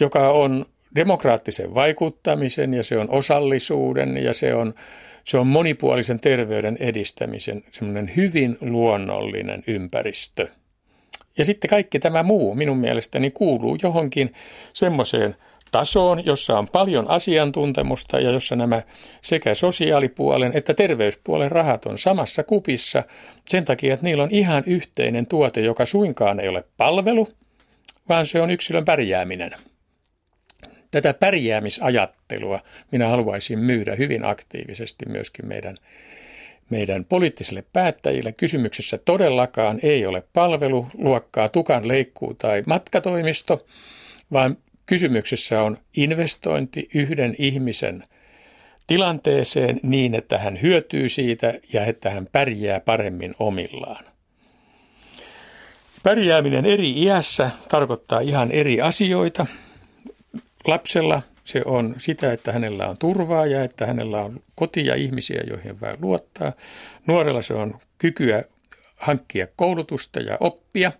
joka 0.00 0.30
on 0.30 0.66
demokraattisen 0.94 1.74
vaikuttamisen 1.74 2.74
ja 2.74 2.82
se 2.82 2.98
on 2.98 3.10
osallisuuden 3.10 4.16
ja 4.16 4.34
se 4.34 4.54
on, 4.54 4.74
se 5.24 5.38
on 5.38 5.46
monipuolisen 5.46 6.20
terveyden 6.20 6.76
edistämisen 6.80 7.62
semmoinen 7.70 8.16
hyvin 8.16 8.58
luonnollinen 8.60 9.64
ympäristö. 9.66 10.48
Ja 11.38 11.44
sitten 11.44 11.70
kaikki 11.70 11.98
tämä 11.98 12.22
muu 12.22 12.54
minun 12.54 12.78
mielestäni 12.78 13.30
kuuluu 13.30 13.78
johonkin 13.82 14.34
semmoiseen 14.72 15.36
tasoon, 15.72 16.26
jossa 16.26 16.58
on 16.58 16.68
paljon 16.72 17.10
asiantuntemusta 17.10 18.20
ja 18.20 18.30
jossa 18.30 18.56
nämä 18.56 18.82
sekä 19.22 19.54
sosiaalipuolen 19.54 20.52
että 20.54 20.74
terveyspuolen 20.74 21.50
rahat 21.50 21.86
on 21.86 21.98
samassa 21.98 22.42
kupissa 22.42 23.04
sen 23.48 23.64
takia, 23.64 23.94
että 23.94 24.06
niillä 24.06 24.22
on 24.22 24.30
ihan 24.32 24.62
yhteinen 24.66 25.26
tuote, 25.26 25.60
joka 25.60 25.84
suinkaan 25.84 26.40
ei 26.40 26.48
ole 26.48 26.64
palvelu, 26.76 27.28
vaan 28.08 28.26
se 28.26 28.40
on 28.40 28.50
yksilön 28.50 28.84
pärjääminen. 28.84 29.50
Tätä 30.90 31.14
pärjäämisajattelua 31.14 32.60
minä 32.90 33.08
haluaisin 33.08 33.58
myydä 33.58 33.94
hyvin 33.94 34.24
aktiivisesti 34.24 35.06
myöskin 35.08 35.48
meidän 35.48 35.76
meidän 36.70 37.04
poliittisille 37.04 37.64
päättäjille 37.72 38.32
kysymyksessä 38.32 38.98
todellakaan 38.98 39.80
ei 39.82 40.06
ole 40.06 40.22
palveluluokkaa, 40.32 41.48
tukan 41.48 41.88
leikkuu 41.88 42.34
tai 42.34 42.62
matkatoimisto, 42.66 43.66
vaan 44.32 44.56
kysymyksessä 44.86 45.62
on 45.62 45.78
investointi 45.96 46.88
yhden 46.94 47.34
ihmisen 47.38 48.04
tilanteeseen 48.86 49.80
niin, 49.82 50.14
että 50.14 50.38
hän 50.38 50.62
hyötyy 50.62 51.08
siitä 51.08 51.54
ja 51.72 51.84
että 51.84 52.10
hän 52.10 52.28
pärjää 52.32 52.80
paremmin 52.80 53.34
omillaan. 53.38 54.04
Pärjääminen 56.02 56.66
eri 56.66 57.02
iässä 57.02 57.50
tarkoittaa 57.68 58.20
ihan 58.20 58.50
eri 58.50 58.80
asioita. 58.80 59.46
Lapsella 60.66 61.22
se 61.44 61.62
on 61.64 61.94
sitä, 61.96 62.32
että 62.32 62.52
hänellä 62.52 62.88
on 62.88 62.98
turvaa 62.98 63.46
ja 63.46 63.64
että 63.64 63.86
hänellä 63.86 64.22
on 64.22 64.40
koti 64.54 64.86
ja 64.86 64.94
ihmisiä, 64.94 65.42
joihin 65.48 65.80
voi 65.80 65.94
luottaa. 66.02 66.52
Nuorella 67.06 67.42
se 67.42 67.54
on 67.54 67.78
kykyä 67.98 68.44
hankkia 68.96 69.46
koulutusta 69.56 70.20
ja 70.20 70.36
oppia, 70.40 70.92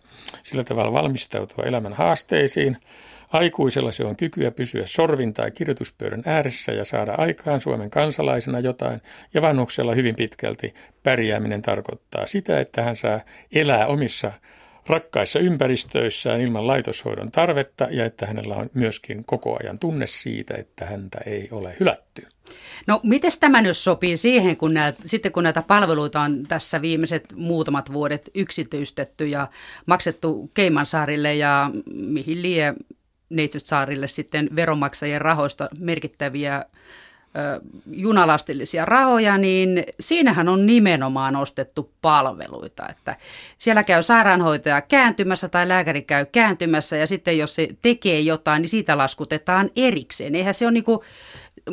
sillä 0.43 0.65
tavalla 0.65 0.93
valmistautua 0.93 1.65
elämän 1.65 1.93
haasteisiin. 1.93 2.77
Aikuisella 3.33 3.93
se 3.93 4.05
on 4.05 4.17
kykyä 4.17 4.51
pysyä 4.51 4.83
sorvin 4.87 5.35
tai 5.35 5.51
kirjoituspöydän 5.51 6.23
ääressä 6.27 6.73
ja 6.73 6.85
saada 6.85 7.15
aikaan 7.19 7.61
Suomen 7.61 7.91
kansalaisena 7.91 8.61
jotain. 8.61 9.01
Ja 9.35 9.43
vanhuksella 9.43 9.95
hyvin 9.95 10.17
pitkälti 10.17 10.75
pärjääminen 11.03 11.63
tarkoittaa 11.63 12.27
sitä, 12.27 12.61
että 12.61 12.83
hän 12.83 12.97
saa 12.97 13.21
elää 13.53 13.87
omissa 13.87 14.33
rakkaissa 14.87 15.39
ympäristöissään 15.39 16.41
ilman 16.41 16.67
laitoshoidon 16.67 17.31
tarvetta 17.33 17.89
ja 17.91 18.05
että 18.05 18.27
hänellä 18.27 18.57
on 18.57 18.71
myöskin 18.75 19.25
koko 19.25 19.57
ajan 19.63 19.79
tunne 19.79 20.07
siitä, 20.07 20.55
että 20.55 20.87
häntä 20.87 21.19
ei 21.27 21.49
ole 21.51 21.77
hylätty. 21.81 22.27
No 22.87 23.01
miten 23.03 23.31
tämä 23.41 23.63
nyt 23.63 23.77
sopii 23.77 24.17
siihen, 24.17 24.57
kun 24.57 24.75
näitä, 24.75 24.99
sitten 25.05 25.33
kun 25.33 25.43
näitä 25.43 25.63
palveluita 25.63 26.21
on 26.21 26.43
tässä 26.49 26.83
viimeiset 26.83 27.25
muutamat 27.37 27.93
vuodet 27.93 28.31
yksityistetty 28.35 29.27
ja 29.27 29.49
maksettu 29.87 30.51
Keimansaarille 30.55 31.35
ja 31.35 31.71
mihin 31.95 32.43
lie 32.43 32.75
Neitsytsaarille 33.29 34.09
sitten 34.09 34.49
veronmaksajien 34.57 35.21
rahoista 35.21 35.69
merkittäviä 35.79 36.65
junalastillisia 37.91 38.85
rahoja, 38.85 39.39
niin 39.39 39.85
siinähän 40.01 40.49
on 40.49 40.67
nimenomaan 40.67 41.37
ostettu 41.37 41.91
palveluita. 42.03 42.89
Että 42.89 43.17
siellä 43.59 43.85
käy 43.85 44.03
sairaanhoitaja 44.03 44.81
kääntymässä 44.81 45.49
tai 45.49 45.69
lääkäri 45.69 46.03
käy 46.03 46.27
kääntymässä 46.33 46.97
ja 46.97 47.07
sitten 47.07 47.39
jos 47.39 47.55
se 47.55 47.69
tekee 47.83 48.21
jotain, 48.21 48.63
niin 48.63 48.69
siitä 48.69 48.99
laskutetaan 48.99 49.71
erikseen. 49.77 50.35
Eihän 50.35 50.55
se 50.55 50.65
ole 50.65 50.73
niin 50.73 50.85
kuin, 50.85 51.01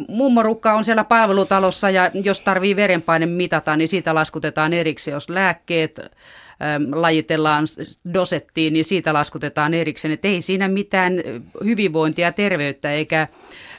mummorukka 0.07 0.73
on 0.73 0.83
siellä 0.83 1.03
palvelutalossa 1.03 1.89
ja 1.89 2.11
jos 2.13 2.41
tarvii 2.41 2.75
verenpaine 2.75 3.25
mitata, 3.25 3.75
niin 3.75 3.87
siitä 3.87 4.15
laskutetaan 4.15 4.73
erikseen. 4.73 5.13
Jos 5.13 5.29
lääkkeet 5.29 6.01
lajitellaan 6.93 7.65
dosettiin, 8.13 8.73
niin 8.73 8.85
siitä 8.85 9.13
laskutetaan 9.13 9.73
erikseen. 9.73 10.11
Että 10.11 10.27
ei 10.27 10.41
siinä 10.41 10.67
mitään 10.67 11.13
hyvinvointia 11.63 12.31
terveyttä 12.31 12.91
eikä 12.91 13.27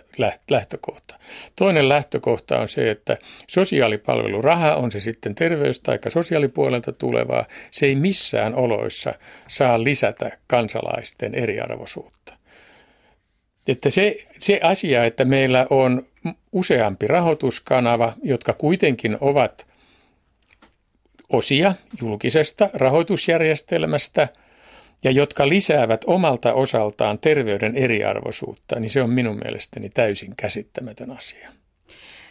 lähtökohta. 0.50 1.18
Toinen 1.56 1.88
lähtökohta 1.88 2.58
on 2.58 2.68
se, 2.68 2.90
että 2.90 3.18
sosiaalipalveluraha, 3.48 4.74
on 4.74 4.90
se 4.90 5.00
sitten 5.00 5.34
terveys- 5.34 5.80
tai 5.80 5.98
sosiaalipuolelta 6.08 6.92
tulevaa, 6.92 7.46
se 7.70 7.86
ei 7.86 7.94
missään 7.94 8.54
oloissa 8.54 9.14
saa 9.48 9.84
lisätä 9.84 10.38
kansalaisten 10.46 11.34
eriarvoisuutta. 11.34 12.34
Että 13.68 13.90
se, 13.90 14.16
se 14.38 14.60
asia, 14.62 15.04
että 15.04 15.24
meillä 15.24 15.66
on 15.70 16.02
useampi 16.52 17.06
rahoituskanava, 17.06 18.12
jotka 18.22 18.52
kuitenkin 18.52 19.18
ovat 19.20 19.66
osia 21.28 21.74
julkisesta 22.02 22.70
rahoitusjärjestelmästä– 22.72 24.28
ja 25.04 25.10
jotka 25.10 25.48
lisäävät 25.48 26.04
omalta 26.06 26.52
osaltaan 26.52 27.18
terveyden 27.18 27.76
eriarvoisuutta, 27.76 28.80
niin 28.80 28.90
se 28.90 29.02
on 29.02 29.10
minun 29.10 29.40
mielestäni 29.44 29.90
täysin 29.90 30.34
käsittämätön 30.36 31.10
asia. 31.10 31.52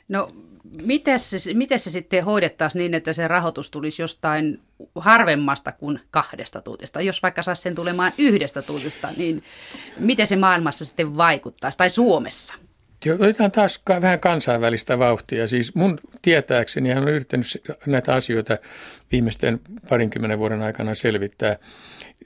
No, 0.07 0.27
miten 0.83 1.19
se, 1.19 1.53
miten 1.53 1.79
se 1.79 1.91
sitten 1.91 2.25
hoidettaisiin 2.25 2.79
niin, 2.79 2.93
että 2.93 3.13
se 3.13 3.27
rahoitus 3.27 3.71
tulisi 3.71 4.01
jostain 4.01 4.59
harvemmasta 4.95 5.71
kuin 5.71 5.99
kahdesta 6.11 6.61
tuutista? 6.61 7.01
Jos 7.01 7.23
vaikka 7.23 7.41
saisi 7.41 7.61
sen 7.61 7.75
tulemaan 7.75 8.13
yhdestä 8.17 8.61
tuutista, 8.61 9.09
niin 9.17 9.43
miten 9.99 10.27
se 10.27 10.35
maailmassa 10.35 10.85
sitten 10.85 11.17
vaikuttaisi, 11.17 11.77
tai 11.77 11.89
Suomessa? 11.89 12.55
Joo, 13.05 13.15
otetaan 13.15 13.51
taas 13.51 13.81
vähän 14.01 14.19
kansainvälistä 14.19 14.99
vauhtia. 14.99 15.47
Siis 15.47 15.75
mun 15.75 15.99
tietääkseni 16.21 16.89
hän 16.89 17.03
on 17.03 17.09
yrittänyt 17.09 17.47
näitä 17.85 18.13
asioita 18.13 18.57
viimeisten 19.11 19.59
parinkymmenen 19.89 20.39
vuoden 20.39 20.61
aikana 20.61 20.95
selvittää. 20.95 21.57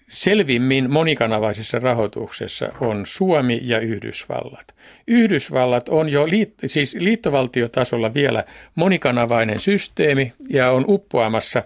Selvimmin 0.09 0.91
monikanavaisessa 0.91 1.79
rahoituksessa 1.79 2.69
on 2.81 3.05
Suomi 3.05 3.59
ja 3.63 3.79
Yhdysvallat. 3.79 4.75
Yhdysvallat 5.07 5.89
on 5.89 6.09
jo 6.09 6.27
liit, 6.27 6.53
siis 6.65 6.95
liittovaltiotasolla 6.99 8.13
vielä 8.13 8.43
monikanavainen 8.75 9.59
systeemi 9.59 10.33
ja 10.49 10.71
on 10.71 10.85
uppoamassa 10.87 11.63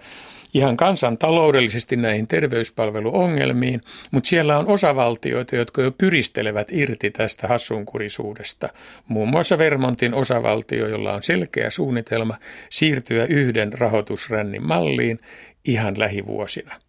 ihan 0.53 0.77
kansantaloudellisesti 0.77 1.95
näihin 1.95 2.27
terveyspalveluongelmiin, 2.27 3.81
mutta 4.11 4.27
siellä 4.27 4.57
on 4.57 4.67
osavaltioita, 4.67 5.55
jotka 5.55 5.81
jo 5.81 5.91
pyristelevät 5.91 6.71
irti 6.71 7.11
tästä 7.11 7.47
hassunkurisuudesta. 7.47 8.69
Muun 9.07 9.29
muassa 9.29 9.57
Vermontin 9.57 10.13
osavaltio, 10.13 10.87
jolla 10.87 11.13
on 11.13 11.23
selkeä 11.23 11.69
suunnitelma 11.69 12.37
siirtyä 12.69 13.25
yhden 13.25 13.73
rahoitusrännin 13.73 14.67
malliin 14.67 15.19
ihan 15.65 15.99
lähivuosina. 15.99 16.88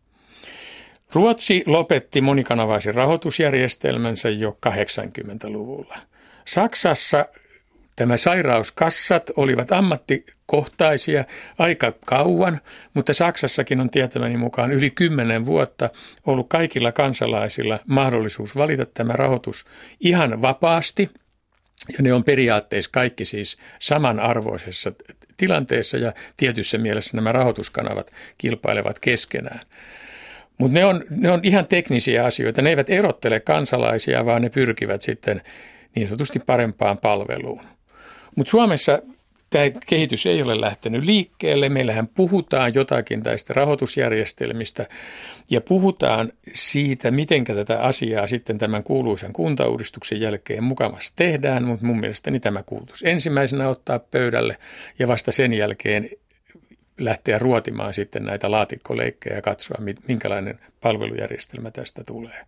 Ruotsi 1.12 1.62
lopetti 1.66 2.20
monikanavaisen 2.20 2.94
rahoitusjärjestelmänsä 2.94 4.28
jo 4.28 4.58
80-luvulla. 4.66 5.98
Saksassa 6.44 7.26
Tämä 8.00 8.16
sairauskassat 8.16 9.30
olivat 9.36 9.72
ammattikohtaisia 9.72 11.24
aika 11.58 11.92
kauan, 12.06 12.60
mutta 12.94 13.14
Saksassakin 13.14 13.80
on 13.80 13.90
tietämäni 13.90 14.36
mukaan 14.36 14.72
yli 14.72 14.90
kymmenen 14.90 15.46
vuotta 15.46 15.90
ollut 16.26 16.48
kaikilla 16.48 16.92
kansalaisilla 16.92 17.78
mahdollisuus 17.86 18.56
valita 18.56 18.86
tämä 18.86 19.12
rahoitus 19.12 19.64
ihan 20.00 20.42
vapaasti. 20.42 21.10
Ja 21.88 22.02
ne 22.02 22.12
on 22.12 22.24
periaatteessa 22.24 22.90
kaikki 22.92 23.24
siis 23.24 23.58
samanarvoisessa 23.78 24.92
tilanteessa 25.36 25.96
ja 25.96 26.12
tietyssä 26.36 26.78
mielessä 26.78 27.16
nämä 27.16 27.32
rahoituskanavat 27.32 28.12
kilpailevat 28.38 28.98
keskenään. 28.98 29.60
Mutta 30.60 30.78
ne 30.78 30.84
on, 30.84 31.04
ne 31.10 31.30
on 31.30 31.40
ihan 31.42 31.66
teknisiä 31.66 32.24
asioita. 32.24 32.62
Ne 32.62 32.70
eivät 32.70 32.90
erottele 32.90 33.40
kansalaisia, 33.40 34.26
vaan 34.26 34.42
ne 34.42 34.48
pyrkivät 34.48 35.02
sitten 35.02 35.42
niin 35.94 36.08
sanotusti 36.08 36.38
parempaan 36.38 36.98
palveluun. 36.98 37.64
Mutta 38.36 38.50
Suomessa 38.50 38.98
tämä 39.50 39.64
kehitys 39.86 40.26
ei 40.26 40.42
ole 40.42 40.60
lähtenyt 40.60 41.04
liikkeelle. 41.04 41.68
Meillähän 41.68 42.06
puhutaan 42.06 42.74
jotakin 42.74 43.22
tästä 43.22 43.54
rahoitusjärjestelmistä 43.54 44.86
ja 45.50 45.60
puhutaan 45.60 46.32
siitä, 46.52 47.10
miten 47.10 47.44
tätä 47.44 47.80
asiaa 47.80 48.26
sitten 48.26 48.58
tämän 48.58 48.82
kuuluisan 48.82 49.32
kuntauudistuksen 49.32 50.20
jälkeen 50.20 50.64
mukavasti 50.64 51.12
tehdään, 51.16 51.64
mutta 51.64 51.86
mun 51.86 52.00
mielestäni 52.00 52.40
tämä 52.40 52.62
kuulutus 52.62 53.02
ensimmäisenä 53.02 53.68
ottaa 53.68 53.98
pöydälle 53.98 54.56
ja 54.98 55.08
vasta 55.08 55.32
sen 55.32 55.54
jälkeen 55.54 56.08
lähteä 57.00 57.38
ruotimaan 57.38 57.94
sitten 57.94 58.24
näitä 58.24 58.50
laatikkoleikkejä 58.50 59.36
ja 59.36 59.42
katsoa, 59.42 59.80
minkälainen 60.08 60.58
palvelujärjestelmä 60.80 61.70
tästä 61.70 62.04
tulee. 62.04 62.46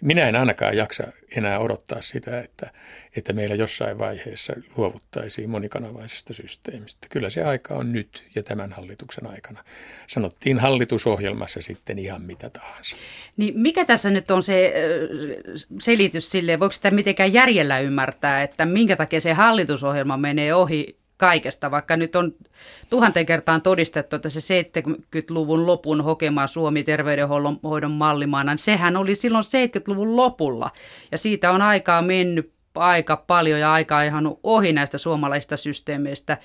Minä 0.00 0.28
en 0.28 0.36
ainakaan 0.36 0.76
jaksa 0.76 1.04
enää 1.36 1.58
odottaa 1.58 2.02
sitä, 2.02 2.40
että, 2.40 2.70
että 3.16 3.32
meillä 3.32 3.54
jossain 3.54 3.98
vaiheessa 3.98 4.52
luovuttaisiin 4.76 5.50
monikanavaisesta 5.50 6.32
systeemistä. 6.32 7.06
Kyllä 7.10 7.30
se 7.30 7.44
aika 7.44 7.74
on 7.74 7.92
nyt 7.92 8.24
ja 8.34 8.42
tämän 8.42 8.72
hallituksen 8.72 9.26
aikana. 9.26 9.64
Sanottiin 10.06 10.58
hallitusohjelmassa 10.58 11.62
sitten 11.62 11.98
ihan 11.98 12.22
mitä 12.22 12.50
tahansa. 12.50 12.96
Niin 13.36 13.60
mikä 13.60 13.84
tässä 13.84 14.10
nyt 14.10 14.30
on 14.30 14.42
se 14.42 14.74
selitys 15.80 16.30
sille, 16.30 16.60
voiko 16.60 16.72
sitä 16.72 16.90
mitenkään 16.90 17.32
järjellä 17.32 17.80
ymmärtää, 17.80 18.42
että 18.42 18.66
minkä 18.66 18.96
takia 18.96 19.20
se 19.20 19.32
hallitusohjelma 19.32 20.16
menee 20.16 20.54
ohi 20.54 20.96
kaikesta, 21.24 21.70
vaikka 21.70 21.96
nyt 21.96 22.16
on 22.16 22.34
tuhanteen 22.90 23.26
kertaan 23.26 23.62
todistettu, 23.62 24.16
että 24.16 24.28
se 24.28 24.62
70-luvun 24.62 25.66
lopun 25.66 26.04
hokema 26.04 26.46
Suomi 26.46 26.82
terveydenhoidon 26.82 27.90
mallimaana, 27.90 28.52
niin 28.52 28.58
sehän 28.58 28.96
oli 28.96 29.14
silloin 29.14 29.44
70-luvun 29.44 30.16
lopulla. 30.16 30.70
Ja 31.12 31.18
siitä 31.18 31.50
on 31.50 31.62
aikaa 31.62 32.02
mennyt 32.02 32.52
aika 32.74 33.16
paljon 33.16 33.60
ja 33.60 33.72
aikaa 33.72 34.02
ihan 34.02 34.36
ohi 34.42 34.72
näistä 34.72 34.98
suomalaisista 34.98 35.56
systeemeistä. 35.56 36.38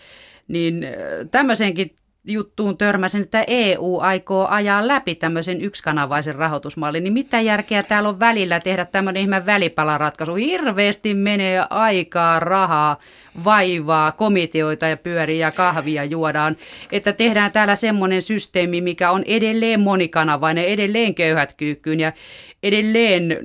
Niin 0.47 0.85
tämmöisenkin 1.31 1.95
juttuun 2.29 2.77
törmäsin, 2.77 3.21
että 3.21 3.43
EU 3.47 3.99
aikoo 3.99 4.47
ajaa 4.47 4.87
läpi 4.87 5.15
tämmöisen 5.15 5.61
yksikanavaisen 5.61 6.35
rahoitusmallin, 6.35 7.03
niin 7.03 7.13
mitä 7.13 7.41
järkeä 7.41 7.83
täällä 7.83 8.09
on 8.09 8.19
välillä 8.19 8.59
tehdä 8.59 8.85
tämmöinen 8.85 9.21
ihme 9.21 9.45
välipalaratkaisu? 9.45 10.35
Hirveästi 10.35 11.13
menee 11.13 11.63
aikaa, 11.69 12.39
rahaa, 12.39 12.97
vaivaa, 13.43 14.11
komiteoita 14.11 14.87
ja 14.87 14.97
pyöriä 14.97 15.51
kahvia 15.51 16.03
juodaan, 16.03 16.57
että 16.91 17.13
tehdään 17.13 17.51
täällä 17.51 17.75
semmoinen 17.75 18.21
systeemi, 18.21 18.81
mikä 18.81 19.11
on 19.11 19.23
edelleen 19.25 19.79
monikanavainen, 19.79 20.65
edelleen 20.65 21.15
köyhät 21.15 21.53
kyykkyyn 21.57 21.99
ja 21.99 22.11
edelleen 22.63 23.37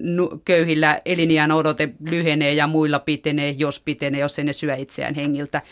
köyhillä 0.45 1.01
eliniän 1.05 1.53
odote 1.53 1.89
lyhenee 2.05 2.53
ja 2.53 2.67
muilla 2.67 2.99
pitenee, 2.99 3.51
jos 3.51 3.81
pitenee, 3.81 4.21
jos 4.21 4.39
ei 4.39 4.45
ne 4.45 4.53
syö 4.53 4.75
itseään 4.75 5.15
hengiltä. 5.15 5.63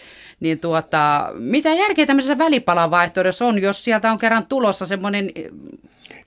Niin 0.43 0.61
tuota, 0.61 1.29
mitä 1.35 1.75
järkeä 1.75 2.07
tämmöisessä 2.07 2.39
välipalavaihtoehdossa 2.39 3.47
on, 3.47 3.63
jos 3.63 3.85
sieltä 3.85 4.11
on 4.11 4.19
kerran 4.19 4.47
tulossa 4.47 4.87
semmoinen 4.87 5.31
eh, 5.35 5.45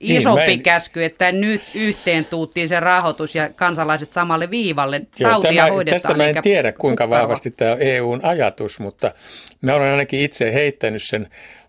isompi 0.00 0.40
niin, 0.40 0.50
en... 0.50 0.62
käsky, 0.62 1.04
että 1.04 1.32
nyt 1.32 1.62
yhteen 1.74 2.24
tuuttiin 2.24 2.68
se 2.68 2.80
rahoitus 2.80 3.34
ja 3.34 3.48
kansalaiset 3.48 4.12
samalle 4.12 4.50
viivalle. 4.50 5.00
Joo, 5.18 5.30
Tautia 5.30 5.52
tämä, 5.52 5.72
hoidetaan. 5.72 6.00
Tästä 6.00 6.14
mä 6.14 6.26
en 6.26 6.42
tiedä, 6.42 6.72
kuinka 6.72 7.04
kukkava. 7.04 7.22
vahvasti 7.22 7.50
tämä 7.50 7.72
on 7.72 7.78
EUn 7.80 8.24
ajatus, 8.24 8.80
mutta 8.80 9.12
mä 9.60 9.74
olen 9.74 9.90
ainakin 9.90 10.20
itse 10.20 10.52
heittänyt 10.52 11.02
sen 11.02 11.28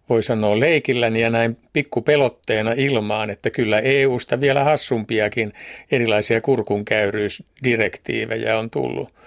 voi 0.10 0.24
sanoa 0.24 0.60
leikilläni 0.60 1.22
ja 1.22 1.30
näin 1.30 1.58
pikkupelotteena 1.74 2.72
ilmaan, 2.72 3.30
että 3.30 3.50
kyllä 3.50 3.80
EUsta 3.80 4.42
vielä 4.42 4.64
hassumpiakin 4.64 5.54
erilaisia 5.92 6.42
kurkunkäyryysdirektiivejä 6.42 8.60
on 8.60 8.70
tullut. 8.70 9.18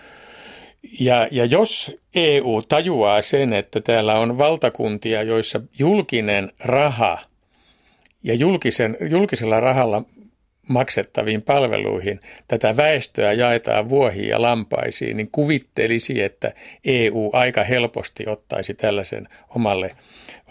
Ja, 1.00 1.28
ja 1.30 1.44
jos 1.44 1.96
EU 2.14 2.62
tajuaa 2.68 3.22
sen, 3.22 3.52
että 3.52 3.80
täällä 3.80 4.18
on 4.18 4.38
valtakuntia, 4.38 5.22
joissa 5.22 5.60
julkinen 5.78 6.52
raha 6.60 7.18
ja 8.22 8.34
julkisen, 8.34 8.96
julkisella 9.10 9.60
rahalla 9.60 10.02
maksettaviin 10.68 11.42
palveluihin 11.42 12.20
tätä 12.48 12.76
väestöä 12.76 13.32
jaetaan 13.32 13.88
vuohiin 13.88 14.28
ja 14.28 14.42
lampaisiin, 14.42 15.16
niin 15.16 15.28
kuvittelisi, 15.32 16.22
että 16.22 16.52
EU 16.84 17.30
aika 17.32 17.64
helposti 17.64 18.24
ottaisi 18.28 18.74
tällaisen 18.74 19.28
omalle, 19.48 19.90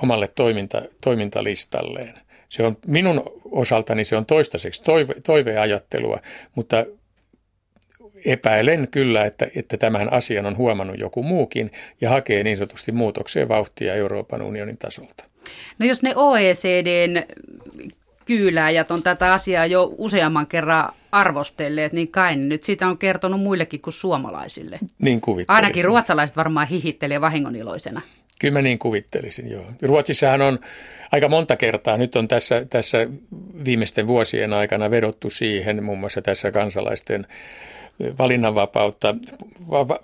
omalle 0.04 0.30
toiminta, 0.36 0.82
toimintalistalleen. 1.04 2.14
Se 2.50 2.64
on 2.64 2.78
minun 2.88 3.24
osaltani 3.52 4.04
se 4.04 4.16
on 4.18 4.26
toistaiseksi 4.26 4.84
toive, 4.84 5.14
toiveajattelua, 5.24 6.20
mutta 6.56 6.86
epäilen 8.26 8.88
kyllä, 8.92 9.26
että, 9.26 9.48
että 9.56 9.78
tämän 9.78 10.14
asian 10.14 10.46
on 10.46 10.58
huomannut 10.58 11.00
joku 11.00 11.24
muukin 11.24 11.72
ja 12.02 12.10
hakee 12.10 12.44
niin 12.44 12.58
sanotusti 12.58 12.92
muutokseen 12.92 13.50
vauhtia 13.50 13.96
Euroopan 13.96 14.42
unionin 14.42 14.78
tasolta. 14.78 15.24
No 15.80 15.86
jos 15.86 16.04
ne 16.04 16.14
OECDn 16.16 17.24
kyylääjät 18.26 18.92
on 18.92 19.04
tätä 19.04 19.34
asiaa 19.34 19.66
jo 19.66 19.94
useamman 19.98 20.48
kerran 20.48 20.94
arvostelleet, 21.12 21.94
niin 21.94 22.08
kai 22.08 22.36
nyt 22.36 22.64
siitä 22.64 22.88
on 22.88 22.98
kertonut 22.98 23.42
muillekin 23.42 23.82
kuin 23.82 23.94
suomalaisille. 23.94 24.80
Niin 25.00 25.22
kuvittelisin. 25.22 25.56
Ainakin 25.64 25.84
ruotsalaiset 25.84 26.38
varmaan 26.38 26.68
hihittelee 26.68 27.22
vahingoniloisena. 27.22 28.02
Kyllä 28.40 28.54
mä 28.54 28.62
niin 28.62 28.80
kuvittelisin, 28.80 29.52
joo. 29.52 29.66
Ruotsissahan 29.82 30.42
on 30.42 30.60
aika 31.12 31.28
monta 31.28 31.56
kertaa, 31.56 31.98
nyt 31.98 32.16
on 32.16 32.28
tässä, 32.28 32.66
tässä 32.70 33.08
viimeisten 33.66 34.08
vuosien 34.08 34.54
aikana 34.54 34.92
vedottu 34.92 35.30
siihen, 35.30 35.84
muun 35.84 36.00
muassa 36.00 36.22
tässä 36.22 36.52
kansalaisten 36.52 37.28
valinnanvapautta, 38.20 39.16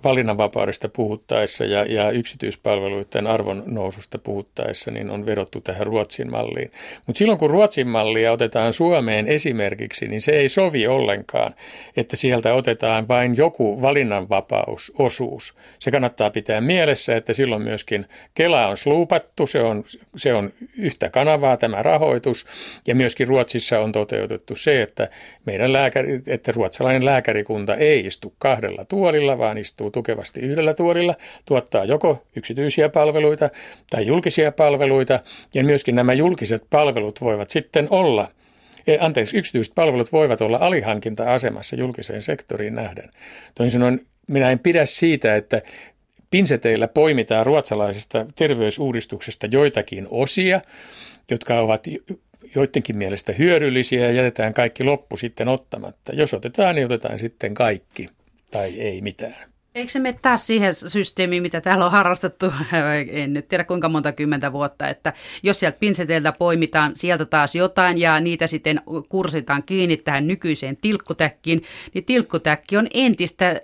valinnanvapaudesta 0.04 0.88
puhuttaessa 0.88 1.64
ja, 1.64 1.84
ja 1.84 2.10
yksityispalveluiden 2.10 3.26
arvon 3.26 3.62
noususta 3.66 4.18
puhuttaessa, 4.18 4.90
niin 4.90 5.10
on 5.10 5.26
vedottu 5.26 5.60
tähän 5.60 5.86
Ruotsin 5.86 6.30
malliin. 6.30 6.72
Mutta 7.06 7.18
silloin 7.18 7.38
kun 7.38 7.50
Ruotsin 7.50 7.88
mallia 7.88 8.32
otetaan 8.32 8.72
Suomeen 8.72 9.26
esimerkiksi, 9.26 10.08
niin 10.08 10.20
se 10.20 10.32
ei 10.32 10.48
sovi 10.48 10.86
ollenkaan, 10.86 11.54
että 11.96 12.16
sieltä 12.16 12.54
otetaan 12.54 13.08
vain 13.08 13.36
joku 13.36 13.82
valinnanvapausosuus. 13.82 15.54
Se 15.78 15.90
kannattaa 15.90 16.30
pitää 16.30 16.60
mielessä, 16.60 17.16
että 17.16 17.32
silloin 17.32 17.62
myöskin 17.62 18.06
Kela 18.34 18.66
on 18.66 18.76
sluupattu, 18.76 19.46
se 19.46 19.62
on, 19.62 19.84
se 20.16 20.34
on 20.34 20.52
yhtä 20.96 21.10
kanavaa 21.10 21.56
tämä 21.56 21.82
rahoitus, 21.82 22.46
ja 22.86 22.94
myöskin 22.94 23.28
Ruotsissa 23.28 23.80
on 23.80 23.92
toteutettu 23.92 24.56
se, 24.56 24.82
että 24.82 25.08
meidän 25.44 25.72
lääkäri, 25.72 26.20
että 26.26 26.52
ruotsalainen 26.52 27.04
lääkärikunta 27.04 27.74
ei 27.74 28.06
istu 28.06 28.34
kahdella 28.38 28.84
tuolilla, 28.84 29.38
vaan 29.38 29.58
istuu 29.58 29.90
tukevasti 29.90 30.40
yhdellä 30.40 30.74
tuolilla, 30.74 31.14
tuottaa 31.46 31.84
joko 31.84 32.22
yksityisiä 32.36 32.88
palveluita 32.88 33.50
tai 33.90 34.06
julkisia 34.06 34.52
palveluita, 34.52 35.20
ja 35.54 35.64
myöskin 35.64 35.94
nämä 35.94 36.12
julkiset 36.12 36.62
palvelut 36.70 37.20
voivat 37.20 37.50
sitten 37.50 37.86
olla 37.90 38.28
e, 38.86 38.96
anteeksi, 39.00 39.38
yksityiset 39.38 39.74
palvelut 39.74 40.12
voivat 40.12 40.40
olla 40.40 40.58
alihankinta-asemassa 40.60 41.76
julkiseen 41.76 42.22
sektoriin 42.22 42.74
nähden. 42.74 43.10
Toisin 43.54 43.72
sanoen, 43.72 44.00
minä 44.26 44.50
en 44.50 44.58
pidä 44.58 44.86
siitä, 44.86 45.36
että 45.36 45.62
pinseteillä 46.30 46.88
poimitaan 46.88 47.46
ruotsalaisesta 47.46 48.26
terveysuudistuksesta 48.36 49.46
joitakin 49.46 50.06
osia, 50.10 50.60
jotka 51.30 51.60
ovat 51.60 51.86
joidenkin 52.54 52.96
mielestä 52.96 53.32
hyödyllisiä 53.32 54.06
ja 54.06 54.12
jätetään 54.12 54.54
kaikki 54.54 54.84
loppu 54.84 55.16
sitten 55.16 55.48
ottamatta. 55.48 56.12
Jos 56.14 56.34
otetaan, 56.34 56.74
niin 56.74 56.84
otetaan 56.84 57.18
sitten 57.18 57.54
kaikki 57.54 58.08
tai 58.50 58.80
ei 58.80 59.00
mitään. 59.00 59.36
Eikö 59.74 59.92
se 59.92 59.98
mene 59.98 60.18
taas 60.22 60.46
siihen 60.46 60.74
systeemiin, 60.74 61.42
mitä 61.42 61.60
täällä 61.60 61.84
on 61.84 61.90
harrastettu, 61.90 62.46
en 63.10 63.32
nyt 63.32 63.48
tiedä 63.48 63.64
kuinka 63.64 63.88
monta 63.88 64.12
kymmentä 64.12 64.52
vuotta, 64.52 64.88
että 64.88 65.12
jos 65.42 65.60
sieltä 65.60 65.78
pinseteiltä 65.78 66.32
poimitaan 66.38 66.92
sieltä 66.94 67.24
taas 67.24 67.54
jotain 67.54 67.98
ja 67.98 68.20
niitä 68.20 68.46
sitten 68.46 68.80
kursitaan 69.08 69.62
kiinni 69.62 69.96
tähän 69.96 70.26
nykyiseen 70.26 70.76
tilkkutäkkiin, 70.76 71.62
niin 71.94 72.04
tilkkutäkki 72.04 72.76
on 72.76 72.88
entistä 72.94 73.60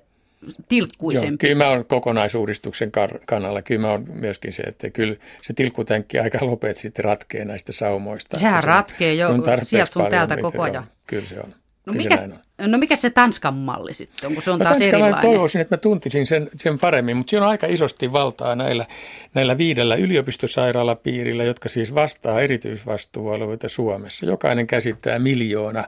tilkkuisempi. 0.69 1.47
Joo, 1.47 1.55
kyllä 1.55 1.65
mä 1.65 1.71
olen 1.71 1.85
kokonaisuudistuksen 1.85 2.93
kannalla. 3.27 3.63
Kyllä 3.63 3.81
mä 3.81 3.91
olen 3.91 4.05
myöskin 4.13 4.53
se, 4.53 4.63
että 4.63 4.91
kyllä 4.91 5.17
se 5.43 5.53
tilkkutänkki 5.53 6.19
aika 6.19 6.39
lopet 6.47 6.77
sitten 6.77 7.05
ratkee 7.05 7.45
näistä 7.45 7.73
saumoista. 7.73 8.39
Sehän 8.39 8.65
ratkee 8.65 9.15
jo 9.15 9.29
sieltä 9.63 9.93
sun 9.93 10.07
täältä 10.11 10.37
koko 10.37 10.63
ajan. 10.63 10.85
Kyllä 11.07 11.27
se 11.27 11.41
on. 11.41 11.55
No 11.87 11.93
mikä, 11.93 12.29
no 12.59 12.79
mikä 12.79 12.97
se 12.97 13.11
Tanskan 13.11 13.55
malli 13.55 13.95
sitten 13.95 14.27
on, 14.27 14.35
kun 14.35 14.43
se 14.43 14.51
on 14.51 14.59
no, 14.59 14.65
taas 14.65 14.79
Tanskan 14.79 15.01
erilainen? 15.01 15.31
toivoisin, 15.31 15.61
että 15.61 15.75
mä 15.75 15.79
tuntisin 15.79 16.27
sen, 16.27 16.49
sen 16.57 16.79
paremmin, 16.79 17.17
mutta 17.17 17.31
siinä 17.31 17.45
on 17.45 17.51
aika 17.51 17.67
isosti 17.67 18.13
valtaa 18.13 18.57
näillä, 18.57 18.87
näillä 19.35 19.59
viidellä 19.59 19.97
yliopistosairaalapiirillä, 19.97 21.45
jotka 21.45 21.69
siis 21.69 21.95
vastaa 21.95 22.41
erityisvastuualueita 22.41 23.69
Suomessa. 23.69 24.27
Jokainen 24.27 24.67
käsittää 24.67 25.19
miljoona 25.19 25.85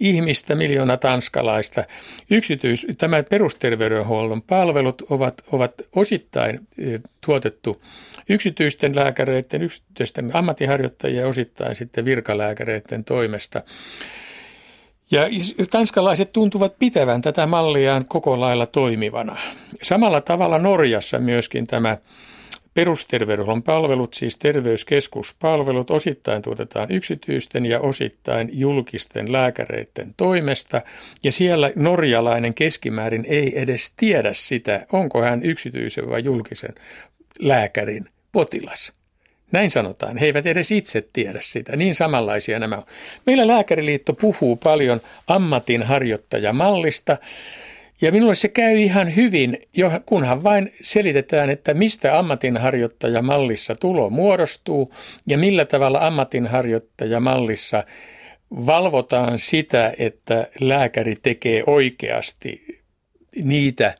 ihmistä, 0.00 0.54
miljoona 0.54 0.96
tanskalaista. 0.96 1.84
Yksityis, 2.30 2.86
tämä 2.98 3.22
perusterveydenhuollon 3.22 4.42
palvelut 4.42 5.02
ovat, 5.10 5.42
ovat 5.52 5.74
osittain 5.96 6.60
e, 6.78 6.98
tuotettu 7.20 7.82
yksityisten 8.28 8.96
lääkäreiden, 8.96 9.62
yksityisten 9.62 10.30
ammattiharjoittajien 10.36 11.20
ja 11.20 11.28
osittain 11.28 11.76
sitten 11.76 12.04
virkalääkäreiden 12.04 13.04
toimesta. 13.04 13.62
Ja 15.10 15.20
tanskalaiset 15.70 16.32
tuntuvat 16.32 16.78
pitävän 16.78 17.22
tätä 17.22 17.46
malliaan 17.46 18.04
koko 18.04 18.40
lailla 18.40 18.66
toimivana. 18.66 19.36
Samalla 19.82 20.20
tavalla 20.20 20.58
Norjassa 20.58 21.18
myöskin 21.18 21.66
tämä 21.66 21.98
perusterveydenhuollon 22.74 23.62
palvelut, 23.62 24.14
siis 24.14 24.36
terveyskeskuspalvelut, 24.36 25.90
osittain 25.90 26.42
tuotetaan 26.42 26.90
yksityisten 26.90 27.66
ja 27.66 27.80
osittain 27.80 28.48
julkisten 28.52 29.32
lääkäreiden 29.32 30.14
toimesta. 30.16 30.82
Ja 31.22 31.32
siellä 31.32 31.72
norjalainen 31.76 32.54
keskimäärin 32.54 33.24
ei 33.28 33.60
edes 33.60 33.94
tiedä 33.96 34.32
sitä, 34.32 34.86
onko 34.92 35.22
hän 35.22 35.42
yksityisen 35.42 36.10
vai 36.10 36.24
julkisen 36.24 36.74
lääkärin 37.38 38.08
potilas. 38.32 38.92
Näin 39.54 39.70
sanotaan. 39.70 40.16
He 40.16 40.26
eivät 40.26 40.46
edes 40.46 40.70
itse 40.72 41.08
tiedä 41.12 41.38
sitä. 41.42 41.76
Niin 41.76 41.94
samanlaisia 41.94 42.58
nämä 42.58 42.76
on. 42.76 42.82
Meillä 43.26 43.46
Lääkäriliitto 43.46 44.12
puhuu 44.12 44.56
paljon 44.56 45.00
ammatinharjoittajamallista. 45.26 47.16
Ja 48.00 48.12
minulle 48.12 48.34
se 48.34 48.48
käy 48.48 48.76
ihan 48.76 49.16
hyvin, 49.16 49.58
kunhan 50.06 50.42
vain 50.42 50.72
selitetään, 50.82 51.50
että 51.50 51.74
mistä 51.74 52.18
ammatinharjoittajamallissa 52.18 53.74
tulo 53.74 54.10
muodostuu 54.10 54.94
ja 55.26 55.38
millä 55.38 55.64
tavalla 55.64 56.06
ammatinharjoittajamallissa 56.06 57.84
valvotaan 58.50 59.38
sitä, 59.38 59.92
että 59.98 60.46
lääkäri 60.60 61.14
tekee 61.22 61.62
oikeasti 61.66 62.80
niitä 63.42 63.94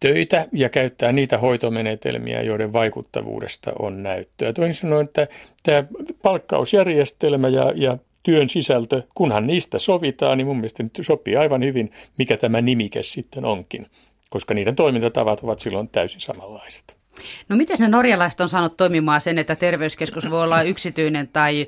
töitä 0.00 0.46
ja 0.52 0.68
käyttää 0.68 1.12
niitä 1.12 1.38
hoitomenetelmiä, 1.38 2.42
joiden 2.42 2.72
vaikuttavuudesta 2.72 3.72
on 3.78 4.02
näyttöä. 4.02 4.52
Toisin 4.52 4.74
sanoen, 4.74 5.04
että 5.04 5.28
tämä 5.62 5.84
palkkausjärjestelmä 6.22 7.48
ja, 7.48 7.72
ja 7.74 7.98
työn 8.22 8.48
sisältö, 8.48 9.02
kunhan 9.14 9.46
niistä 9.46 9.78
sovitaan, 9.78 10.38
niin 10.38 10.46
mun 10.46 10.56
mielestä 10.56 10.82
nyt 10.82 10.98
sopii 11.00 11.36
aivan 11.36 11.64
hyvin, 11.64 11.92
mikä 12.18 12.36
tämä 12.36 12.60
nimike 12.60 13.02
sitten 13.02 13.44
onkin, 13.44 13.86
koska 14.30 14.54
niiden 14.54 14.76
toimintatavat 14.76 15.40
ovat 15.40 15.60
silloin 15.60 15.88
täysin 15.88 16.20
samanlaiset. 16.20 16.96
No 17.48 17.56
miten 17.56 17.76
ne 17.80 17.88
norjalaiset 17.88 18.40
on 18.40 18.48
saanut 18.48 18.76
toimimaan 18.76 19.20
sen, 19.20 19.38
että 19.38 19.56
terveyskeskus 19.56 20.30
voi 20.30 20.42
olla 20.42 20.62
yksityinen 20.62 21.28
tai 21.28 21.66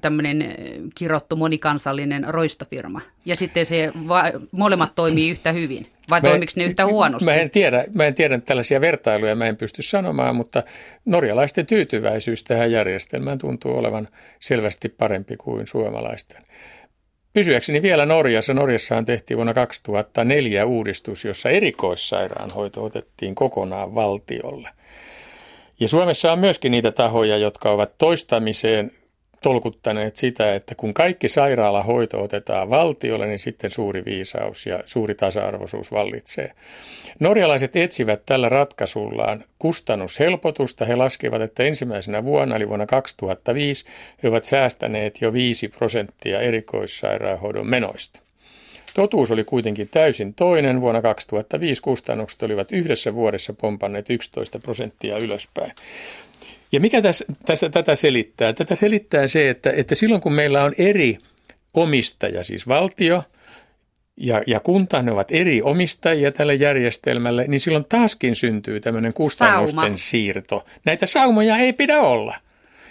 tämmöinen 0.00 0.54
kirottu 0.94 1.36
monikansallinen 1.36 2.24
roistofirma. 2.28 3.00
Ja 3.24 3.36
sitten 3.36 3.66
se 3.66 3.92
va- 4.08 4.32
molemmat 4.52 4.94
toimii 4.94 5.30
yhtä 5.30 5.52
hyvin. 5.52 5.86
Vai 6.10 6.20
mä, 6.20 6.28
toimiko 6.28 6.52
ne 6.56 6.64
yhtä 6.64 6.86
huonosti? 6.86 7.24
Mä 7.24 7.34
en, 7.34 7.50
tiedä, 7.50 7.84
mä 7.94 8.04
en 8.04 8.14
tiedä 8.14 8.38
tällaisia 8.38 8.80
vertailuja, 8.80 9.36
mä 9.36 9.46
en 9.46 9.56
pysty 9.56 9.82
sanomaan, 9.82 10.36
mutta 10.36 10.62
norjalaisten 11.04 11.66
tyytyväisyys 11.66 12.44
tähän 12.44 12.72
järjestelmään 12.72 13.38
tuntuu 13.38 13.78
olevan 13.78 14.08
selvästi 14.40 14.88
parempi 14.88 15.36
kuin 15.36 15.66
suomalaisten. 15.66 16.42
Pysyäkseni 17.32 17.82
vielä 17.82 18.06
Norjassa. 18.06 18.54
Norjassahan 18.54 19.04
tehtiin 19.04 19.36
vuonna 19.36 19.54
2004 19.54 20.66
uudistus, 20.66 21.24
jossa 21.24 21.50
erikoissairaanhoito 21.50 22.84
otettiin 22.84 23.34
kokonaan 23.34 23.94
valtiolle. 23.94 24.68
Ja 25.80 25.88
Suomessa 25.88 26.32
on 26.32 26.38
myöskin 26.38 26.72
niitä 26.72 26.92
tahoja, 26.92 27.36
jotka 27.36 27.70
ovat 27.70 27.98
toistamiseen 27.98 28.90
tolkuttaneet 29.46 30.16
sitä, 30.16 30.54
että 30.54 30.74
kun 30.74 30.94
kaikki 30.94 31.28
sairaalahoito 31.28 32.22
otetaan 32.22 32.70
valtiolle, 32.70 33.26
niin 33.26 33.38
sitten 33.38 33.70
suuri 33.70 34.04
viisaus 34.04 34.66
ja 34.66 34.80
suuri 34.84 35.14
tasa-arvoisuus 35.14 35.92
vallitsee. 35.92 36.52
Norjalaiset 37.20 37.76
etsivät 37.76 38.22
tällä 38.26 38.48
ratkaisullaan 38.48 39.44
kustannushelpotusta. 39.58 40.84
He 40.84 40.96
laskevat, 40.96 41.42
että 41.42 41.62
ensimmäisenä 41.62 42.24
vuonna, 42.24 42.56
eli 42.56 42.68
vuonna 42.68 42.86
2005, 42.86 43.84
he 44.22 44.28
ovat 44.28 44.44
säästäneet 44.44 45.20
jo 45.20 45.32
5 45.32 45.68
prosenttia 45.68 46.40
erikoissairaanhoidon 46.40 47.66
menoista. 47.66 48.20
Totuus 48.94 49.30
oli 49.30 49.44
kuitenkin 49.44 49.88
täysin 49.88 50.34
toinen. 50.34 50.80
Vuonna 50.80 51.02
2005 51.02 51.82
kustannukset 51.82 52.42
olivat 52.42 52.72
yhdessä 52.72 53.14
vuodessa 53.14 53.52
pompanneet 53.52 54.10
11 54.10 54.58
prosenttia 54.58 55.18
ylöspäin. 55.18 55.72
Ja 56.72 56.80
mikä 56.80 57.02
tässä, 57.02 57.24
tässä 57.46 57.68
tätä 57.68 57.94
selittää? 57.94 58.52
Tätä 58.52 58.74
selittää 58.74 59.26
se, 59.26 59.50
että, 59.50 59.70
että 59.70 59.94
silloin 59.94 60.20
kun 60.20 60.32
meillä 60.32 60.64
on 60.64 60.74
eri 60.78 61.18
omistaja, 61.74 62.44
siis 62.44 62.68
valtio 62.68 63.22
ja, 64.16 64.42
ja 64.46 64.60
kunta, 64.60 65.02
ne 65.02 65.12
ovat 65.12 65.28
eri 65.30 65.62
omistajia 65.62 66.32
tälle 66.32 66.54
järjestelmälle, 66.54 67.44
niin 67.48 67.60
silloin 67.60 67.84
taaskin 67.88 68.34
syntyy 68.34 68.80
tämmöinen 68.80 69.12
kustannusten 69.14 69.80
Sauma. 69.80 69.96
siirto. 69.96 70.66
Näitä 70.84 71.06
saumoja 71.06 71.56
ei 71.56 71.72
pidä 71.72 72.00
olla. 72.00 72.36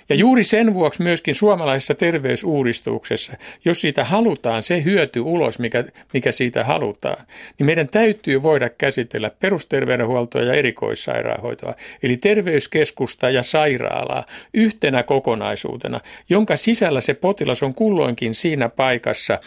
Ja 0.09 0.15
juuri 0.15 0.43
sen 0.43 0.73
vuoksi 0.73 1.03
myöskin 1.03 1.35
suomalaisessa 1.35 1.95
terveysuudistuksessa, 1.95 3.33
jos 3.65 3.81
siitä 3.81 4.03
halutaan 4.03 4.63
se 4.63 4.83
hyöty 4.83 5.19
ulos, 5.19 5.59
mikä, 5.59 5.83
mikä 6.13 6.31
siitä 6.31 6.63
halutaan, 6.63 7.25
niin 7.59 7.65
meidän 7.65 7.87
täytyy 7.87 8.43
voida 8.43 8.69
käsitellä 8.69 9.29
perusterveydenhuoltoa 9.29 10.41
ja 10.41 10.53
erikoissairaanhoitoa, 10.53 11.73
eli 12.03 12.17
terveyskeskusta 12.17 13.29
ja 13.29 13.43
sairaalaa 13.43 14.25
yhtenä 14.53 15.03
kokonaisuutena, 15.03 15.99
jonka 16.29 16.55
sisällä 16.55 17.01
se 17.01 17.13
potilas 17.13 17.63
on 17.63 17.75
kulloinkin 17.75 18.33
siinä 18.33 18.69
paikassa, 18.69 19.39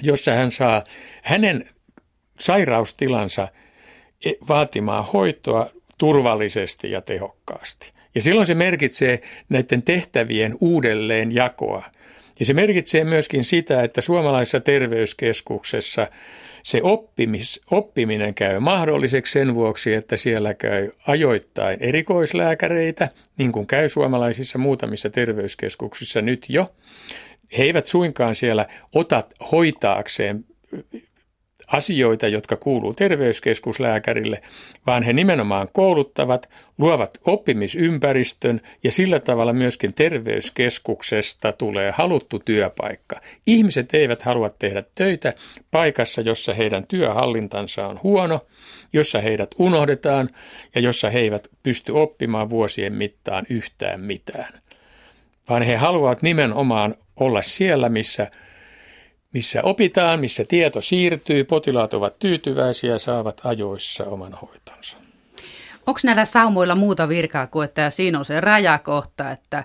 jossa 0.00 0.32
hän 0.32 0.50
saa 0.50 0.84
hänen 1.22 1.64
sairaustilansa 2.38 3.48
vaatimaa 4.48 5.02
hoitoa 5.02 5.70
turvallisesti 5.98 6.90
ja 6.90 7.00
tehokkaasti. 7.00 7.92
Ja 8.14 8.22
silloin 8.22 8.46
se 8.46 8.54
merkitsee 8.54 9.22
näiden 9.48 9.82
tehtävien 9.82 10.56
uudelleen 10.60 11.34
jakoa. 11.34 11.84
Ja 12.40 12.44
se 12.46 12.52
merkitsee 12.52 13.04
myöskin 13.04 13.44
sitä, 13.44 13.82
että 13.82 14.00
suomalaisessa 14.00 14.60
terveyskeskuksessa 14.60 16.08
se 16.62 16.80
oppimis, 16.82 17.60
oppiminen 17.70 18.34
käy 18.34 18.58
mahdolliseksi 18.58 19.32
sen 19.32 19.54
vuoksi, 19.54 19.94
että 19.94 20.16
siellä 20.16 20.54
käy 20.54 20.90
ajoittain 21.06 21.76
erikoislääkäreitä, 21.82 23.08
niin 23.38 23.52
kuin 23.52 23.66
käy 23.66 23.88
suomalaisissa 23.88 24.58
muutamissa 24.58 25.10
terveyskeskuksissa 25.10 26.20
nyt 26.20 26.46
jo. 26.48 26.74
He 27.58 27.62
eivät 27.62 27.86
suinkaan 27.86 28.34
siellä 28.34 28.66
ota 28.94 29.22
hoitaakseen 29.52 30.44
asioita, 31.72 32.28
jotka 32.28 32.56
kuuluu 32.56 32.94
terveyskeskuslääkärille, 32.94 34.42
vaan 34.86 35.02
he 35.02 35.12
nimenomaan 35.12 35.68
kouluttavat, 35.72 36.48
luovat 36.78 37.18
oppimisympäristön 37.24 38.60
ja 38.84 38.92
sillä 38.92 39.20
tavalla 39.20 39.52
myöskin 39.52 39.94
terveyskeskuksesta 39.94 41.52
tulee 41.52 41.90
haluttu 41.90 42.38
työpaikka. 42.38 43.20
Ihmiset 43.46 43.94
eivät 43.94 44.22
halua 44.22 44.50
tehdä 44.58 44.82
töitä 44.94 45.34
paikassa, 45.70 46.20
jossa 46.20 46.54
heidän 46.54 46.86
työhallintansa 46.86 47.86
on 47.86 48.00
huono, 48.02 48.40
jossa 48.92 49.20
heidät 49.20 49.54
unohdetaan 49.58 50.28
ja 50.74 50.80
jossa 50.80 51.10
he 51.10 51.18
eivät 51.18 51.48
pysty 51.62 51.92
oppimaan 51.92 52.50
vuosien 52.50 52.92
mittaan 52.92 53.46
yhtään 53.50 54.00
mitään. 54.00 54.60
Vaan 55.48 55.62
he 55.62 55.76
haluavat 55.76 56.22
nimenomaan 56.22 56.94
olla 57.16 57.42
siellä, 57.42 57.88
missä– 57.88 58.30
missä 59.32 59.62
opitaan, 59.62 60.20
missä 60.20 60.44
tieto 60.44 60.80
siirtyy, 60.80 61.44
potilaat 61.44 61.94
ovat 61.94 62.18
tyytyväisiä 62.18 62.92
ja 62.92 62.98
saavat 62.98 63.40
ajoissa 63.44 64.04
oman 64.04 64.32
hoitonsa. 64.32 64.96
Onko 65.86 66.00
näillä 66.04 66.24
saumoilla 66.24 66.74
muuta 66.74 67.08
virkaa 67.08 67.46
kuin, 67.46 67.64
että 67.64 67.90
siinä 67.90 68.18
on 68.18 68.24
se 68.24 68.40
rajakohta, 68.40 69.30
että 69.30 69.64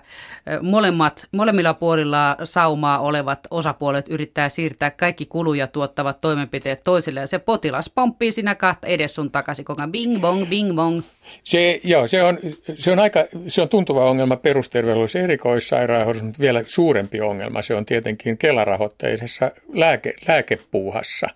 molemmat, 0.62 1.26
molemmilla 1.32 1.74
puolilla 1.74 2.36
saumaa 2.44 2.98
olevat 2.98 3.40
osapuolet 3.50 4.08
yrittää 4.08 4.48
siirtää 4.48 4.90
kaikki 4.90 5.26
kuluja 5.26 5.66
tuottavat 5.66 6.20
toimenpiteet 6.20 6.82
toisille 6.82 7.20
ja 7.20 7.26
se 7.26 7.38
potilas 7.38 7.90
pomppii 7.94 8.32
siinä 8.32 8.54
kahta 8.54 8.86
edes 8.86 9.14
sun 9.14 9.30
takaisin 9.30 9.64
koko 9.64 9.82
bing 9.88 10.20
bong, 10.20 10.46
bing 10.46 10.74
bong. 10.74 11.02
Se, 11.44 11.80
joo, 11.84 12.06
se 12.06 12.22
on, 12.22 12.38
se 12.74 12.92
on, 12.92 12.98
aika, 12.98 13.24
se 13.48 13.62
on 13.62 13.68
tuntuva 13.68 14.10
ongelma 14.10 14.36
perusterveydellisessä 14.36 15.20
erikoissairaanhoidossa, 15.20 16.24
mutta 16.24 16.40
vielä 16.40 16.62
suurempi 16.66 17.20
ongelma 17.20 17.62
se 17.62 17.74
on 17.74 17.86
tietenkin 17.86 18.38
kelarahoitteisessa 18.38 19.50
lääke, 19.72 20.14
lääkepuuhassa. 20.28 21.28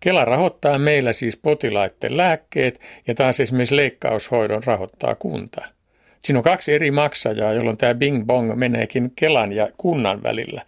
Kela 0.00 0.24
rahoittaa 0.24 0.78
meillä 0.78 1.12
siis 1.12 1.36
potilaiden 1.36 2.16
lääkkeet 2.16 2.80
ja 3.06 3.14
taas 3.14 3.40
esimerkiksi 3.40 3.76
leikkaushoidon 3.76 4.62
rahoittaa 4.64 5.14
kunta. 5.14 5.62
Siinä 6.24 6.38
on 6.38 6.44
kaksi 6.44 6.72
eri 6.72 6.90
maksajaa, 6.90 7.52
jolloin 7.52 7.76
tämä 7.76 7.94
bing 7.94 8.26
bong 8.26 8.54
meneekin 8.54 9.12
Kelan 9.16 9.52
ja 9.52 9.68
kunnan 9.76 10.22
välillä. 10.22 10.62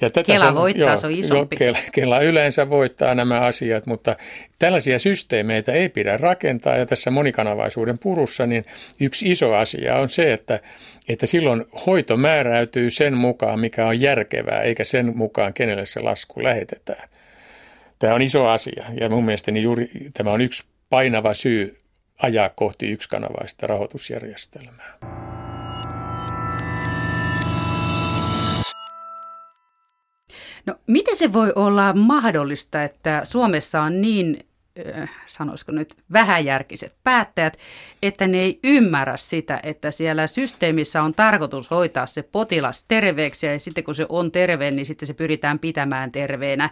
Ja 0.00 0.10
tätä 0.10 0.26
Kela 0.26 0.54
voittaa, 0.54 0.88
joo, 0.88 0.96
se 0.96 1.06
on 1.06 1.12
isompi. 1.12 1.54
Jo, 1.54 1.58
Kela, 1.58 1.78
Kela 1.92 2.20
yleensä 2.20 2.70
voittaa 2.70 3.14
nämä 3.14 3.40
asiat, 3.40 3.86
mutta 3.86 4.16
tällaisia 4.58 4.98
systeemeitä 4.98 5.72
ei 5.72 5.88
pidä 5.88 6.16
rakentaa. 6.16 6.76
Ja 6.76 6.86
tässä 6.86 7.10
monikanavaisuuden 7.10 7.98
purussa 7.98 8.46
niin 8.46 8.64
yksi 9.00 9.30
iso 9.30 9.54
asia 9.54 9.96
on 9.96 10.08
se, 10.08 10.32
että, 10.32 10.60
että 11.08 11.26
silloin 11.26 11.64
hoito 11.86 12.16
määräytyy 12.16 12.90
sen 12.90 13.16
mukaan, 13.16 13.60
mikä 13.60 13.86
on 13.86 14.00
järkevää, 14.00 14.62
eikä 14.62 14.84
sen 14.84 15.16
mukaan, 15.16 15.54
kenelle 15.54 15.86
se 15.86 16.00
lasku 16.00 16.42
lähetetään. 16.42 17.08
Tämä 17.98 18.14
on 18.14 18.22
iso 18.22 18.46
asia 18.46 18.84
ja 19.00 19.08
mun 19.08 19.24
mielestäni 19.24 19.62
juuri 19.62 19.90
tämä 20.14 20.32
on 20.32 20.40
yksi 20.40 20.64
painava 20.90 21.34
syy 21.34 21.80
ajaa 22.18 22.48
kohti 22.48 22.90
yksikanavaista 22.90 23.66
rahoitusjärjestelmää. 23.66 25.37
No 30.68 30.74
miten 30.86 31.16
se 31.16 31.32
voi 31.32 31.52
olla 31.54 31.92
mahdollista, 31.92 32.82
että 32.82 33.20
Suomessa 33.24 33.82
on 33.82 34.00
niin 34.00 34.47
sanoisiko 35.26 35.72
nyt 35.72 35.94
vähäjärkiset 36.12 36.96
päättäjät, 37.04 37.58
että 38.02 38.26
ne 38.26 38.38
ei 38.38 38.60
ymmärrä 38.64 39.16
sitä, 39.16 39.60
että 39.62 39.90
siellä 39.90 40.26
systeemissä 40.26 41.02
on 41.02 41.14
tarkoitus 41.14 41.70
hoitaa 41.70 42.06
se 42.06 42.22
potilas 42.22 42.84
terveeksi 42.88 43.46
ja 43.46 43.60
sitten 43.60 43.84
kun 43.84 43.94
se 43.94 44.06
on 44.08 44.32
terve, 44.32 44.70
niin 44.70 44.86
sitten 44.86 45.06
se 45.06 45.14
pyritään 45.14 45.58
pitämään 45.58 46.12
terveenä. 46.12 46.70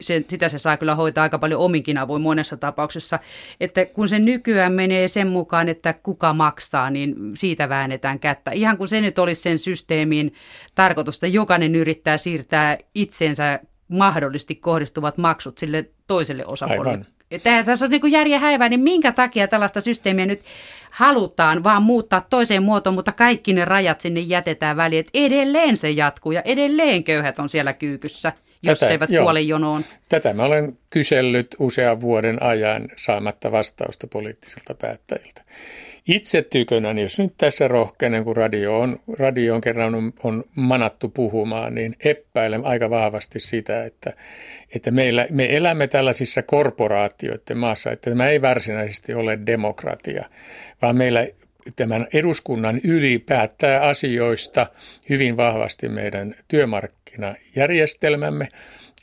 Se, 0.00 0.24
sitä 0.28 0.48
se 0.48 0.58
saa 0.58 0.76
kyllä 0.76 0.94
hoitaa 0.94 1.22
aika 1.22 1.38
paljon 1.38 1.60
ominkin 1.60 1.98
avuin 1.98 2.22
monessa 2.22 2.56
tapauksessa, 2.56 3.18
että 3.60 3.86
kun 3.86 4.08
se 4.08 4.18
nykyään 4.18 4.72
menee 4.72 5.08
sen 5.08 5.28
mukaan, 5.28 5.68
että 5.68 5.92
kuka 5.92 6.32
maksaa, 6.32 6.90
niin 6.90 7.14
siitä 7.34 7.68
väännetään 7.68 8.20
kättä. 8.20 8.50
Ihan 8.50 8.76
kuin 8.76 8.88
se 8.88 9.00
nyt 9.00 9.18
olisi 9.18 9.42
sen 9.42 9.58
systeemin 9.58 10.34
tarkoitusta, 10.74 11.26
jokainen 11.26 11.74
yrittää 11.74 12.18
siirtää 12.18 12.78
itsensä 12.94 13.60
mahdollisesti 13.88 14.54
kohdistuvat 14.54 15.18
maksut 15.18 15.58
sille 15.58 15.90
toiselle 16.06 16.44
osapuolelle. 16.46 16.90
Aivan. 16.90 17.15
Tämä, 17.42 17.62
tässä 17.62 17.84
on 17.84 17.90
niin 17.90 18.12
järjen 18.12 18.40
häivää, 18.40 18.68
niin 18.68 18.80
minkä 18.80 19.12
takia 19.12 19.48
tällaista 19.48 19.80
systeemiä 19.80 20.26
nyt 20.26 20.42
halutaan 20.90 21.64
vaan 21.64 21.82
muuttaa 21.82 22.20
toiseen 22.20 22.62
muotoon, 22.62 22.94
mutta 22.94 23.12
kaikki 23.12 23.52
ne 23.52 23.64
rajat 23.64 24.00
sinne 24.00 24.20
jätetään 24.20 24.76
väliin, 24.76 25.00
että 25.00 25.10
edelleen 25.14 25.76
se 25.76 25.90
jatkuu 25.90 26.32
ja 26.32 26.42
edelleen 26.42 27.04
köyhät 27.04 27.38
on 27.38 27.48
siellä 27.48 27.72
kyykyssä, 27.72 28.32
jos 28.62 28.80
Tätä, 28.80 28.92
eivät 28.92 29.10
kuole 29.10 29.40
jonoon. 29.40 29.84
Tätä 30.08 30.34
mä 30.34 30.44
olen 30.44 30.78
kysellyt 30.90 31.56
usean 31.58 32.00
vuoden 32.00 32.42
ajan 32.42 32.88
saamatta 32.96 33.52
vastausta 33.52 34.06
poliittisilta 34.06 34.74
päättäjiltä. 34.74 35.42
Itse 36.06 36.42
tykönäni, 36.42 37.02
jos 37.02 37.18
nyt 37.18 37.34
tässä 37.38 37.68
rohkeinen, 37.68 38.24
kun 38.24 38.36
radio 38.36 38.80
on, 38.80 39.00
radio 39.18 39.54
on 39.54 39.60
kerran 39.60 39.94
on, 39.94 40.12
on 40.24 40.44
manattu 40.54 41.08
puhumaan, 41.08 41.74
niin 41.74 41.96
epäilen 42.04 42.64
aika 42.64 42.90
vahvasti 42.90 43.40
sitä, 43.40 43.84
että, 43.84 44.12
että 44.74 44.90
meillä, 44.90 45.26
me 45.30 45.56
elämme 45.56 45.86
tällaisissa 45.86 46.42
korporaatioiden 46.42 47.58
maassa, 47.58 47.92
että 47.92 48.10
tämä 48.10 48.28
ei 48.28 48.42
varsinaisesti 48.42 49.14
ole 49.14 49.38
demokratia, 49.46 50.24
vaan 50.82 50.96
meillä 50.96 51.26
tämän 51.76 52.06
eduskunnan 52.12 52.80
yli 52.84 53.18
päättää 53.18 53.80
asioista 53.80 54.66
hyvin 55.08 55.36
vahvasti 55.36 55.88
meidän 55.88 56.34
työmarkkinajärjestelmämme. 56.48 58.48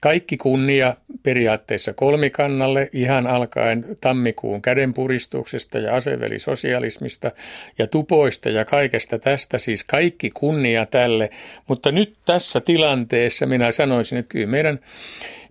Kaikki 0.03 0.37
kunnia 0.37 0.95
periaatteessa 1.23 1.93
kolmikannalle 1.93 2.89
ihan 2.93 3.27
alkaen 3.27 3.85
tammikuun 4.01 4.61
kädenpuristuksesta 4.61 5.77
ja 5.77 5.95
asevelisosialismista 5.95 7.31
ja 7.77 7.87
tupoista 7.87 8.49
ja 8.49 8.65
kaikesta 8.65 9.19
tästä, 9.19 9.57
siis 9.57 9.83
kaikki 9.83 10.29
kunnia 10.29 10.85
tälle. 10.85 11.29
Mutta 11.67 11.91
nyt 11.91 12.15
tässä 12.25 12.61
tilanteessa 12.61 13.45
minä 13.45 13.71
sanoisin, 13.71 14.17
että 14.17 14.29
kyllä 14.29 14.47
meidän 14.47 14.79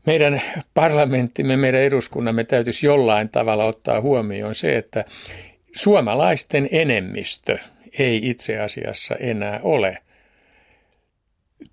meidän 0.07 0.43
parlamenttimme, 0.75 1.57
meidän 1.57 1.81
eduskunnamme 1.81 2.45
täytyisi 2.45 2.87
jollain 2.87 3.29
tavalla 3.29 3.65
ottaa 3.65 4.01
huomioon 4.01 4.55
se, 4.55 4.77
että 4.77 5.05
suomalaisten 5.77 6.69
enemmistö 6.73 7.59
ei 7.99 8.31
itse 8.31 8.59
asiassa 8.59 9.15
enää 9.17 9.61
ole– 9.63 9.99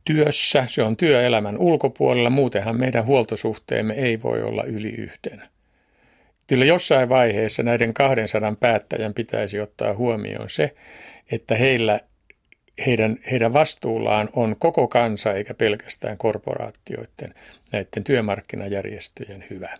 työssä, 0.06 0.64
se 0.68 0.84
on 0.84 0.98
työelämän 0.98 1.58
ulkopuolella, 1.58 2.30
muutenhan 2.30 2.80
meidän 2.80 3.06
huoltosuhteemme 3.06 3.94
ei 3.94 4.22
voi 4.22 4.44
olla 4.44 4.64
yli 4.64 4.90
yhden. 4.90 5.44
Kyllä 6.48 6.66
jossain 6.66 7.10
vaiheessa 7.10 7.64
näiden 7.64 7.94
200 7.94 8.56
päättäjän 8.60 9.14
pitäisi 9.14 9.60
ottaa 9.60 9.94
huomioon 9.94 10.50
se, 10.50 10.76
että 11.32 11.56
heillä, 11.56 12.00
heidän, 12.86 13.18
heidän 13.32 13.54
vastuullaan 13.54 14.30
on 14.34 14.56
koko 14.60 14.88
kansa 14.88 15.34
eikä 15.34 15.54
pelkästään 15.54 16.18
korporaatioiden, 16.18 17.34
näiden 17.72 18.04
työmarkkinajärjestöjen 18.04 19.46
hyvä. 19.50 19.78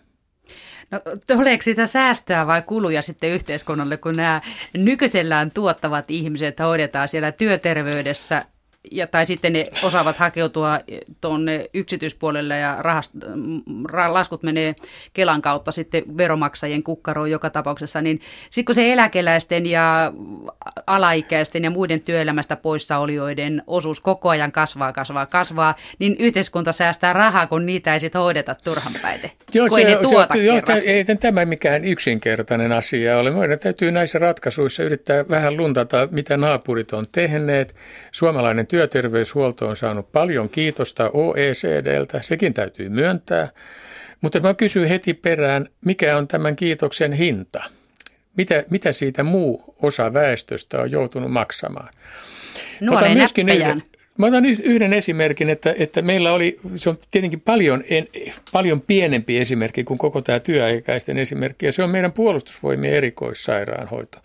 No 0.90 1.00
tuleeko 1.26 1.62
sitä 1.62 1.86
säästöä 1.86 2.42
vai 2.46 2.62
kuluja 2.62 3.02
sitten 3.02 3.30
yhteiskunnalle, 3.30 3.96
kun 3.96 4.16
nämä 4.16 4.40
nykyisellään 4.72 5.50
tuottavat 5.50 6.10
ihmiset 6.10 6.60
hoidetaan 6.60 7.08
siellä 7.08 7.32
työterveydessä 7.32 8.44
ja, 8.90 9.06
tai 9.06 9.26
sitten 9.26 9.52
ne 9.52 9.66
osaavat 9.82 10.16
hakeutua 10.16 10.80
tuonne 11.20 11.66
yksityispuolelle 11.74 12.58
ja 12.58 12.76
rahast, 12.78 13.12
ra, 13.84 14.14
laskut 14.14 14.42
menee 14.42 14.74
Kelan 15.12 15.42
kautta 15.42 15.72
sitten 15.72 16.02
veromaksajien 16.18 16.82
kukkaroon 16.82 17.30
joka 17.30 17.50
tapauksessa, 17.50 18.02
niin 18.02 18.20
sitten 18.44 18.64
kun 18.64 18.74
se 18.74 18.92
eläkeläisten 18.92 19.66
ja 19.66 20.12
alaikäisten 20.86 21.64
ja 21.64 21.70
muiden 21.70 22.00
työelämästä 22.00 22.56
poissaolijoiden 22.56 23.62
osuus 23.66 24.00
koko 24.00 24.28
ajan 24.28 24.52
kasvaa, 24.52 24.92
kasvaa, 24.92 25.26
kasvaa, 25.26 25.74
niin 25.98 26.16
yhteiskunta 26.18 26.72
säästää 26.72 27.12
rahaa, 27.12 27.46
kun 27.46 27.66
niitä 27.66 27.94
ei 27.94 28.00
sitten 28.00 28.20
hoideta 28.20 28.54
turhan 28.54 28.92
päite. 29.02 29.30
Joo, 29.54 29.68
se, 29.70 29.80
ei 29.80 29.96
tuota 29.96 30.34
se, 30.34 30.44
joo, 30.44 30.60
ei 30.84 31.04
tämä 31.04 31.44
mikään 31.44 31.84
yksinkertainen 31.84 32.72
asia 32.72 33.18
ole. 33.18 33.30
Meidän 33.30 33.58
täytyy 33.58 33.90
näissä 33.90 34.18
ratkaisuissa 34.18 34.82
yrittää 34.82 35.28
vähän 35.28 35.56
luntata, 35.56 36.08
mitä 36.10 36.36
naapurit 36.36 36.92
on 36.92 37.06
tehneet. 37.12 37.74
Suomalainen 38.12 38.66
työterveyshuolto 38.70 39.68
on 39.68 39.76
saanut 39.76 40.12
paljon 40.12 40.48
kiitosta 40.48 41.10
OECDltä, 41.12 42.22
sekin 42.22 42.54
täytyy 42.54 42.88
myöntää. 42.88 43.48
Mutta 44.20 44.40
mä 44.40 44.54
kysyn 44.54 44.88
heti 44.88 45.14
perään, 45.14 45.66
mikä 45.84 46.16
on 46.16 46.28
tämän 46.28 46.56
kiitoksen 46.56 47.12
hinta? 47.12 47.62
Mitä, 48.36 48.64
mitä 48.70 48.92
siitä 48.92 49.22
muu 49.22 49.74
osa 49.82 50.12
väestöstä 50.12 50.80
on 50.80 50.90
joutunut 50.90 51.32
maksamaan? 51.32 51.94
Nuoleen 52.80 53.16
myöskin 53.16 53.48
yhden, 53.48 53.82
Mä 54.20 54.26
otan 54.26 54.44
yhden 54.46 54.92
esimerkin, 54.92 55.50
että, 55.50 55.74
että 55.78 56.02
meillä 56.02 56.32
oli, 56.32 56.60
se 56.74 56.90
on 56.90 56.98
tietenkin 57.10 57.40
paljon, 57.40 57.84
en, 57.90 58.08
paljon 58.52 58.80
pienempi 58.80 59.38
esimerkki 59.38 59.84
kuin 59.84 59.98
koko 59.98 60.20
tämä 60.20 60.40
työikäisten 60.40 61.18
esimerkki, 61.18 61.66
ja 61.66 61.72
se 61.72 61.82
on 61.82 61.90
meidän 61.90 62.12
puolustusvoimien 62.12 62.94
erikoissairaanhoito. 62.94 64.18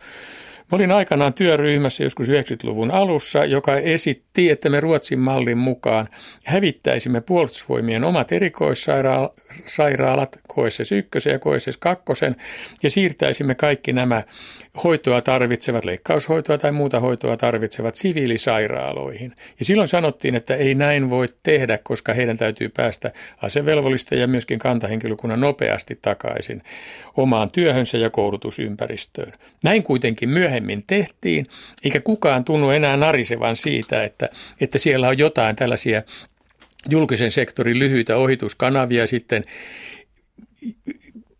Mä 0.71 0.75
olin 0.75 0.91
aikanaan 0.91 1.33
työryhmässä 1.33 2.03
joskus 2.03 2.27
90-luvun 2.27 2.91
alussa, 2.91 3.45
joka 3.45 3.75
esitti, 3.75 4.49
että 4.49 4.69
me 4.69 4.79
Ruotsin 4.79 5.19
mallin 5.19 5.57
mukaan 5.57 6.09
hävittäisimme 6.43 7.21
puolustusvoimien 7.21 8.03
omat 8.03 8.31
erikoissairaalat, 8.31 10.39
KSS 10.53 10.91
1 10.91 11.29
ja 11.29 11.39
KSS 11.39 11.77
2, 11.77 12.03
ja 12.83 12.89
siirtäisimme 12.89 13.55
kaikki 13.55 13.93
nämä 13.93 14.23
hoitoa 14.83 15.21
tarvitsevat, 15.21 15.85
leikkaushoitoa 15.85 16.57
tai 16.57 16.71
muuta 16.71 16.99
hoitoa 16.99 17.37
tarvitsevat 17.37 17.95
siviilisairaaloihin. 17.95 19.35
Ja 19.59 19.65
silloin 19.65 19.87
sanottiin, 19.87 20.35
että 20.35 20.55
ei 20.55 20.75
näin 20.75 21.09
voi 21.09 21.27
tehdä, 21.43 21.79
koska 21.83 22.13
heidän 22.13 22.37
täytyy 22.37 22.69
päästä 22.69 23.11
asevelvollista 23.41 24.15
ja 24.15 24.27
myöskin 24.27 24.59
kantahenkilökunnan 24.59 25.39
nopeasti 25.39 25.99
takaisin 26.01 26.63
omaan 27.17 27.51
työhönsä 27.51 27.97
ja 27.97 28.09
koulutusympäristöön. 28.09 29.33
Näin 29.63 29.83
kuitenkin 29.83 30.29
myöhemmin 30.29 30.83
tehtiin, 30.87 31.45
eikä 31.83 31.99
kukaan 31.99 32.45
tunnu 32.45 32.69
enää 32.69 32.97
narisevan 32.97 33.55
siitä, 33.55 34.03
että, 34.03 34.29
että 34.61 34.79
siellä 34.79 35.07
on 35.07 35.17
jotain 35.17 35.55
tällaisia 35.55 36.03
julkisen 36.89 37.31
sektorin 37.31 37.79
lyhyitä 37.79 38.17
ohituskanavia 38.17 39.07
sitten 39.07 39.43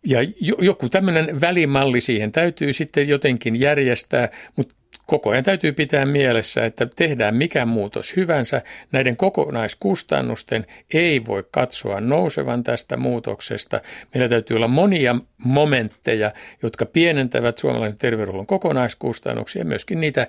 ja 0.06 0.18
joku 0.58 0.88
tämmöinen 0.88 1.40
välimalli 1.40 2.00
siihen 2.00 2.32
täytyy 2.32 2.72
sitten 2.72 3.08
jotenkin 3.08 3.60
järjestää, 3.60 4.28
mutta 4.56 4.74
koko 5.06 5.30
ajan 5.30 5.44
täytyy 5.44 5.72
pitää 5.72 6.06
mielessä, 6.06 6.64
että 6.64 6.86
tehdään 6.96 7.36
mikä 7.36 7.66
muutos 7.66 8.16
hyvänsä. 8.16 8.62
Näiden 8.92 9.16
kokonaiskustannusten 9.16 10.66
ei 10.94 11.24
voi 11.24 11.44
katsoa 11.50 12.00
nousevan 12.00 12.62
tästä 12.62 12.96
muutoksesta. 12.96 13.80
Meillä 14.14 14.28
täytyy 14.28 14.56
olla 14.56 14.68
monia 14.68 15.16
momentteja, 15.38 16.32
jotka 16.62 16.86
pienentävät 16.86 17.58
suomalaisen 17.58 17.98
terveydenhuollon 17.98 18.46
kokonaiskustannuksia. 18.46 19.64
Myöskin 19.64 20.00
niitä 20.00 20.26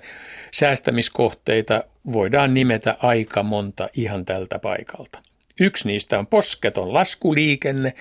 säästämiskohteita 0.50 1.84
voidaan 2.12 2.54
nimetä 2.54 2.96
aika 3.02 3.42
monta 3.42 3.88
ihan 3.94 4.24
tältä 4.24 4.58
paikalta. 4.58 5.18
Yksi 5.60 5.88
niistä 5.88 6.18
on 6.18 6.26
posketon 6.26 6.94
laskuliikenne 6.94 7.94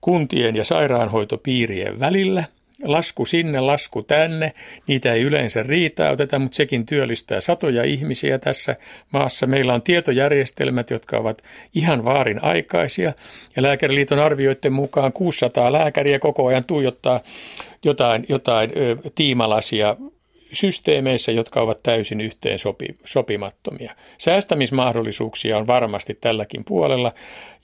kuntien 0.00 0.56
ja 0.56 0.64
sairaanhoitopiirien 0.64 2.00
välillä. 2.00 2.44
Lasku 2.84 3.26
sinne, 3.26 3.60
lasku 3.60 4.02
tänne. 4.02 4.52
Niitä 4.86 5.12
ei 5.12 5.22
yleensä 5.22 5.62
riitauteta, 5.62 6.38
mutta 6.38 6.56
sekin 6.56 6.86
työllistää 6.86 7.40
satoja 7.40 7.84
ihmisiä 7.84 8.38
tässä 8.38 8.76
maassa. 9.12 9.46
Meillä 9.46 9.74
on 9.74 9.82
tietojärjestelmät, 9.82 10.90
jotka 10.90 11.18
ovat 11.18 11.42
ihan 11.74 12.04
vaarin 12.04 12.44
aikaisia. 12.44 13.12
Ja 13.56 13.62
Lääkäriliiton 13.62 14.18
arvioiden 14.18 14.72
mukaan 14.72 15.12
600 15.12 15.72
lääkäriä 15.72 16.18
koko 16.18 16.46
ajan 16.46 16.64
tuijottaa 16.66 17.20
jotain, 17.84 18.26
jotain 18.28 18.72
ö, 18.76 18.96
tiimalasia 19.14 19.96
systeemeissä, 20.56 21.32
jotka 21.32 21.60
ovat 21.60 21.82
täysin 21.82 22.20
yhteen 22.20 22.58
sopi, 22.58 22.86
sopimattomia. 23.04 23.94
Säästämismahdollisuuksia 24.18 25.58
on 25.58 25.66
varmasti 25.66 26.18
tälläkin 26.20 26.64
puolella 26.64 27.12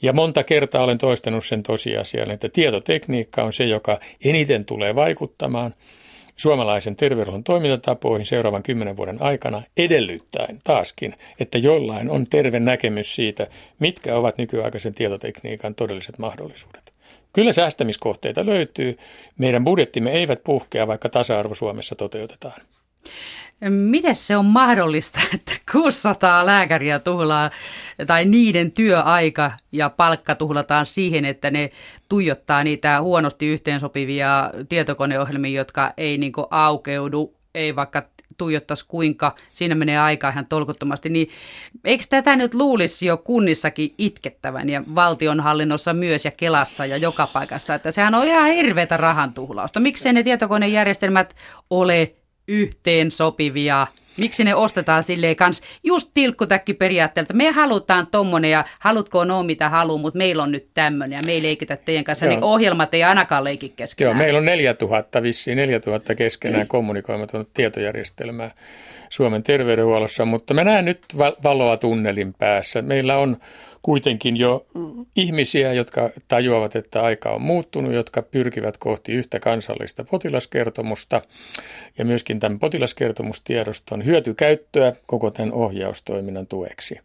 ja 0.03 0.13
monta 0.13 0.45
kertaa 0.45 0.85
olen 0.85 0.99
toistanut 0.99 1.45
sen 1.45 1.63
tosiasian, 1.63 2.31
että 2.31 2.49
tietotekniikka 2.49 3.43
on 3.43 3.53
se, 3.53 3.65
joka 3.65 4.01
eniten 4.25 4.67
tulee 4.67 4.95
vaikuttamaan 4.95 5.75
suomalaisen 6.37 6.97
terveydenhuollon 6.97 7.45
toimintatapoihin 7.45 8.27
seuraavan 8.27 8.63
kymmenen 8.63 8.97
vuoden 8.97 9.23
aikana 9.23 9.63
edellyttäen 9.77 10.59
taaskin, 10.65 11.15
että 11.41 11.59
jollain 11.59 12.11
on 12.11 12.27
terve 12.31 12.61
näkemys 12.61 13.15
siitä, 13.15 13.47
mitkä 13.79 14.17
ovat 14.17 14.39
nykyaikaisen 14.39 14.95
tietotekniikan 14.95 15.75
todelliset 15.75 16.19
mahdollisuudet. 16.19 16.93
Kyllä 17.33 17.53
säästämiskohteita 17.53 18.47
löytyy. 18.47 18.99
Meidän 19.39 19.65
budjettimme 19.65 20.13
eivät 20.13 20.45
puhkea, 20.45 20.87
vaikka 20.87 21.09
tasa-arvo 21.09 21.55
Suomessa 21.55 21.95
toteutetaan. 21.95 22.61
Miten 23.71 24.15
se 24.15 24.37
on 24.37 24.47
mahdollista, 24.47 25.21
että 25.35 25.53
600 25.73 26.47
lääkäriä 26.47 26.99
tuhlaa 26.99 27.51
tai 28.07 28.25
niiden 28.25 28.73
työaika 28.73 29.53
ja 29.73 29.91
palkka 29.91 30.35
tuhlataan 30.35 30.87
siihen, 30.87 31.25
että 31.25 31.51
ne 31.51 31.71
tuijottaa 32.09 32.65
niitä 32.65 33.01
huonosti 33.01 33.47
yhteensopivia 33.47 34.51
tietokoneohjelmia, 34.69 35.61
jotka 35.61 35.93
ei 35.97 36.19
niin 36.19 36.33
aukeudu, 36.51 37.35
ei 37.55 37.77
vaikka 37.77 38.03
tuijottaisi 38.39 38.85
kuinka, 38.89 39.35
siinä 39.53 39.75
menee 39.75 39.99
aika 39.99 40.29
ihan 40.29 40.47
tolkuttomasti, 40.47 41.09
niin 41.09 41.29
eikö 41.85 42.05
tätä 42.09 42.37
nyt 42.37 42.55
luulisi 42.55 43.07
jo 43.07 43.17
kunnissakin 43.17 43.95
itkettävän 43.99 44.69
ja 44.69 44.83
valtionhallinnossa 44.95 45.93
myös 45.93 46.25
ja 46.25 46.31
Kelassa 46.31 46.87
ja 46.87 46.97
joka 46.97 47.27
paikassa, 47.27 47.75
että 47.75 47.91
sehän 47.91 48.15
on 48.15 48.27
ihan 48.27 48.51
hirveätä 48.51 48.97
rahan 48.97 49.35
tuhlausta. 49.35 49.81
Miksei 49.81 50.13
ne 50.13 50.23
tietokonejärjestelmät 50.23 51.35
ole 51.71 52.13
yhteen 52.49 53.11
sopivia. 53.11 53.87
Miksi 54.19 54.45
ne 54.45 54.55
ostetaan 54.55 55.03
silleen 55.03 55.37
kans 55.37 55.63
just 55.85 56.11
tilkkutäkki 56.15 56.75
periaatteelta. 56.75 57.35
Me 57.35 57.51
halutaan 57.51 58.07
tommonen 58.07 58.51
ja 58.51 58.65
halutko 58.79 59.19
on 59.19 59.47
mitä 59.47 59.69
haluaa, 59.69 59.99
mutta 59.99 60.19
meillä 60.19 60.43
on 60.43 60.53
nyt 60.53 60.67
tämmöinen 60.75 61.17
ja 61.17 61.27
me 61.27 61.33
ei 61.33 61.43
leikitä 61.43 61.77
teidän 61.77 62.05
kanssa, 62.05 62.25
Joo. 62.25 62.35
niin 62.35 62.45
ohjelmat 62.45 62.95
ei 62.95 63.05
ainakaan 63.05 63.45
leiki 63.45 63.73
keskenään. 63.77 64.17
Joo, 64.17 64.19
meillä 64.25 64.39
on 64.39 64.45
4000 64.45 65.23
vissiin, 65.23 65.57
4000 65.57 66.15
keskenään 66.15 66.69
kommunikoimaton 66.69 67.47
tietojärjestelmää 67.55 68.51
Suomen 69.09 69.43
terveydenhuollossa, 69.43 70.25
mutta 70.25 70.55
mä 70.55 70.65
näen 70.65 70.85
nyt 70.85 71.01
valoa 71.43 71.77
tunnelin 71.77 72.35
päässä. 72.35 72.83
Meillä 72.83 73.17
on 73.17 73.37
kuitenkin 73.83 74.37
jo 74.37 74.67
ihmisiä, 75.17 75.73
jotka 75.73 76.11
tajuavat, 76.29 76.77
että 76.77 77.03
aika 77.03 77.31
on 77.31 77.43
muuttunut, 77.43 77.93
jotka 77.93 78.23
pyrkivät 78.23 78.79
kohti 78.79 79.13
yhtä 79.13 79.41
kansallista 79.41 80.05
potilaskertomusta 80.05 81.23
ja 81.99 82.05
myöskin 82.05 82.41
tämän 82.41 82.59
potilaskertomustiedoston 82.59 84.05
hyötykäyttöä 84.05 84.93
koko 85.07 85.31
tämän 85.31 85.53
ohjaustoiminnan 85.53 86.47
tueksi. 86.47 86.99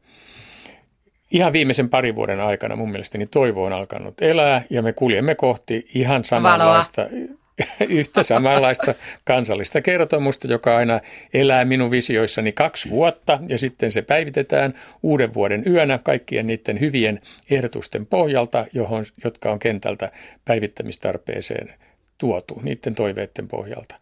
Ihan 1.31 1.53
viimeisen 1.53 1.89
parin 1.89 2.15
vuoden 2.15 2.39
aikana 2.39 2.75
mun 2.75 2.91
mielestäni 2.91 3.25
toivo 3.25 3.63
on 3.63 3.73
alkanut 3.73 4.21
elää 4.21 4.63
ja 4.69 4.81
me 4.81 4.93
kuljemme 4.93 5.35
kohti 5.35 5.87
ihan 5.93 6.23
samanlaista 6.23 7.01
Valoa 7.01 7.46
yhtä 7.89 8.23
samanlaista 8.23 8.95
kansallista 9.23 9.81
kertomusta, 9.81 10.47
joka 10.47 10.77
aina 10.77 10.99
elää 11.33 11.65
minun 11.65 11.91
visioissani 11.91 12.51
kaksi 12.51 12.89
vuotta 12.89 13.39
ja 13.47 13.57
sitten 13.57 13.91
se 13.91 14.01
päivitetään 14.01 14.73
uuden 15.03 15.33
vuoden 15.33 15.63
yönä 15.67 15.99
kaikkien 16.03 16.47
niiden 16.47 16.79
hyvien 16.79 17.21
ehdotusten 17.51 18.05
pohjalta, 18.05 18.65
johon, 18.73 19.03
jotka 19.23 19.51
on 19.51 19.59
kentältä 19.59 20.11
päivittämistarpeeseen 20.45 21.73
tuotu 22.17 22.61
niiden 22.63 22.95
toiveiden 22.95 23.47
pohjalta. 23.47 23.95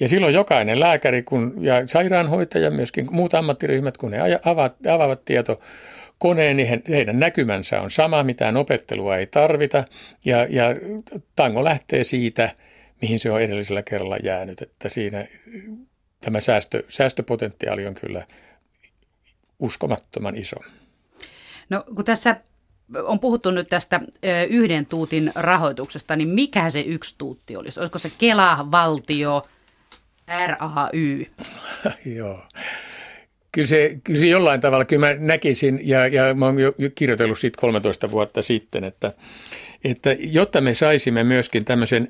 Ja 0.00 0.08
silloin 0.08 0.34
jokainen 0.34 0.80
lääkäri 0.80 1.22
kun, 1.22 1.54
ja 1.60 1.86
sairaanhoitaja, 1.86 2.70
myöskin 2.70 3.06
muut 3.10 3.34
ammattiryhmät, 3.34 3.96
kun 3.96 4.12
he 4.12 4.18
avaavat, 4.44 4.86
avaavat 4.86 5.24
tieto 5.24 5.60
koneen, 6.18 6.56
niin 6.56 6.82
heidän 6.88 7.20
näkymänsä 7.20 7.80
on 7.80 7.90
sama, 7.90 8.22
mitään 8.22 8.56
opettelua 8.56 9.16
ei 9.16 9.26
tarvita. 9.26 9.84
Ja, 10.24 10.46
ja 10.50 10.66
tango 11.36 11.64
lähtee 11.64 12.04
siitä– 12.04 12.50
mihin 13.02 13.18
se 13.18 13.30
on 13.30 13.42
edellisellä 13.42 13.82
kerralla 13.82 14.16
jäänyt. 14.16 14.62
Että 14.62 14.88
siinä 14.88 15.26
tämä 16.20 16.40
säästö, 16.40 16.82
säästöpotentiaali 16.88 17.86
on 17.86 17.94
kyllä 17.94 18.26
uskomattoman 19.58 20.36
iso. 20.36 20.56
No 21.70 21.84
kun 21.94 22.04
tässä 22.04 22.36
on 23.02 23.20
puhuttu 23.20 23.50
nyt 23.50 23.68
tästä 23.68 24.00
yhden 24.48 24.86
tuutin 24.86 25.32
rahoituksesta, 25.34 26.16
niin 26.16 26.28
mikä 26.28 26.70
se 26.70 26.80
yksi 26.80 27.14
tuutti 27.18 27.56
olisi? 27.56 27.80
Olisiko 27.80 27.98
se 27.98 28.12
Kela, 28.18 28.68
valtio, 28.70 29.48
RAY? 30.26 31.26
Joo. 32.16 32.44
kyllä 33.52 33.68
se, 33.68 34.00
kyllä 34.04 34.20
se 34.20 34.26
jollain 34.26 34.60
tavalla, 34.60 34.84
kyllä 34.84 35.06
mä 35.06 35.14
näkisin, 35.18 35.80
ja, 35.82 36.06
ja 36.06 36.34
mä 36.34 36.46
oon 36.46 36.58
jo 36.58 36.72
kirjoitellut 36.94 37.38
siitä 37.38 37.60
13 37.60 38.10
vuotta 38.10 38.42
sitten, 38.42 38.84
että, 38.84 39.12
että 39.84 40.16
jotta 40.18 40.60
me 40.60 40.74
saisimme 40.74 41.24
myöskin 41.24 41.64
tämmöisen, 41.64 42.08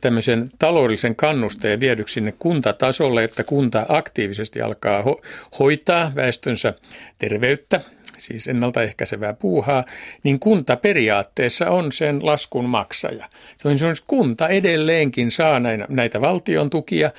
tämmöisen 0.00 0.50
taloudellisen 0.58 1.16
kannusteen 1.16 1.80
viedyksi 1.80 2.14
sinne 2.14 2.34
kuntatasolle, 2.38 3.24
että 3.24 3.44
kunta 3.44 3.86
aktiivisesti 3.88 4.62
alkaa 4.62 5.02
ho- 5.02 5.22
hoitaa 5.58 6.12
väestönsä 6.16 6.74
terveyttä 7.18 7.80
siis 8.22 8.46
ennaltaehkäisevää 8.46 9.32
puuhaa, 9.32 9.84
niin 10.22 10.40
kunta 10.40 10.76
periaatteessa 10.76 11.70
on 11.70 11.92
sen 11.92 12.26
laskun 12.26 12.64
maksaja. 12.64 13.28
Se 13.56 13.68
on, 13.68 13.78
se 13.78 13.86
kunta 14.06 14.48
edelleenkin 14.48 15.30
saa 15.30 15.60
näitä 15.88 16.20
valtion 16.20 16.70
tukia 16.70 17.10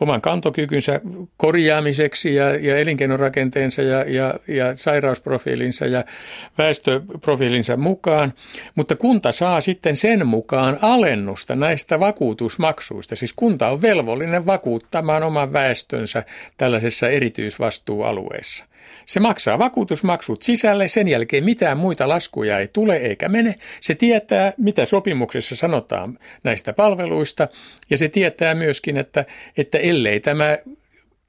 oman 0.00 0.20
kantokykynsä 0.20 1.00
korjaamiseksi 1.36 2.34
ja, 2.34 2.56
ja 2.56 2.78
elinkeinorakenteensa 2.78 3.82
ja, 3.82 4.04
ja, 4.08 4.34
ja 4.48 4.76
sairausprofiilinsa 4.76 5.86
ja 5.86 6.04
väestöprofiilinsa 6.58 7.76
mukaan, 7.76 8.32
mutta 8.74 8.96
kunta 8.96 9.32
saa 9.32 9.60
sitten 9.60 9.96
sen 9.96 10.26
mukaan 10.26 10.78
alennusta 10.82 11.56
näistä 11.56 12.00
vakuutusmaksuista. 12.00 13.16
Siis 13.16 13.32
kunta 13.32 13.68
on 13.68 13.82
velvollinen 13.82 14.46
vakuuttamaan 14.46 15.22
oman 15.22 15.52
väestönsä 15.52 16.24
tällaisessa 16.56 17.08
erityisvastuualueessa. 17.08 18.71
Se 19.06 19.20
maksaa 19.20 19.58
vakuutusmaksut 19.58 20.42
sisälle, 20.42 20.88
sen 20.88 21.08
jälkeen 21.08 21.44
mitään 21.44 21.78
muita 21.78 22.08
laskuja 22.08 22.58
ei 22.58 22.68
tule 22.68 22.96
eikä 22.96 23.28
mene. 23.28 23.54
Se 23.80 23.94
tietää, 23.94 24.52
mitä 24.58 24.84
sopimuksessa 24.84 25.56
sanotaan 25.56 26.18
näistä 26.44 26.72
palveluista 26.72 27.48
ja 27.90 27.98
se 27.98 28.08
tietää 28.08 28.54
myöskin, 28.54 28.96
että, 28.96 29.24
että 29.56 29.78
ellei 29.78 30.20
tämä 30.20 30.58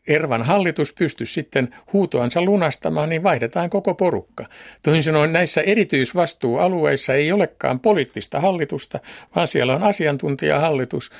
Ervan 0.07 0.43
hallitus 0.43 0.93
pysty 0.93 1.25
sitten 1.25 1.75
huutoansa 1.93 2.41
lunastamaan, 2.41 3.09
niin 3.09 3.23
vaihdetaan 3.23 3.69
koko 3.69 3.93
porukka. 3.93 4.45
Toisin 4.83 5.03
sanoen 5.03 5.33
näissä 5.33 5.61
erityisvastuualueissa 5.61 7.13
ei 7.13 7.31
olekaan 7.31 7.79
poliittista 7.79 8.39
hallitusta, 8.39 8.99
vaan 9.35 9.47
siellä 9.47 9.75
on 9.75 9.83
asiantuntijahallitus, 9.83 11.11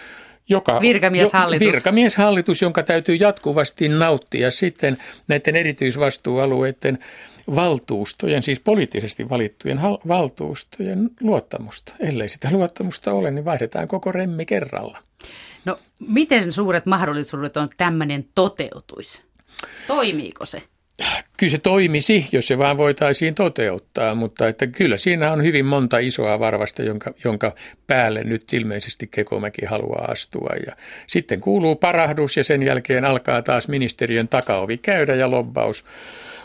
joka, 0.50 0.82
virkamieshallitus. 0.82 1.68
Jo, 1.68 1.72
virkamieshallitus, 1.72 2.62
jonka 2.62 2.84
täytyy 2.84 3.16
jatkuvasti 3.16 3.90
nauttia 3.90 4.52
sitten 4.52 4.98
näiden 5.28 5.56
erityisvastuualueiden 5.56 7.00
valtuustojen, 7.56 8.44
siis 8.44 8.60
poliittisesti 8.60 9.30
valittujen 9.30 9.80
valtuustojen 10.08 11.10
luottamusta. 11.22 11.96
Ellei 12.00 12.30
sitä 12.30 12.50
luottamusta 12.52 13.14
ole, 13.14 13.32
niin 13.32 13.46
vaihdetaan 13.46 13.88
koko 13.88 14.12
remmi 14.12 14.46
kerralla. 14.46 14.98
No 15.66 15.78
miten 16.08 16.52
suuret 16.52 16.86
mahdollisuudet 16.86 17.58
on, 17.58 17.70
tämmöinen 17.78 18.26
toteutuisi? 18.36 19.22
Toimiiko 19.88 20.46
se? 20.46 20.64
Kyllä 21.38 21.52
se 21.52 21.58
toimisi, 21.58 22.28
jos 22.32 22.48
se 22.48 22.58
vaan 22.58 22.78
voitaisiin 22.78 23.36
toteuttaa, 23.36 24.16
mutta 24.16 24.48
että 24.48 24.68
kyllä 24.68 24.98
siinä 24.98 25.32
on 25.32 25.44
hyvin 25.44 25.66
monta 25.66 26.00
isoa 26.00 26.40
varvasta, 26.40 26.84
jonka, 26.84 27.14
jonka 27.24 27.56
päälle 27.88 28.24
nyt 28.24 28.54
ilmeisesti 28.54 29.08
Kekomäki 29.08 29.66
haluaa 29.66 30.06
astua. 30.12 30.50
Ja 30.66 30.76
sitten 31.08 31.42
kuuluu 31.42 31.76
parahdus 31.76 32.38
ja 32.38 32.44
sen 32.44 32.64
jälkeen 32.64 33.06
alkaa 33.06 33.42
taas 33.42 33.68
ministeriön 33.68 34.28
takaovi 34.28 34.78
käydä 34.78 35.16
ja 35.16 35.32
lobbaus, 35.32 35.86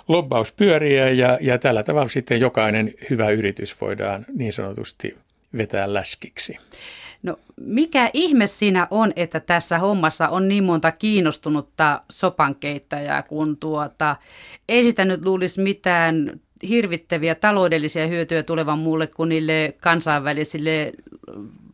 lobbaus 0.09 0.53
pyöriä 0.53 1.11
ja, 1.11 1.39
ja 1.41 1.59
tällä 1.59 1.83
tavalla 1.83 2.09
sitten 2.09 2.41
jokainen 2.41 2.95
hyvä 3.11 3.31
yritys 3.31 3.81
voidaan 3.81 4.27
niin 4.37 4.53
sanotusti 4.53 5.17
vetää 5.57 5.95
läskiksi. 5.95 6.59
No 7.23 7.37
mikä 7.61 8.11
ihme 8.13 8.47
siinä 8.47 8.87
on, 8.91 9.13
että 9.17 9.41
tässä 9.41 9.79
hommassa 9.79 10.29
on 10.29 10.49
niin 10.49 10.65
monta 10.65 10.93
kiinnostunutta 10.93 12.03
sopankeittajaa, 12.11 13.23
kun 13.23 13.57
tuota, 13.57 14.17
ei 14.69 14.85
sitä 14.85 15.05
nyt 15.05 15.25
luulisi 15.25 15.61
mitään 15.61 16.41
hirvittäviä 16.69 17.35
taloudellisia 17.35 18.07
hyötyjä 18.07 18.43
tulevan 18.43 18.79
muulle 18.79 19.07
kuin 19.07 19.29
niille 19.29 19.75
kansainvälisille 19.81 20.93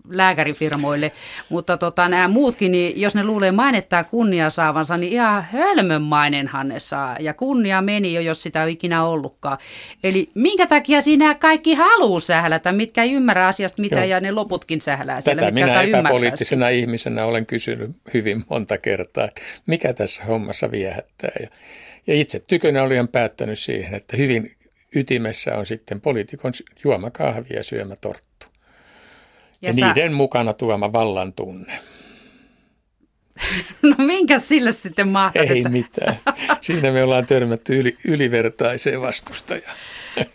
lääkärifirmoille, 0.09 1.13
mutta 1.49 1.77
tota, 1.77 2.09
nämä 2.09 2.29
muutkin, 2.29 2.73
niin 2.73 3.01
jos 3.01 3.15
ne 3.15 3.25
luulee 3.25 3.53
mainettaa 3.53 4.05
kunnia 4.05 4.51
saavansa, 4.51 4.97
niin 4.97 5.13
ihan 5.13 5.43
hölmönmainenhan 5.53 6.69
ne 6.69 6.81
saa. 6.81 7.17
Ja 7.21 7.35
kunnia 7.35 7.83
meni 7.83 8.15
jo, 8.15 8.21
jos 8.21 8.43
sitä 8.43 8.63
on 8.63 8.69
ikinä 8.69 9.05
ollutkaan. 9.05 9.59
Eli 10.05 10.31
minkä 10.35 10.67
takia 10.67 11.01
siinä 11.01 11.35
kaikki 11.35 11.75
haluaa 11.75 12.21
sählätä, 12.21 12.73
mitkä 12.73 13.03
ei 13.03 13.13
ymmärrä 13.13 13.47
asiasta 13.47 13.83
mitä 13.83 13.97
Joo. 13.97 14.05
ja 14.05 14.21
ne 14.21 14.33
loputkin 14.33 14.81
sählää 14.81 15.21
siellä. 15.21 15.41
Tätä 15.41 15.53
minä 15.53 15.83
epäpoliittisena 15.83 16.69
ihmisenä 16.69 17.25
olen 17.25 17.47
kysynyt 17.47 17.91
hyvin 18.15 18.45
monta 18.51 18.79
kertaa, 18.79 19.25
että 19.25 19.41
mikä 19.67 19.93
tässä 19.93 20.25
hommassa 20.25 20.71
viehättää. 20.71 21.33
Ja, 21.41 21.49
ja 22.07 22.15
itse 22.15 22.41
tykönä 22.41 22.83
olen 22.83 23.09
päättänyt 23.09 23.59
siihen, 23.59 23.95
että 23.95 24.17
hyvin 24.17 24.57
ytimessä 24.95 25.57
on 25.57 25.67
sitten 25.67 26.01
poliitikon 26.01 26.53
juoma 26.85 27.11
kahvia 27.11 27.57
ja 27.57 27.65
syömä 27.65 27.97
torttu. 27.97 28.34
Ja, 29.65 29.71
ja 29.71 29.75
sä... 29.75 29.87
niiden 29.87 30.13
mukana 30.13 30.53
tuoma 30.53 30.93
vallan 30.93 31.33
tunne. 31.33 31.79
No 33.83 33.95
minkä 33.99 34.39
sille 34.39 34.73
sitten 34.73 35.09
mahtaa? 35.09 35.43
Ei 35.43 35.65
mitään. 35.65 36.17
Siinä 36.61 36.93
me 36.93 37.03
ollaan 37.03 37.27
törmätty 37.27 37.81
yli, 37.81 37.97
ylivertaiseen 38.05 39.01
vastustajaan. 39.01 39.77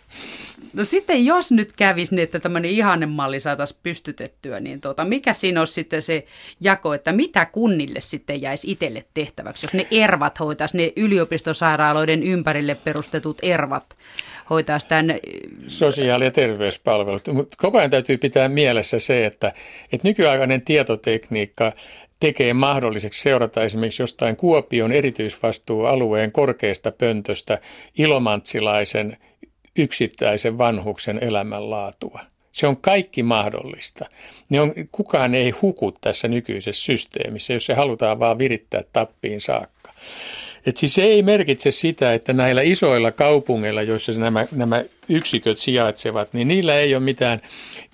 No 0.74 0.84
sitten 0.84 1.24
jos 1.24 1.52
nyt 1.52 1.72
kävisi 1.76 2.14
niin, 2.14 2.22
että 2.22 2.40
tämmöinen 2.40 2.70
ihannemalli 2.70 3.40
saataisiin 3.40 3.80
pystytettyä, 3.82 4.60
niin 4.60 4.80
tuota, 4.80 5.04
mikä 5.04 5.32
siinä 5.32 5.60
olisi 5.60 5.72
sitten 5.72 6.02
se 6.02 6.24
jako, 6.60 6.94
että 6.94 7.12
mitä 7.12 7.46
kunnille 7.46 8.00
sitten 8.00 8.42
jäisi 8.42 8.70
itselle 8.70 9.04
tehtäväksi, 9.14 9.66
jos 9.66 9.72
ne 9.74 9.86
ervat 9.90 10.40
hoitaisi, 10.40 10.76
ne 10.76 10.92
yliopistosairaaloiden 10.96 12.22
ympärille 12.22 12.76
perustetut 12.84 13.38
ervat 13.42 13.96
hoitaisi 14.50 14.88
tämän... 14.88 15.18
Sosiaali- 15.68 16.24
ja 16.24 16.30
terveyspalvelut. 16.30 17.28
Mutta 17.32 17.56
koko 17.60 17.78
ajan 17.78 17.90
täytyy 17.90 18.18
pitää 18.18 18.48
mielessä 18.48 18.98
se, 18.98 19.26
että, 19.26 19.52
että 19.92 20.08
nykyaikainen 20.08 20.62
tietotekniikka 20.62 21.72
tekee 22.20 22.54
mahdolliseksi 22.54 23.22
seurata 23.22 23.62
esimerkiksi 23.62 24.02
jostain 24.02 24.36
Kuopion 24.36 24.92
erityisvastuualueen 24.92 26.32
korkeasta 26.32 26.92
pöntöstä 26.92 27.58
ilomantsilaisen 27.98 29.16
yksittäisen 29.80 30.58
vanhuksen 30.58 31.18
elämänlaatua. 31.22 32.20
Se 32.52 32.66
on 32.66 32.76
kaikki 32.76 33.22
mahdollista. 33.22 34.06
Ne 34.48 34.60
on, 34.60 34.72
kukaan 34.92 35.34
ei 35.34 35.50
huku 35.50 35.92
tässä 36.00 36.28
nykyisessä 36.28 36.84
systeemissä, 36.84 37.52
jos 37.52 37.66
se 37.66 37.74
halutaan 37.74 38.18
vaan 38.18 38.38
virittää 38.38 38.82
tappiin 38.92 39.40
saakka. 39.40 39.92
Et 40.66 40.76
siis 40.76 40.94
se 40.94 41.02
ei 41.02 41.22
merkitse 41.22 41.70
sitä, 41.70 42.14
että 42.14 42.32
näillä 42.32 42.62
isoilla 42.62 43.12
kaupungeilla, 43.12 43.82
joissa 43.82 44.12
nämä, 44.12 44.46
nämä 44.52 44.84
yksiköt 45.08 45.58
sijaitsevat, 45.58 46.32
niin 46.32 46.48
niillä 46.48 46.78
ei 46.78 46.94
ole 46.94 47.02
mitään, 47.02 47.40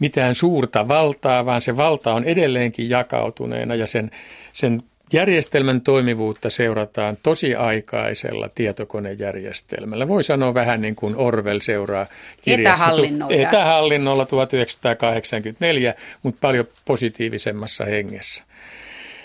mitään 0.00 0.34
suurta 0.34 0.88
valtaa, 0.88 1.46
vaan 1.46 1.60
se 1.60 1.76
valta 1.76 2.14
on 2.14 2.24
edelleenkin 2.24 2.90
jakautuneena 2.90 3.74
ja 3.74 3.86
sen, 3.86 4.10
sen 4.52 4.82
Järjestelmän 5.12 5.80
toimivuutta 5.80 6.50
seurataan 6.50 7.16
tosiaikaisella 7.22 8.48
tietokonejärjestelmällä. 8.54 10.08
Voi 10.08 10.22
sanoa 10.22 10.54
vähän 10.54 10.80
niin 10.80 10.96
kuin 10.96 11.16
Orwell 11.16 11.60
seuraa 11.60 12.06
kirjassa. 12.42 12.84
Etähallinnolla. 12.84 13.34
Etähallinnolla 13.34 14.26
1984, 14.26 15.94
mutta 16.22 16.38
paljon 16.40 16.68
positiivisemmassa 16.84 17.84
hengessä. 17.84 18.44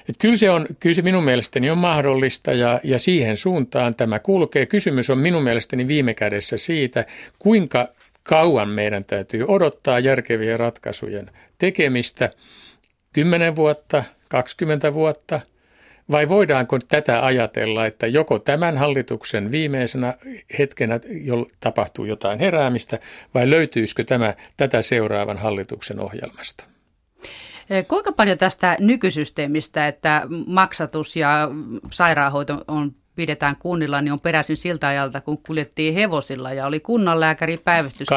Et 0.09 0.15
kyllä, 0.19 0.37
se 0.37 0.49
on, 0.49 0.67
kyllä 0.79 0.93
se 0.93 1.01
minun 1.01 1.23
mielestäni 1.23 1.69
on 1.69 1.77
mahdollista 1.77 2.53
ja, 2.53 2.79
ja 2.83 2.99
siihen 2.99 3.37
suuntaan 3.37 3.95
tämä 3.95 4.19
kulkee. 4.19 4.65
Kysymys 4.65 5.09
on 5.09 5.17
minun 5.17 5.43
mielestäni 5.43 5.87
viime 5.87 6.13
kädessä 6.13 6.57
siitä, 6.57 7.05
kuinka 7.39 7.87
kauan 8.23 8.69
meidän 8.69 9.03
täytyy 9.03 9.45
odottaa 9.47 9.99
järkevien 9.99 10.59
ratkaisujen 10.59 11.31
tekemistä. 11.57 12.29
10 13.13 13.55
vuotta, 13.55 14.03
20 14.29 14.93
vuotta– 14.93 15.41
voidaanko 16.11 16.77
tätä 16.87 17.25
ajatella, 17.25 17.85
että 17.85 18.07
joko 18.07 18.39
tämän 18.39 18.77
hallituksen 18.77 19.51
viimeisenä 19.51 20.13
hetkenä 20.59 20.99
tapahtuu 21.59 22.05
jotain 22.05 22.39
heräämistä, 22.39 22.99
vai 23.33 23.49
löytyisikö 23.49 24.03
tämä 24.03 24.33
tätä 24.57 24.81
seuraavan 24.81 25.37
hallituksen 25.37 25.99
ohjelmasta? 25.99 26.63
Kuinka 27.87 28.11
paljon 28.11 28.37
tästä 28.37 28.77
nykysysteemistä, 28.79 29.87
että 29.87 30.21
maksatus 30.47 31.15
ja 31.15 31.49
sairaanhoito 31.91 32.63
on 32.67 32.95
pidetään 33.15 33.55
kunnilla, 33.55 34.01
niin 34.01 34.13
on 34.13 34.19
peräisin 34.19 34.57
siltä 34.57 34.87
ajalta, 34.87 35.21
kun 35.21 35.37
kuljettiin 35.37 35.93
hevosilla 35.93 36.53
ja 36.53 36.65
oli 36.65 36.79
kunnanlääkäri 36.79 37.57
päivystys 37.57 38.07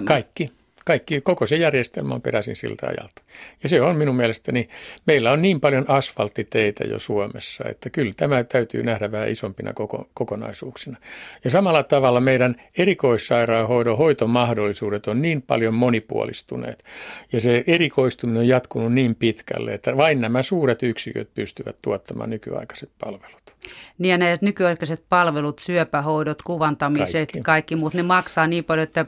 24-7. 0.00 0.04
Kaikki. 0.04 0.50
Kaikki, 0.84 1.20
koko 1.20 1.46
se 1.46 1.56
järjestelmä 1.56 2.14
on 2.14 2.22
peräisin 2.22 2.56
siltä 2.56 2.86
ajalta. 2.86 3.22
Ja 3.62 3.68
se 3.68 3.80
on 3.82 3.96
minun 3.96 4.16
mielestäni, 4.16 4.68
meillä 5.06 5.32
on 5.32 5.42
niin 5.42 5.60
paljon 5.60 5.84
asfalttiteitä 5.90 6.84
jo 6.84 6.98
Suomessa, 6.98 7.64
että 7.68 7.90
kyllä 7.90 8.12
tämä 8.16 8.44
täytyy 8.44 8.82
nähdä 8.82 9.12
vähän 9.12 9.28
isompina 9.28 9.72
koko, 9.72 10.10
kokonaisuuksina. 10.14 10.98
Ja 11.44 11.50
samalla 11.50 11.82
tavalla 11.82 12.20
meidän 12.20 12.56
erikoissairaanhoidon 12.78 13.98
hoitomahdollisuudet 13.98 15.06
on 15.06 15.22
niin 15.22 15.42
paljon 15.42 15.74
monipuolistuneet. 15.74 16.84
Ja 17.32 17.40
se 17.40 17.64
erikoistuminen 17.66 18.40
on 18.40 18.48
jatkunut 18.48 18.92
niin 18.92 19.14
pitkälle, 19.14 19.74
että 19.74 19.96
vain 19.96 20.20
nämä 20.20 20.42
suuret 20.42 20.82
yksiköt 20.82 21.34
pystyvät 21.34 21.76
tuottamaan 21.82 22.30
nykyaikaiset 22.30 22.90
palvelut. 23.00 23.56
Niin 23.98 24.10
ja 24.10 24.18
ne 24.18 24.38
nykyaikaiset 24.40 25.04
palvelut, 25.08 25.58
syöpähoidot, 25.58 26.42
kuvantamiset, 26.42 27.12
kaikki, 27.12 27.40
kaikki 27.40 27.76
muut, 27.76 27.94
ne 27.94 28.02
maksaa 28.02 28.46
niin 28.46 28.64
paljon, 28.64 28.82
että 28.82 29.06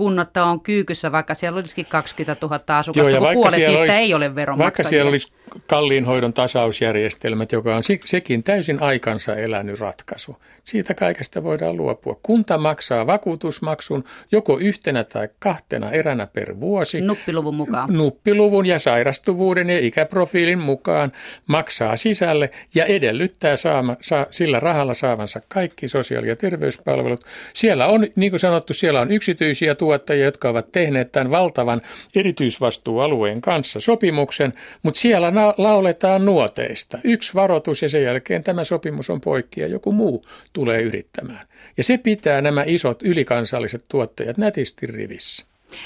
kunnotta 0.00 0.44
on 0.44 0.60
kyykyssä, 0.60 1.12
vaikka 1.12 1.34
siellä 1.34 1.56
olisikin 1.56 1.86
20 1.86 2.46
000 2.46 2.78
asukasta, 2.78 3.10
Joo, 3.10 3.20
kun 3.20 3.32
puolet 3.32 3.56
niistä 3.56 3.82
olisi, 3.82 3.98
ei 3.98 4.14
ole 4.14 4.34
veronmaksajia. 4.34 4.64
Vaikka 4.64 4.82
siellä 4.82 5.08
olisi 5.08 5.32
kalliin 5.66 6.04
hoidon 6.04 6.32
tasausjärjestelmät, 6.32 7.52
joka 7.52 7.76
on 7.76 7.82
sekin 8.04 8.42
täysin 8.42 8.82
aikansa 8.82 9.36
elänyt 9.36 9.80
ratkaisu. 9.80 10.36
Siitä 10.64 10.94
kaikesta 10.94 11.44
voidaan 11.44 11.76
luopua. 11.76 12.20
Kunta 12.22 12.58
maksaa 12.58 13.06
vakuutusmaksun 13.06 14.04
joko 14.32 14.58
yhtenä 14.58 15.04
tai 15.04 15.28
kahtena 15.38 15.90
eränä 15.90 16.26
per 16.26 16.60
vuosi. 16.60 17.00
Nuppiluvun 17.00 17.54
mukaan. 17.54 17.96
Nuppiluvun 17.96 18.66
ja 18.66 18.78
sairastuvuuden 18.78 19.70
ja 19.70 19.78
ikäprofiilin 19.78 20.58
mukaan 20.58 21.12
maksaa 21.46 21.96
sisälle 21.96 22.50
ja 22.74 22.84
edellyttää 22.84 23.56
saama, 23.56 23.96
saa, 24.00 24.26
sillä 24.30 24.60
rahalla 24.60 24.94
saavansa 24.94 25.40
kaikki 25.48 25.88
sosiaali- 25.88 26.28
ja 26.28 26.36
terveyspalvelut. 26.36 27.24
Siellä 27.52 27.86
on, 27.86 28.06
niin 28.16 28.32
kuin 28.32 28.40
sanottu, 28.40 28.74
siellä 28.74 29.00
on 29.00 29.12
yksityisiä 29.12 29.74
tuottajia, 29.90 30.24
jotka 30.24 30.48
ovat 30.48 30.72
tehneet 30.72 31.12
tämän 31.12 31.30
valtavan 31.30 31.82
erityisvastuualueen 32.16 33.40
kanssa 33.40 33.80
sopimuksen, 33.80 34.52
mutta 34.82 35.00
siellä 35.00 35.32
lauletaan 35.58 36.24
nuoteista. 36.24 36.98
Yksi 37.04 37.34
varoitus 37.34 37.82
ja 37.82 37.88
sen 37.88 38.02
jälkeen 38.02 38.44
tämä 38.44 38.64
sopimus 38.64 39.10
on 39.10 39.20
poikki 39.20 39.60
ja 39.60 39.66
joku 39.66 39.92
muu 39.92 40.24
tulee 40.52 40.82
yrittämään. 40.82 41.46
Ja 41.76 41.84
se 41.84 41.98
pitää 41.98 42.40
nämä 42.40 42.64
isot 42.66 43.02
ylikansalliset 43.02 43.84
tuottajat 43.88 44.38
nätisti 44.38 44.86
rivissä. 44.86 45.44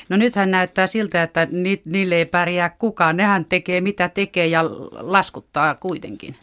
No 0.08 0.16
nythän 0.16 0.50
näyttää 0.50 0.86
siltä, 0.86 1.22
että 1.22 1.48
ni, 1.50 1.82
niille 1.84 2.14
ei 2.14 2.24
pärjää 2.24 2.76
kukaan. 2.78 3.16
Nehän 3.16 3.44
tekee 3.44 3.80
mitä 3.80 4.08
tekee 4.08 4.46
ja 4.46 4.64
laskuttaa 4.92 5.74
kuitenkin. 5.74 6.36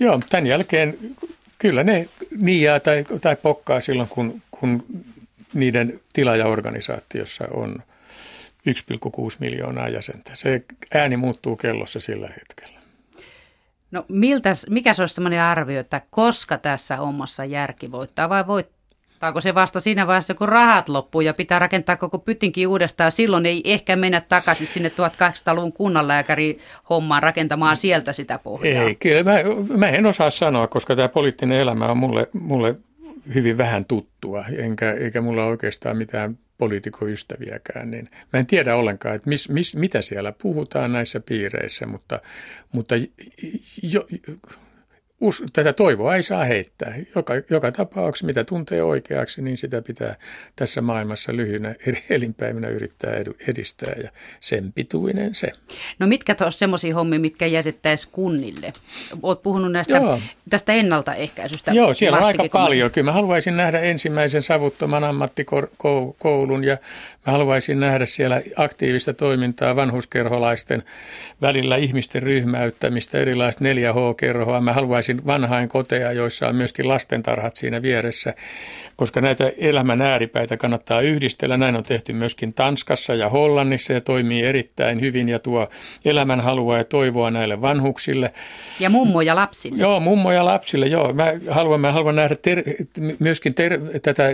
Joo, 0.00 0.20
tämän 0.30 0.46
jälkeen 0.46 0.98
kyllä 1.58 1.84
ne 1.84 2.08
niiää 2.38 2.80
tai, 2.80 3.04
tai 3.20 3.36
pokkaa 3.36 3.80
silloin, 3.80 4.08
kun, 4.08 4.42
kun 4.50 4.84
niiden 5.54 6.00
tilaajaorganisaatiossa 6.12 7.44
on 7.50 7.82
1,6 8.68 9.36
miljoonaa 9.38 9.88
jäsentä. 9.88 10.30
Se 10.34 10.64
ääni 10.94 11.16
muuttuu 11.16 11.56
kellossa 11.56 12.00
sillä 12.00 12.28
hetkellä. 12.28 12.80
No 13.90 14.04
miltä, 14.08 14.52
mikä 14.70 14.94
se 14.94 15.02
olisi 15.02 15.14
sellainen 15.14 15.42
arvio, 15.42 15.80
että 15.80 16.00
koska 16.10 16.58
tässä 16.58 16.96
hommassa 16.96 17.44
järki 17.44 17.92
voittaa 17.92 18.28
vai 18.28 18.46
voittaako 18.46 19.40
se 19.40 19.54
vasta 19.54 19.80
siinä 19.80 20.06
vaiheessa, 20.06 20.34
kun 20.34 20.48
rahat 20.48 20.88
loppuu 20.88 21.20
ja 21.20 21.34
pitää 21.36 21.58
rakentaa 21.58 21.96
koko 21.96 22.18
pytinkin 22.18 22.68
uudestaan. 22.68 23.12
Silloin 23.12 23.46
ei 23.46 23.62
ehkä 23.64 23.96
mennä 23.96 24.20
takaisin 24.20 24.66
sinne 24.66 24.88
1800-luvun 24.88 25.72
kunnanlääkäri 25.72 26.58
hommaan 26.90 27.22
rakentamaan 27.22 27.76
sieltä 27.76 28.12
sitä 28.12 28.38
pohjaa. 28.38 28.84
Ei, 28.84 28.94
kyllä 28.94 29.22
mä, 29.22 29.36
mä 29.76 29.88
en 29.88 30.06
osaa 30.06 30.30
sanoa, 30.30 30.66
koska 30.66 30.96
tämä 30.96 31.08
poliittinen 31.08 31.58
elämä 31.58 31.86
on 31.86 31.96
mulle, 31.96 32.28
mulle 32.32 32.74
hyvin 33.34 33.58
vähän 33.58 33.84
tuttua, 33.84 34.44
enkä, 34.56 34.92
eikä 34.92 35.20
mulla 35.20 35.44
oikeastaan 35.46 35.96
mitään 35.96 36.38
poliitikoystäviäkään, 36.58 37.90
niin 37.90 38.10
mä 38.32 38.40
en 38.40 38.46
tiedä 38.46 38.76
ollenkaan, 38.76 39.14
että 39.14 39.28
mis, 39.28 39.48
mis, 39.48 39.76
mitä 39.76 40.02
siellä 40.02 40.32
puhutaan 40.42 40.92
näissä 40.92 41.20
piireissä, 41.20 41.86
mutta, 41.86 42.20
mutta 42.72 42.94
jo, 43.82 44.06
us, 45.20 45.42
tätä 45.52 45.72
toivoa 45.72 46.16
ei 46.16 46.22
saa 46.22 46.44
heittää. 46.44 46.94
Joka, 47.14 47.34
joka 47.50 47.72
tapauksessa, 47.72 48.26
mitä 48.26 48.44
tuntee 48.44 48.82
oikeaksi, 48.82 49.42
niin 49.42 49.58
sitä 49.58 49.82
pitää 49.82 50.16
tässä 50.56 50.80
maailmassa 50.80 51.36
lyhyinä 51.36 51.74
elinpäivinä 52.10 52.68
yrittää 52.68 53.12
edistää 53.48 53.94
ja 54.02 54.10
sen 54.40 54.72
pituinen 54.72 55.34
se. 55.34 55.52
No 55.98 56.06
mitkä 56.06 56.34
tuossa 56.34 56.58
semmoisia 56.58 56.94
hommia, 56.94 57.20
mitkä 57.20 57.46
jätettäisiin 57.46 58.12
kunnille? 58.12 58.72
Olet 59.22 59.42
puhunut 59.42 59.72
näistä, 59.72 59.96
Joo. 59.96 60.20
tästä 60.50 60.72
ennaltaehkäisystä. 60.72 61.72
Joo, 61.72 61.94
siellä 61.94 62.18
on 62.18 62.24
aika 62.24 62.44
paljon. 62.52 62.90
Kyllä 62.90 63.04
mä 63.04 63.12
haluaisin 63.12 63.56
nähdä 63.56 63.80
ensimmäisen 63.80 64.42
savuttoman 64.42 65.04
ammattikoulun 65.04 66.64
ja 66.64 66.78
mä 67.26 67.32
haluaisin 67.32 67.80
nähdä 67.80 68.06
siellä 68.06 68.42
aktiivista 68.56 69.14
toimintaa 69.14 69.76
vanhuskerholaisten 69.76 70.82
välillä 71.42 71.76
ihmisten 71.76 72.22
ryhmäyttämistä, 72.22 73.18
erilaista 73.18 73.64
4H-kerhoa. 73.64 74.60
Mä 74.60 74.72
haluaisin 74.72 75.26
vanhain 75.26 75.68
koteja, 75.68 76.12
joissa 76.12 76.48
on 76.48 76.56
myöskin 76.56 76.88
lastentarhat 76.88 77.56
siinä 77.56 77.82
vieressä, 77.82 78.34
koska 78.96 79.20
näitä 79.20 79.52
elämän 79.58 80.02
ääripäitä 80.02 80.56
kannattaa 80.56 81.00
yhdistellä. 81.00 81.56
Näin 81.56 81.76
on 81.76 81.82
tehty 81.82 82.12
myöskin 82.12 82.54
Tanskassa 82.54 83.14
ja 83.14 83.28
Hollannissa 83.28 83.92
ja 83.92 84.00
toimii 84.00 84.42
erittäin 84.42 85.00
hyvin 85.00 85.28
ja 85.28 85.38
tuo 85.38 85.68
elämän 86.04 86.40
halua 86.40 86.78
ja 86.78 86.84
toivoa 86.84 87.30
näille 87.30 87.62
vanhuksille. 87.62 88.32
Ja 88.80 88.90
mummoja 88.90 89.36
lapsille. 89.36 89.78
Joo, 89.78 90.00
mummoja 90.00 90.44
lapsille, 90.44 90.86
joo. 90.86 91.12
Mä 91.12 91.32
haluan, 91.50 91.80
mä 91.80 91.92
haluan 91.92 92.16
nähdä 92.16 92.36
ter, 92.42 92.62
myöskin 93.18 93.54
ter, 93.54 93.80
tätä 94.02 94.24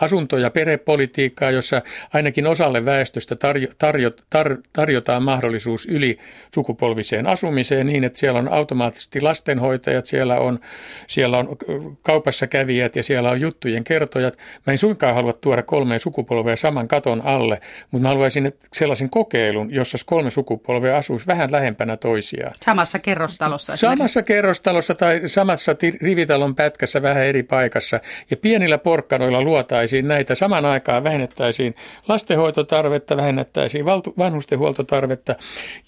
asunto- 0.00 0.38
ja 0.38 0.50
perhepolitiikkaa, 0.50 1.31
jossa 1.40 1.82
ainakin 2.14 2.46
osalle 2.46 2.84
väestöstä 2.84 3.36
tarjo, 3.36 3.68
tarjo, 3.78 4.10
tar, 4.30 4.56
tarjotaan 4.72 5.22
mahdollisuus 5.22 5.86
yli 5.86 6.18
sukupolviseen 6.54 7.26
asumiseen 7.26 7.86
niin, 7.86 8.04
että 8.04 8.18
siellä 8.18 8.38
on 8.38 8.52
automaattisesti 8.52 9.20
lastenhoitajat, 9.20 10.06
siellä 10.06 10.38
on, 10.38 10.60
siellä 11.06 11.38
on 11.38 11.56
kaupassa 12.02 12.46
kävijät 12.46 12.96
ja 12.96 13.02
siellä 13.02 13.30
on 13.30 13.40
juttujen 13.40 13.84
kertojat. 13.84 14.38
Mä 14.66 14.72
en 14.72 14.78
suinkaan 14.78 15.14
halua 15.14 15.32
tuoda 15.32 15.62
kolmea 15.62 15.98
sukupolvea 15.98 16.56
saman 16.56 16.88
katon 16.88 17.22
alle, 17.24 17.60
mutta 17.90 18.02
mä 18.02 18.08
haluaisin 18.08 18.52
sellaisen 18.72 19.10
kokeilun, 19.10 19.74
jossa 19.74 19.98
kolme 20.06 20.30
sukupolvea 20.30 20.96
asuisi 20.96 21.26
vähän 21.26 21.52
lähempänä 21.52 21.96
toisiaan. 21.96 22.54
Samassa 22.64 22.98
kerrostalossa. 22.98 23.76
Samassa 23.76 24.22
kerrostalossa 24.22 24.94
tai 24.94 25.20
samassa 25.26 25.76
rivitalon 26.00 26.54
pätkässä 26.54 27.02
vähän 27.02 27.22
eri 27.22 27.42
paikassa. 27.42 28.00
Ja 28.30 28.36
pienillä 28.36 28.78
porkkanoilla 28.78 29.42
luotaisiin 29.42 30.08
näitä. 30.08 30.34
Saman 30.34 30.64
aikaan 30.64 31.04
vähennettäisiin 31.22 31.74
lastenhoitotarvetta, 32.08 33.16
vähennettäisiin 33.16 33.84
vanhustenhuoltotarvetta. 34.18 35.34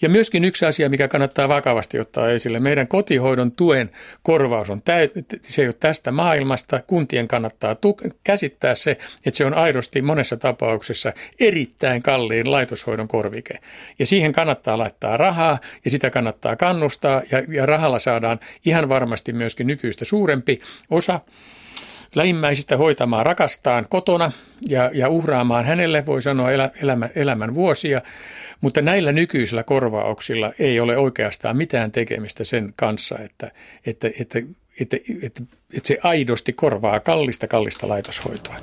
Ja 0.03 0.09
myöskin 0.09 0.45
yksi 0.45 0.67
asia, 0.67 0.89
mikä 0.89 1.09
kannattaa 1.09 1.49
vakavasti 1.49 2.01
ottaa 2.01 2.31
esille. 2.31 2.59
Meidän 2.59 2.89
kotihoidon 2.89 3.53
tuen 3.53 3.91
korvaus 4.23 4.71
on, 4.71 4.83
se 5.43 5.63
ei 5.63 5.69
ole 5.69 5.75
tästä 5.81 6.13
maailmasta. 6.13 6.81
Kuntien 6.87 7.29
kannattaa 7.29 7.77
käsittää 8.25 8.75
se, 8.75 8.91
että 9.27 9.39
se 9.39 9.45
on 9.45 9.55
aidosti 9.55 10.03
monessa 10.03 10.37
tapauksessa 10.37 11.13
erittäin 11.41 12.03
kalliin 12.03 12.51
laitoshoidon 12.51 13.09
korvike. 13.09 13.59
Ja 13.99 14.07
siihen 14.07 14.33
kannattaa 14.33 14.79
laittaa 14.79 15.17
rahaa 15.17 15.59
ja 15.85 15.91
sitä 15.91 16.11
kannattaa 16.11 16.57
kannustaa 16.57 17.23
ja, 17.33 17.43
ja 17.49 17.67
rahalla 17.67 17.99
saadaan 17.99 18.41
ihan 18.65 18.89
varmasti 18.89 19.33
myöskin 19.33 19.67
nykyistä 19.67 20.05
suurempi 20.05 20.61
osa 20.91 21.21
lähimmäisistä 22.15 22.77
hoitamaan 22.77 23.27
rakastaan 23.27 23.87
kotona 23.89 24.33
ja, 24.69 24.91
ja 24.95 25.09
uhraamaan 25.09 25.65
hänelle, 25.65 26.07
voi 26.07 26.23
sanoa, 26.23 26.53
elä, 26.53 26.71
elämä, 26.83 27.09
elämän 27.15 27.55
vuosia. 27.55 28.03
Mutta 28.61 28.83
näillä 28.83 29.13
nykyisillä 29.13 29.63
korvauksilla 29.63 30.53
ei 30.59 30.81
ole 30.81 30.97
oikeastaan 30.99 31.57
mitään 31.57 31.93
tekemistä 31.93 32.45
sen 32.45 32.73
kanssa, 32.77 33.19
että, 33.19 33.51
että, 33.87 34.11
että, 34.21 34.39
että, 34.81 34.97
että, 34.97 34.97
että, 35.23 35.43
että 35.75 35.87
se 35.89 35.99
aidosti 36.03 36.53
korvaa 36.53 37.01
kallista, 37.01 37.47
kallista 37.47 37.89
laitoshoitoa. 37.89 38.57